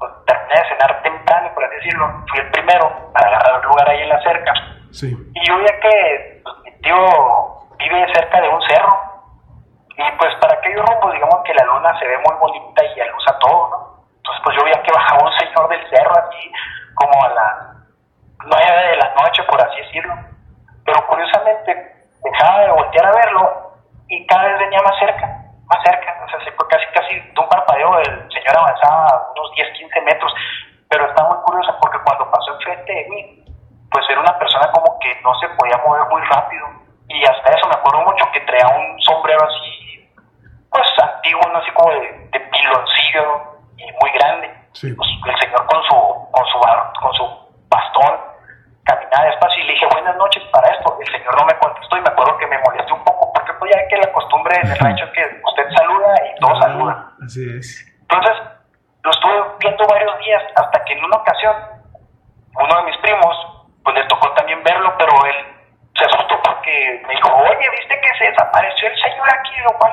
pues 0.00 0.12
terminé 0.26 0.54
de 0.60 0.68
cenar 0.68 1.02
temprano, 1.02 1.50
por 1.54 1.64
así 1.64 1.74
decirlo, 1.76 2.24
fui 2.30 2.40
el 2.40 2.50
primero 2.50 2.90
para 3.12 3.28
agarrar 3.28 3.60
un 3.60 3.66
lugar 3.66 3.88
ahí 3.90 4.00
en 4.02 4.08
la 4.08 4.22
cerca. 4.22 4.52
Sí. 4.92 5.14
Y 5.34 5.46
yo 5.46 5.56
veía 5.58 5.80
que 5.80 6.40
pues, 6.42 6.56
mi 6.64 6.72
tío 6.80 6.96
vive 7.78 8.12
cerca 8.14 8.40
de 8.40 8.48
un 8.48 8.62
cerro. 8.62 9.11
Y 9.96 10.18
pues 10.18 10.34
para 10.40 10.54
aquellos 10.54 10.84
rumbos, 10.86 11.12
digamos 11.12 11.40
que 11.44 11.54
la 11.54 11.64
luna 11.64 11.98
se 11.98 12.06
ve 12.06 12.18
muy 12.18 12.36
bonita 12.36 12.84
y 12.84 13.00
alusa 13.00 13.38
todo, 13.38 13.68
¿no? 13.70 14.04
Entonces 14.16 14.42
pues 14.44 14.56
yo 14.56 14.64
veía 14.64 14.82
que 14.82 14.92
bajaba 14.92 15.24
un 15.24 15.32
señor 15.38 15.68
del 15.68 15.90
cerro 15.90 16.12
así, 16.16 16.52
como 16.94 17.24
a 17.24 17.28
las 17.28 17.72
nueve 18.46 18.88
de 18.88 18.96
la 18.96 19.14
noche, 19.20 19.42
por 19.44 19.60
así 19.60 19.76
decirlo. 19.82 20.14
Pero 20.84 21.06
curiosamente 21.06 21.92
dejaba 22.22 22.60
de 22.60 22.72
voltear 22.72 23.06
a 23.06 23.12
verlo 23.12 23.72
y 24.08 24.26
cada 24.26 24.44
vez 24.48 24.58
venía 24.58 24.80
más 24.82 24.98
cerca, 24.98 25.26
más 25.66 25.82
cerca. 25.84 26.22
O 26.24 26.28
sea, 26.28 26.44
se 26.44 26.52
fue 26.52 26.68
casi, 26.68 26.86
casi 26.94 27.14
de 27.20 27.40
un 27.40 27.48
parpadeo 27.48 27.98
el 27.98 28.28
señor 28.32 28.58
avanzaba 28.58 29.32
unos 29.36 29.52
10, 29.56 29.72
15 29.78 30.00
metros. 30.02 30.32
Pero 30.88 31.06
está 31.06 31.24
muy 31.24 31.38
curioso 31.44 31.76
porque 31.80 31.98
cuando 32.04 32.30
pasó 32.30 32.54
enfrente 32.54 32.92
de 32.92 33.08
mí, 33.08 33.44
pues 33.90 34.04
era 34.10 34.20
una 34.20 34.38
persona 34.38 34.70
como 34.72 34.98
que 35.00 35.20
no 35.22 35.34
se 35.40 35.48
podía 35.50 35.76
mover 35.86 36.08
muy 36.10 36.22
rápido. 36.22 36.66
Y 37.08 37.24
hasta 37.24 37.52
eso 37.52 37.66
me 37.68 37.74
acuerdo 37.74 38.00
mucho 38.02 38.24
que 38.32 38.40
traía 38.40 38.68
un 38.68 39.00
sombrero 39.00 39.44
así, 39.44 39.71
antiguo, 41.22 41.42
¿no? 41.52 41.58
así 41.58 41.70
como 41.72 41.90
de, 41.92 42.28
de 42.32 42.40
piloncillo 42.40 43.58
y 43.76 43.84
muy 44.00 44.10
grande. 44.18 44.50
Sí. 44.72 44.92
Pues, 44.92 45.08
el 45.26 45.38
señor 45.40 45.66
con 45.66 45.82
su, 45.84 46.30
con 46.32 46.46
su, 46.46 46.58
bar- 46.58 46.92
con 47.00 47.12
su 47.14 47.24
bastón 47.68 48.20
caminaba 48.84 49.24
despacio 49.26 49.62
y 49.62 49.66
le 49.66 49.72
dije 49.74 49.86
buenas 49.92 50.16
noches 50.16 50.42
para 50.52 50.68
esto. 50.74 50.98
El 51.00 51.06
señor 51.12 51.38
no 51.38 51.46
me 51.46 51.54
contestó 51.58 51.96
y 51.96 52.00
me 52.00 52.08
acuerdo 52.08 52.36
que 52.38 52.46
me 52.46 52.58
molesté 52.58 52.92
un 52.92 53.04
poco 53.04 53.32
porque 53.32 53.52
pues 53.54 53.70
ya 53.74 53.86
que 53.88 53.96
la 53.98 54.12
costumbre 54.12 54.56
en 54.62 54.70
el 54.72 54.78
rancho 54.78 55.04
es 55.04 55.10
que 55.12 55.40
usted 55.44 55.64
saluda 55.76 56.14
y 56.26 56.40
todos 56.40 56.58
saludan. 56.58 56.96
Ah, 56.98 57.12
Así 57.24 57.44
es. 57.58 57.86
Entonces, 58.02 58.34
lo 59.04 59.10
estuve 59.10 59.42
viendo 59.60 59.84
varios 59.86 60.18
días 60.18 60.42
hasta 60.56 60.84
que 60.84 60.92
en 60.94 61.04
una 61.04 61.16
ocasión, 61.16 61.54
uno 62.58 62.76
de 62.78 62.82
mis 62.84 62.96
primos, 62.98 63.36
pues 63.84 63.96
le 63.96 64.04
tocó 64.06 64.30
también 64.32 64.62
verlo, 64.64 64.92
pero 64.98 65.12
él 65.26 65.36
se 65.96 66.04
asustó 66.04 66.40
porque 66.42 67.02
me 67.06 67.14
dijo, 67.14 67.28
oye, 67.34 67.70
¿viste 67.78 68.00
que 68.00 68.18
se 68.18 68.24
desapareció 68.30 68.88
el 68.88 69.00
señor 69.00 69.28
aquí? 69.32 69.52
Lo 69.64 69.78
cual, 69.78 69.92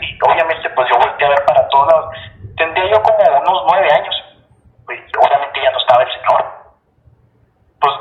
Y 0.00 0.18
obviamente, 0.22 0.70
pues 0.70 0.88
yo 0.90 0.98
volteé 0.98 1.26
a 1.26 1.30
ver 1.30 1.44
para 1.44 1.68
todos 1.68 1.86
lados. 1.92 2.14
Tendría 2.56 2.90
yo 2.90 3.02
como 3.02 3.18
unos 3.18 3.64
nueve 3.70 3.88
años. 3.92 4.14
Pues 4.84 5.00
obviamente 5.18 5.60
ya 5.62 5.70
no 5.70 5.78
estaba 5.78 6.02
el 6.02 6.12
señor. 6.12 6.44
Pues 7.80 7.94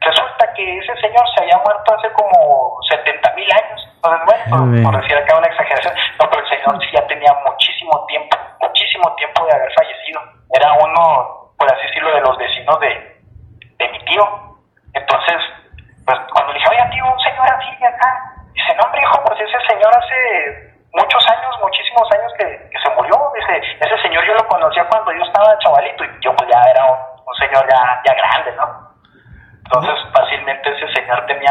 resulta 0.00 0.52
que 0.54 0.78
ese 0.78 0.94
señor 1.00 1.24
se 1.34 1.42
había 1.42 1.58
muerto 1.58 1.94
hace 1.94 2.12
como 2.12 2.78
70 2.90 3.32
mil 3.34 3.48
años. 3.52 3.88
Entonces, 3.96 4.20
bueno, 4.26 4.82
por, 4.82 4.92
por 4.92 5.02
decir 5.02 5.16
acá 5.16 5.38
una 5.38 5.46
exageración. 5.46 5.94
No, 6.20 6.28
pero 6.30 6.42
el 6.42 6.48
señor 6.50 6.82
sí 6.82 6.90
ya 6.92 7.06
tenía 7.06 7.32
muchísimo 7.46 8.04
tiempo, 8.06 8.36
muchísimo 8.60 9.14
tiempo 9.16 9.46
de 9.46 9.52
haber 9.54 9.72
fallecido. 9.72 10.20
Era 10.54 10.72
uno, 10.72 11.54
por 11.58 11.72
así 11.72 11.86
decirlo, 11.86 12.14
de 12.14 12.20
los 12.20 12.36
vecinos 12.36 12.80
de 12.80 13.11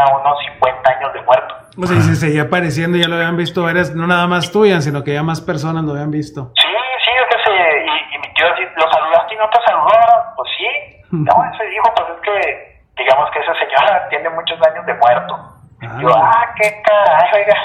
unos 0.08 0.38
50 0.54 0.89
años 0.89 1.14
de 1.14 1.22
muerto. 1.22 1.56
O 1.78 1.86
sea, 1.86 1.97
y 1.97 2.02
se 2.02 2.16
seguía 2.16 2.43
apareciendo, 2.43 2.97
ya 2.97 3.08
lo 3.08 3.16
habían 3.16 3.38
visto 3.38 3.64
varias, 3.64 3.95
no 3.95 4.08
nada 4.08 4.28
más 4.28 4.52
tuyas, 4.52 4.84
sino 4.84 5.04
que 5.04 5.14
ya 5.14 5.24
más 5.24 5.41
personas 5.41 5.84
lo 5.84 5.91
habían 5.91 6.12
visto. 6.12 6.52
Sí, 6.56 6.68
sí, 6.68 7.12
es 7.16 7.36
que 7.36 7.43
se, 7.43 7.86
y, 7.86 8.16
y 8.16 8.20
mi 8.20 8.34
tío 8.34 8.45
así, 8.52 8.64
¿lo 8.76 8.91
saludaste 8.91 9.34
y 9.34 9.38
no 9.38 9.49
te 9.49 9.60
saludó? 9.66 9.93
ahora?" 9.93 10.34
Pues 10.36 10.49
sí. 10.58 10.68
No, 11.12 11.34
ese 11.54 11.66
dijo, 11.66 11.93
pues 11.95 12.08
es 12.16 12.22
que, 12.22 13.04
digamos 13.04 13.30
que 13.32 13.39
ese 13.39 13.54
señor 13.60 14.02
tiene 14.10 14.30
muchos 14.30 14.60
años 14.68 14.86
de 14.86 14.93
muerto. 14.93 15.36
Ah. 15.84 15.97
Yo, 15.99 16.10
ah, 16.16 16.54
qué 16.62 16.82
caray, 16.84 17.41
oiga. 17.41 17.56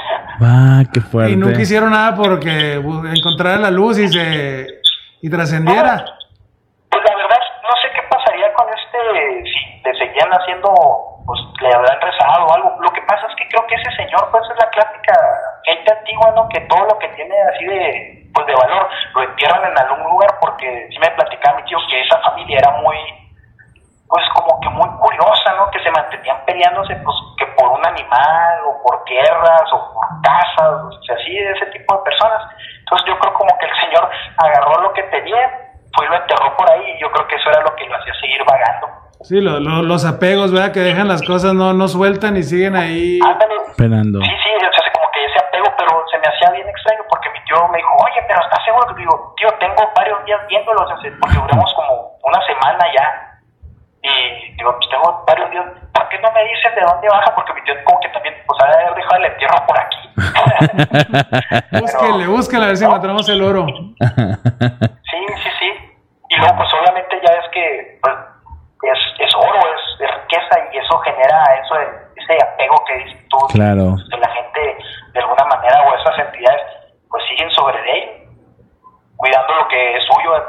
Ah, 0.41 0.83
qué 0.93 1.01
fuerte. 1.01 1.33
Y 1.33 1.37
nunca 1.37 1.61
hicieron 1.61 1.91
nada 1.91 2.15
porque 2.15 2.75
encontrara 2.75 3.59
la 3.59 3.71
luz 3.71 3.99
y 3.99 4.09
se 4.09 4.67
y 5.21 5.31
trascendiera. 5.31 6.05
Pues 6.91 7.05
la 7.05 7.17
verdad, 7.17 7.39
no 7.63 7.77
sé 7.83 7.89
qué 7.95 8.03
pasaría 8.09 8.53
con 8.55 8.67
este, 8.69 9.45
si 9.45 9.83
le 9.85 9.99
seguían 9.99 10.31
haciendo, 10.31 10.73
pues 11.27 11.41
le 11.61 11.75
habrán 11.75 12.01
rezado 12.01 12.47
o 12.47 12.55
algo. 12.55 12.77
Lo 12.81 12.91
que 12.93 13.03
pasa 13.03 13.27
es 13.27 13.35
que 13.37 13.49
creo 13.49 13.67
que 13.67 13.75
ese 13.75 13.91
señor, 13.97 14.31
pues 14.31 14.45
es 14.49 14.57
la 14.63 14.71
clásica 14.71 15.15
gente 15.65 15.93
antigua, 15.93 16.31
¿no? 16.35 16.49
Que 16.49 16.61
todo 16.61 16.85
lo 16.85 16.99
que 16.99 17.09
tiene 17.09 17.35
así 17.55 17.65
de, 17.67 18.31
pues 18.33 18.47
de 18.47 18.55
valor, 18.55 18.89
lo 19.15 19.23
entierran 19.23 19.65
en 19.65 19.79
algún 19.79 20.11
lugar 20.11 20.39
porque 20.41 20.89
sí 20.91 20.99
me 20.99 21.11
platicaba 21.11 21.57
mi 21.57 21.65
tío 21.65 21.79
que 21.91 22.01
esa 22.01 22.19
familia 22.21 22.59
era 22.59 22.71
muy, 22.79 22.97
pues 24.09 24.25
como 24.35 24.61
que 24.61 24.69
muy 24.71 24.89
curiosa, 24.99 25.53
¿no? 25.59 25.71
Que 25.71 25.83
se 25.83 25.91
mantenían 25.91 26.45
peleándose, 26.47 26.95
pues 26.97 27.17
que 27.39 27.47
por 27.59 27.69
un 27.69 27.85
animal 27.85 28.61
o 28.67 28.83
por 28.83 29.05
tierras 29.05 29.67
o 29.73 29.93
por 29.93 30.07
casas, 30.23 30.73
o 30.87 31.03
sea, 31.03 31.17
así 31.17 31.33
de 31.33 31.51
ese 31.53 31.67
tipo 31.67 31.97
de 31.97 32.05
personas. 32.05 32.43
Entonces 32.79 33.07
yo 33.09 33.19
creo 33.19 33.35
como 33.35 33.59
que 33.59 33.67
el 33.67 33.77
señor 33.81 34.11
agarró 34.39 34.81
lo 34.83 34.93
que 34.93 35.03
tenía, 35.05 35.51
fue 35.95 36.07
y 36.07 36.09
lo 36.09 36.17
enterró 36.17 36.57
por 36.57 36.71
ahí 36.71 36.93
y 36.93 37.01
yo 37.01 37.11
creo 37.11 37.27
que 37.27 37.37
eso 37.37 37.51
era 37.51 37.61
lo 37.63 37.75
que 37.75 37.87
lo 37.87 37.97
hacía 37.97 38.15
seguir 38.21 38.45
vagando. 38.45 39.06
Sí, 39.23 39.41
lo- 39.41 39.59
lo- 39.61 39.83
los 39.83 40.05
apegos, 40.05 40.53
¿verdad? 40.53 40.73
Que 40.73 40.81
dejan 40.81 41.09
las 41.09 41.23
cosas, 41.23 41.55
no, 41.55 41.73
no 41.73 41.89
sueltan 41.89 42.37
y 42.37 42.43
siguen 42.43 42.77
ahí. 42.77 43.19
Esperando. 43.69 44.21
Sí, 44.21 44.31
sí, 44.31 44.51
o 44.57 44.73
sea, 44.73 44.93
como 44.93 45.11
que 45.13 45.25
ese 45.25 45.39
apego, 45.39 45.67
pero 45.77 46.05
se 46.11 46.19
me 46.19 46.27
hacía 46.29 46.51
bien 46.53 46.69
extraño 46.69 47.03
porque 47.11 47.29
mi 47.31 47.41
tío 47.45 47.57
me 47.69 47.79
dijo, 47.79 47.91
oye, 48.05 48.21
pero 48.29 48.41
¿estás 48.43 48.65
seguro? 48.65 48.87
Que 48.95 49.01
digo, 49.01 49.35
tío, 49.37 49.49
tengo 49.59 49.83
varios 49.97 50.25
días 50.25 50.41
viéndolos, 50.49 50.91
o 50.91 51.01
sea, 51.01 51.11
porque 51.21 51.37
duramos 51.37 51.75
como 51.75 52.19
una 52.25 52.41
semana 52.47 52.85
ya. 52.97 53.23
Y 54.03 54.55
digo, 54.57 54.73
pues 54.77 54.89
tengo 54.89 55.25
varios 55.27 55.51
días, 55.51 55.65
¿por 55.93 56.09
qué 56.09 56.19
no 56.21 56.31
me 56.33 56.45
dices 56.45 56.75
de 56.77 56.81
dónde 56.87 57.09
baja? 57.09 57.35
Porque 57.35 57.53
mi 57.55 57.63
tío 57.65 57.75
como 57.85 57.99
que 58.01 58.09
también, 58.11 58.35
pues, 58.47 58.63
ha 58.63 58.67
de 58.69 58.75
haber 58.85 58.95
dejado 58.95 59.17
el 59.17 59.25
entierro 59.33 59.67
por 59.67 59.79
aquí. 59.79 59.99
Búsquenle, 61.81 62.27
búsquenle 62.29 62.65
a 62.65 62.69
ver 62.69 62.77
si 62.77 62.85
encontramos 62.85 63.29
el 63.29 63.43
oro. 63.43 63.67
Sí, 63.67 65.21
sí, 65.43 65.51
sí. 65.61 65.71
Y 66.29 66.37
luego, 66.39 66.57
pues 66.57 66.69
obviamente 66.81 67.21
ya 67.27 67.33
es 67.35 67.49
que 67.53 67.99
pues, 68.03 68.15
es, 68.89 68.99
es 69.19 69.35
oro, 69.35 69.59
es, 69.61 70.01
es 70.01 70.11
riqueza 70.23 70.59
y 70.73 70.79
eso 70.79 70.99
genera 71.01 71.45
eso, 71.65 71.75
de- 71.75 72.07
ese 72.23 72.43
apego 72.43 72.77
que 72.87 72.95
dices 73.05 73.29
tú. 73.29 73.39
Claro. 73.53 73.97
Que 74.11 74.17
la 74.19 74.29
gente, 74.31 74.77
de 75.13 75.21
alguna 75.21 75.45
manera, 75.45 75.83
o 75.83 75.95
esas 75.95 76.19
entidades, 76.27 76.63
pues 77.09 77.23
siguen 77.29 77.51
sobre 77.51 77.81
de 77.83 77.93
él. 77.93 78.11
cuidando 79.17 79.55
lo 79.55 79.69
que 79.69 79.97
es 79.97 80.05
suyo 80.05 80.33
de, 80.35 80.41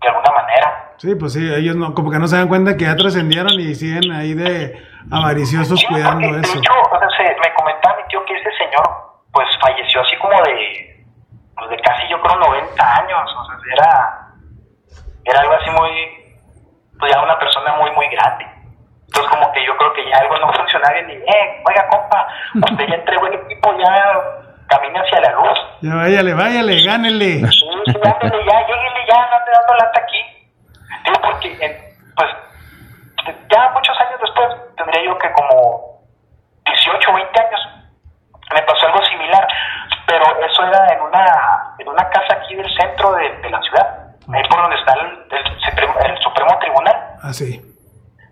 de 0.00 0.08
alguna 0.08 0.30
manera. 0.32 0.90
Sí, 0.98 1.14
pues 1.16 1.32
sí, 1.32 1.40
ellos 1.52 1.74
no, 1.76 1.92
como 1.94 2.10
que 2.10 2.18
no 2.18 2.26
se 2.28 2.36
dan 2.36 2.48
cuenta 2.48 2.76
que 2.76 2.84
ya 2.84 2.94
trascendieron 2.96 3.52
y 3.58 3.74
siguen 3.74 4.12
ahí 4.12 4.34
de 4.34 4.80
avariciosos 5.10 5.78
Sí, 5.80 5.86
cuidando 5.86 6.28
porque, 6.28 6.40
eso. 6.40 6.52
De 6.54 6.58
hecho, 6.60 6.72
o 6.72 6.98
sea, 6.98 7.08
se- 7.16 7.36
me 7.40 7.54
comentaba 7.54 7.96
mi 7.96 8.04
tío 8.08 8.24
que 8.24 8.34
ese 8.34 8.50
señor, 8.56 8.84
pues 9.32 9.46
falleció 9.60 10.00
así 10.02 10.16
como 10.18 10.40
de, 10.42 11.04
pues, 11.56 11.70
de 11.70 11.76
casi 11.80 12.08
yo 12.08 12.20
creo 12.22 12.36
90 12.36 12.96
años, 12.96 13.30
o 13.36 13.44
sea, 13.46 13.56
era, 13.72 14.28
era 15.24 15.40
algo 15.40 15.54
así 15.54 15.70
muy, 15.70 16.23
pues 16.98 17.12
ya 17.12 17.20
una 17.22 17.38
persona 17.38 17.74
muy, 17.76 17.90
muy 17.92 18.08
grande. 18.08 18.46
Entonces 19.06 19.30
como 19.30 19.52
que 19.52 19.64
yo 19.64 19.76
creo 19.76 19.92
que 19.92 20.08
ya 20.10 20.18
algo 20.18 20.36
no 20.38 20.52
funcionaba 20.52 20.92
bien 20.94 21.10
y, 21.10 21.14
eh, 21.14 21.62
oiga 21.68 21.88
compa, 21.88 22.26
usted 22.54 22.86
ya 22.88 22.94
entregó 22.96 23.26
el 23.28 23.34
equipo, 23.34 23.72
ya 23.78 24.20
camina 24.68 25.00
hacia 25.00 25.20
la 25.20 25.32
luz. 25.32 25.58
Ya 25.82 25.94
váyale, 25.94 26.34
váyale, 26.34 26.82
gánele. 26.82 27.32
Sí, 27.46 27.46
sí, 27.86 27.94
ándale 28.02 28.44
ya, 28.44 28.60
lléguele 28.66 29.06
ya, 29.08 29.16
no 29.30 29.36
ande 29.36 29.52
dando 29.52 29.74
lata 29.74 30.00
aquí. 30.00 30.20
Digo, 31.04 31.20
porque, 31.22 31.56
en- 31.60 32.14
pues, 32.16 32.30
ya 33.50 33.68
muchos 33.70 33.96
años 34.00 34.20
después, 34.20 34.48
tendría 34.76 35.04
yo 35.04 35.18
que 35.18 35.30
como 35.32 36.00
18 36.66 37.10
o 37.10 37.14
20 37.14 37.40
años, 37.40 37.60
me 38.54 38.62
pasó 38.62 38.86
algo 38.86 39.04
similar, 39.04 39.46
pero 40.06 40.24
eso 40.44 40.64
era 40.66 40.92
en 40.94 41.00
una, 41.02 41.74
en 41.78 41.88
una 41.88 42.08
casa 42.10 42.34
aquí 42.34 42.54
del 42.54 42.70
centro 42.78 43.12
de, 43.14 43.30
de 43.40 43.50
la 43.50 43.60
ciudad, 43.62 43.98
ahí 44.32 44.42
por 44.48 44.60
donde 44.62 44.76
está 44.76 44.92
el, 44.94 45.26
el 45.30 45.60
Supremo, 45.60 45.94
el 46.04 46.18
Supremo 46.18 46.58
Tribunal. 46.58 46.96
Así. 47.22 47.60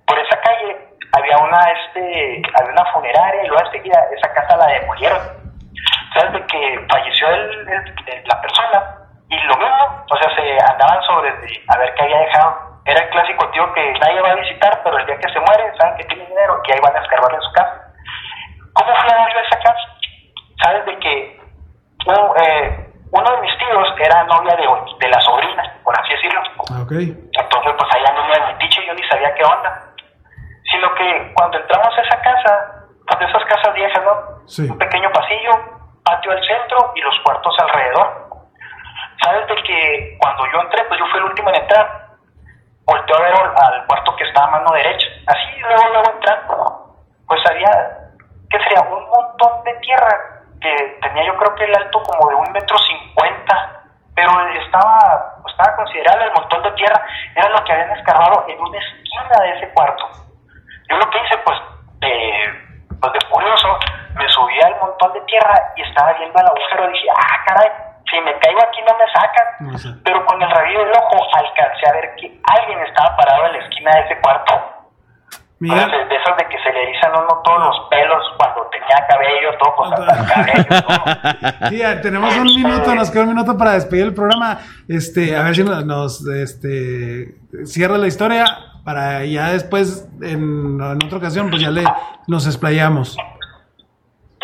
Por 0.06 0.18
esa 0.18 0.40
calle 0.40 0.76
había 1.12 1.38
una, 1.38 1.60
este, 1.70 2.42
había 2.60 2.72
una 2.72 2.84
funeraria 2.92 3.44
y 3.44 3.48
luego 3.48 3.64
enseguida 3.66 3.98
esa 4.16 4.32
casa 4.32 4.56
la 4.56 4.66
demolieron. 4.66 5.18
¿Sabes? 6.14 6.32
De 6.32 6.46
que 6.46 6.86
falleció 6.90 7.28
el- 7.28 7.66
la 8.24 8.40
persona 8.40 8.96
y 9.28 9.36
lo 9.44 9.56
mismo, 9.56 10.04
o 10.10 10.16
sea, 10.16 10.28
se 10.34 10.58
andaban 10.70 11.02
sobre 11.04 11.32
de 11.32 11.62
a 11.68 11.78
ver 11.78 11.94
qué 11.94 12.02
había 12.02 12.18
dejado. 12.18 12.80
Era 12.84 13.00
el 13.04 13.10
clásico 13.10 13.48
tío 13.50 13.72
que 13.72 13.92
nadie 14.00 14.20
va 14.20 14.30
a 14.32 14.34
visitar, 14.34 14.80
pero 14.84 14.98
el 14.98 15.06
día 15.06 15.16
que 15.18 15.32
se 15.32 15.40
muere, 15.40 15.72
saben 15.78 15.96
que 15.96 16.04
tiene 16.04 16.26
dinero 16.26 16.60
y 16.66 16.72
ahí 16.72 16.80
van 16.82 16.96
a 16.96 17.00
escarbarle 17.00 17.36
en 17.36 17.42
su 17.42 17.52
casa. 17.52 17.80
¿Cómo 18.74 18.94
fui 18.96 19.10
a 19.10 19.16
darle 19.16 19.40
esa 19.40 19.58
casa? 19.58 19.80
¿Sabes? 20.62 20.84
De 20.86 20.98
que 20.98 21.40
un- 22.06 22.42
eh, 22.44 22.88
uno 23.12 23.30
de 23.30 23.40
mis 23.42 23.56
tíos 23.58 23.88
era 24.00 24.24
novia 24.24 24.54
de, 24.56 24.64
de 24.98 25.08
la 25.08 25.20
sobrina, 25.20 25.62
por 25.84 25.98
así 25.98 26.12
decirlo. 26.12 26.40
Ah, 26.70 26.81
ok. 26.81 26.81
Entonces, 27.00 27.72
pues 27.78 27.94
allá 27.94 28.12
no 28.14 28.26
me 28.26 28.52
metiche, 28.52 28.84
yo 28.86 28.94
ni 28.94 29.02
sabía 29.08 29.34
qué 29.34 29.44
onda. 29.44 29.94
Sino 30.70 30.94
que 30.94 31.32
cuando 31.34 31.58
entramos 31.58 31.96
a 31.96 32.00
esa 32.02 32.20
casa, 32.20 32.86
pues 33.06 33.18
de 33.18 33.24
esas 33.26 33.44
casas 33.44 33.74
viejas, 33.74 34.04
¿no? 34.04 34.46
Sí. 34.46 34.68
Un 34.70 34.78
pequeño 34.78 35.10
pasillo, 35.12 35.52
patio 36.04 36.32
al 36.32 36.44
centro 36.44 36.92
y 36.94 37.00
los 37.00 37.18
cuartos 37.20 37.54
alrededor. 37.58 38.28
¿Sabes 39.22 39.46
de 39.48 39.54
que 39.62 40.16
cuando 40.20 40.44
yo 40.52 40.60
entré, 40.60 40.84
pues 40.84 40.98
yo 40.98 41.06
fui 41.06 41.18
el 41.18 41.26
último 41.26 41.48
en 41.50 41.56
entrar? 41.56 42.02
Volteo 42.84 43.16
a 43.16 43.20
ver 43.20 43.34
al 43.34 43.86
cuarto 43.86 44.16
que 44.16 44.24
está 44.24 44.44
a 44.44 44.50
mano 44.50 44.72
derecha. 44.72 45.06
Así, 45.26 45.60
luego, 45.60 45.88
luego 45.92 46.12
entrando. 46.14 46.96
Pues 47.26 47.40
había, 47.48 47.70
¿qué 48.50 48.58
sería? 48.58 48.82
Un 48.82 49.08
montón 49.08 49.64
de 49.64 49.74
tierra 49.74 50.42
que 50.60 50.98
tenía 51.02 51.26
yo 51.26 51.36
creo 51.36 51.54
que 51.54 51.64
el 51.64 51.76
alto 51.76 52.02
como 52.02 52.28
de 52.28 52.34
un 52.36 52.52
metro 52.52 52.76
cincuenta, 52.78 53.81
pero 54.14 54.30
estaba, 54.50 55.36
estaba 55.48 55.76
considerable 55.76 56.24
el 56.24 56.32
montón 56.32 56.62
de 56.62 56.72
tierra, 56.72 57.02
era 57.34 57.48
lo 57.48 57.64
que 57.64 57.72
habían 57.72 57.96
escarbado 57.96 58.44
en 58.48 58.60
una 58.60 58.78
esquina 58.78 59.40
de 59.40 59.58
ese 59.58 59.68
cuarto. 59.72 60.08
Yo 60.88 60.96
lo 60.96 61.10
que 61.10 61.18
hice, 61.18 61.38
pues, 61.38 61.58
de, 62.00 62.98
pues 63.00 63.12
de 63.12 63.18
curioso, 63.30 63.78
me 64.14 64.28
subí 64.28 64.60
al 64.60 64.78
montón 64.80 65.12
de 65.14 65.20
tierra 65.22 65.72
y 65.76 65.82
estaba 65.82 66.12
viendo 66.14 66.38
el 66.38 66.46
agujero. 66.46 66.88
Dije, 66.88 67.08
ah, 67.16 67.44
caray, 67.46 67.68
si 68.10 68.20
me 68.20 68.38
caigo 68.38 68.62
aquí 68.62 68.80
no 68.82 68.96
me 68.98 69.06
sacan. 69.12 70.02
Pero 70.04 70.26
con 70.26 70.42
el 70.42 70.50
rabillo 70.50 70.84
del 70.84 70.96
ojo 70.96 71.16
alcancé 71.32 71.88
a 71.88 71.92
ver 71.92 72.14
que 72.16 72.38
alguien 72.44 72.80
estaba 72.80 73.16
parado 73.16 73.46
en 73.46 73.52
la 73.52 73.58
esquina 73.58 73.90
de 73.92 74.00
ese 74.00 74.20
cuarto. 74.20 74.81
Mira, 75.62 75.86
de, 75.86 76.16
esas 76.16 76.36
de 76.36 76.44
que 76.48 76.58
se 76.58 76.72
le 76.72 76.82
erizan 76.82 77.12
uno 77.12 77.40
todos 77.44 77.60
los 77.60 77.88
pelos 77.88 78.24
cuando 78.36 78.68
tenía 78.72 79.06
cabello, 79.08 79.50
todo, 79.60 79.74
pues 79.76 79.92
hasta 79.92 80.34
cabello, 80.34 81.78
ya 81.78 82.00
tenemos 82.02 82.36
un 82.36 82.46
minuto, 82.46 82.94
nos 82.96 83.12
queda 83.12 83.22
un 83.22 83.28
minuto 83.28 83.56
para 83.56 83.74
despedir 83.74 84.06
el 84.06 84.14
programa. 84.14 84.58
Este, 84.88 85.36
a 85.36 85.42
ver 85.44 85.54
si 85.54 85.62
nos, 85.62 85.84
nos, 85.86 86.26
este, 86.26 87.36
cierra 87.64 87.96
la 87.96 88.08
historia 88.08 88.44
para 88.84 89.24
ya 89.24 89.50
después, 89.52 90.08
en, 90.20 90.80
en 90.80 91.04
otra 91.04 91.18
ocasión, 91.18 91.48
pues 91.48 91.62
ya 91.62 91.70
le 91.70 91.84
nos 92.26 92.44
explayamos. 92.46 93.16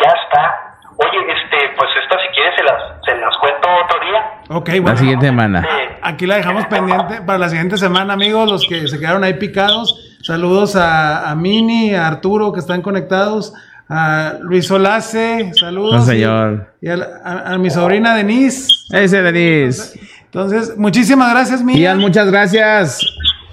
Ya 0.01 0.07
está. 0.23 0.79
Oye, 0.99 1.19
este, 1.33 1.57
pues 1.77 1.89
estas 2.01 2.21
si 2.21 2.27
quieres 2.29 2.55
se 2.55 2.63
las, 2.63 2.81
se 3.03 3.15
las 3.17 3.35
cuento 3.41 3.67
otro 3.83 3.99
día. 4.05 4.41
Ok, 4.51 4.69
La 4.69 4.81
bueno. 4.81 4.97
siguiente 4.97 5.25
semana. 5.25 5.67
Aquí 6.01 6.25
la 6.25 6.35
dejamos 6.37 6.65
pendiente 6.67 7.21
para 7.23 7.39
la 7.39 7.49
siguiente 7.49 7.77
semana, 7.77 8.13
amigos, 8.13 8.49
los 8.49 8.65
que 8.65 8.87
se 8.87 8.97
quedaron 8.97 9.25
ahí 9.25 9.33
picados. 9.33 10.08
Saludos 10.21 10.75
a, 10.75 11.29
a 11.29 11.35
Mini, 11.35 11.95
a 11.95 12.07
Arturo, 12.07 12.51
que 12.53 12.59
están 12.59 12.81
conectados. 12.81 13.53
A 13.91 14.33
Luis 14.41 14.69
Olace, 14.69 15.51
saludos. 15.59 15.93
No, 15.95 16.01
señor. 16.05 16.73
Y, 16.81 16.87
y 16.87 16.91
a, 16.91 16.97
la- 16.97 17.07
a- 17.23 17.53
a 17.53 17.57
mi 17.57 17.69
sobrina 17.71 18.13
Denise. 18.15 18.67
Ese, 18.91 19.21
Denis. 19.23 19.97
Entonces, 20.25 20.77
muchísimas 20.77 21.31
gracias, 21.31 21.63
Mini. 21.63 21.79
Ian, 21.79 21.97
muchas 21.97 22.29
gracias. 22.29 22.99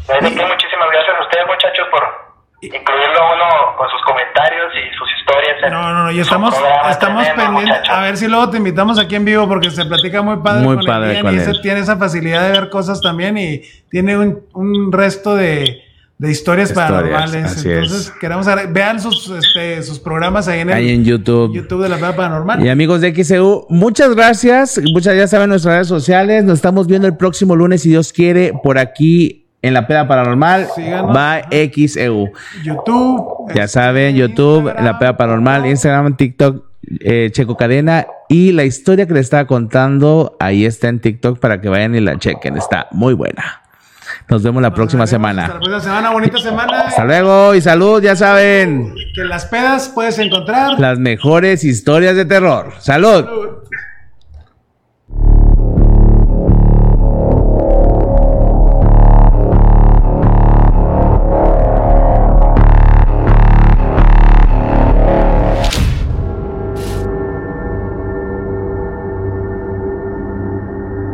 Pues, 0.06 0.20
muchísimas 0.22 0.90
gracias 0.92 1.16
a 1.18 1.22
ustedes, 1.24 1.46
muchachos, 1.46 1.86
por 1.90 2.02
incluirlo 2.60 3.18
a 3.22 3.34
uno 3.34 3.76
con 3.78 3.88
sus 3.88 4.02
comentarios 4.02 4.66
y 4.74 4.94
sus 4.98 5.08
historias. 5.20 5.56
en 5.64 5.72
No, 5.72 5.82
no, 5.94 6.04
no, 6.04 6.10
y 6.12 6.20
estamos, 6.20 6.54
estamos 6.90 7.26
pendientes. 7.28 7.88
A 7.88 8.02
ver 8.02 8.16
si 8.18 8.28
luego 8.28 8.50
te 8.50 8.58
invitamos 8.58 8.98
aquí 8.98 9.14
en 9.14 9.24
vivo 9.24 9.48
porque 9.48 9.70
se 9.70 9.86
platica 9.86 10.20
muy 10.20 10.36
padre 10.42 10.64
Muy 10.64 10.76
con 10.76 10.84
padre 10.84 11.08
el 11.10 11.14
Ian 11.16 11.24
con 11.24 11.34
y 11.34 11.38
ese 11.38 11.50
él. 11.52 11.60
tiene 11.62 11.80
esa 11.80 11.96
facilidad 11.96 12.42
de 12.42 12.50
ver 12.60 12.68
cosas 12.68 13.00
también 13.00 13.38
y 13.38 13.62
tiene 13.90 14.18
un, 14.18 14.40
un 14.52 14.92
resto 14.92 15.34
de, 15.34 15.82
de 16.18 16.30
historias, 16.30 16.70
Historias, 16.70 16.90
paranormales. 16.90 17.64
Entonces, 17.64 18.06
es. 18.06 18.10
queremos 18.18 18.46
vean 18.70 19.00
sus, 19.00 19.28
este, 19.28 19.82
sus 19.82 19.98
programas 19.98 20.48
ahí 20.48 20.60
en, 20.60 20.70
el, 20.70 20.74
Ahí 20.74 20.90
en 20.90 21.04
YouTube. 21.04 21.54
YouTube 21.54 21.82
de 21.82 21.90
la 21.90 21.96
Peda 21.96 22.16
Paranormal. 22.16 22.64
Y 22.64 22.70
amigos 22.70 23.02
de 23.02 23.12
XEU, 23.14 23.66
muchas 23.68 24.14
gracias. 24.14 24.80
Muchas 24.92 25.14
ya 25.14 25.26
saben 25.28 25.50
nuestras 25.50 25.74
redes 25.74 25.88
sociales. 25.88 26.44
Nos 26.44 26.58
estamos 26.58 26.86
viendo 26.86 27.06
el 27.06 27.16
próximo 27.16 27.54
lunes, 27.54 27.82
si 27.82 27.90
Dios 27.90 28.14
quiere, 28.14 28.54
por 28.62 28.78
aquí 28.78 29.46
en 29.60 29.74
la 29.74 29.86
Peda 29.86 30.08
Paranormal. 30.08 30.68
Síganos. 30.74 31.14
Va 31.14 31.42
XEU. 31.50 32.30
YouTube. 32.64 33.48
Ya 33.54 33.64
este, 33.64 33.68
saben, 33.68 34.16
YouTube, 34.16 34.60
Instagram. 34.60 34.84
la 34.84 34.98
Peda 34.98 35.16
Paranormal, 35.18 35.66
Instagram, 35.66 36.16
TikTok, 36.16 36.64
eh, 37.00 37.28
Checo 37.30 37.58
Cadena. 37.58 38.06
Y 38.30 38.52
la 38.52 38.64
historia 38.64 39.06
que 39.06 39.12
les 39.12 39.26
estaba 39.26 39.46
contando, 39.46 40.34
ahí 40.40 40.64
está 40.64 40.88
en 40.88 41.00
TikTok 41.00 41.38
para 41.40 41.60
que 41.60 41.68
vayan 41.68 41.94
y 41.94 42.00
la 42.00 42.18
chequen. 42.18 42.56
Está 42.56 42.88
muy 42.90 43.12
buena. 43.12 43.65
Nos 44.28 44.42
vemos 44.42 44.60
la 44.60 44.74
próxima 44.74 45.04
vemos 45.04 45.04
Hasta 45.04 45.10
semana. 45.16 45.42
la 45.42 45.54
próxima 45.54 45.80
semana, 45.80 46.10
bonita 46.10 46.38
semana. 46.38 46.80
Hasta 46.80 47.04
luego 47.04 47.54
y 47.54 47.60
salud, 47.60 48.02
ya 48.02 48.16
saben. 48.16 48.92
Que 49.14 49.20
en 49.20 49.28
las 49.28 49.46
pedas 49.46 49.88
puedes 49.94 50.18
encontrar. 50.18 50.80
Las 50.80 50.98
mejores 50.98 51.62
historias 51.62 52.16
de 52.16 52.24
terror. 52.24 52.72
Salud. 52.80 53.24
Salud. 53.24 53.48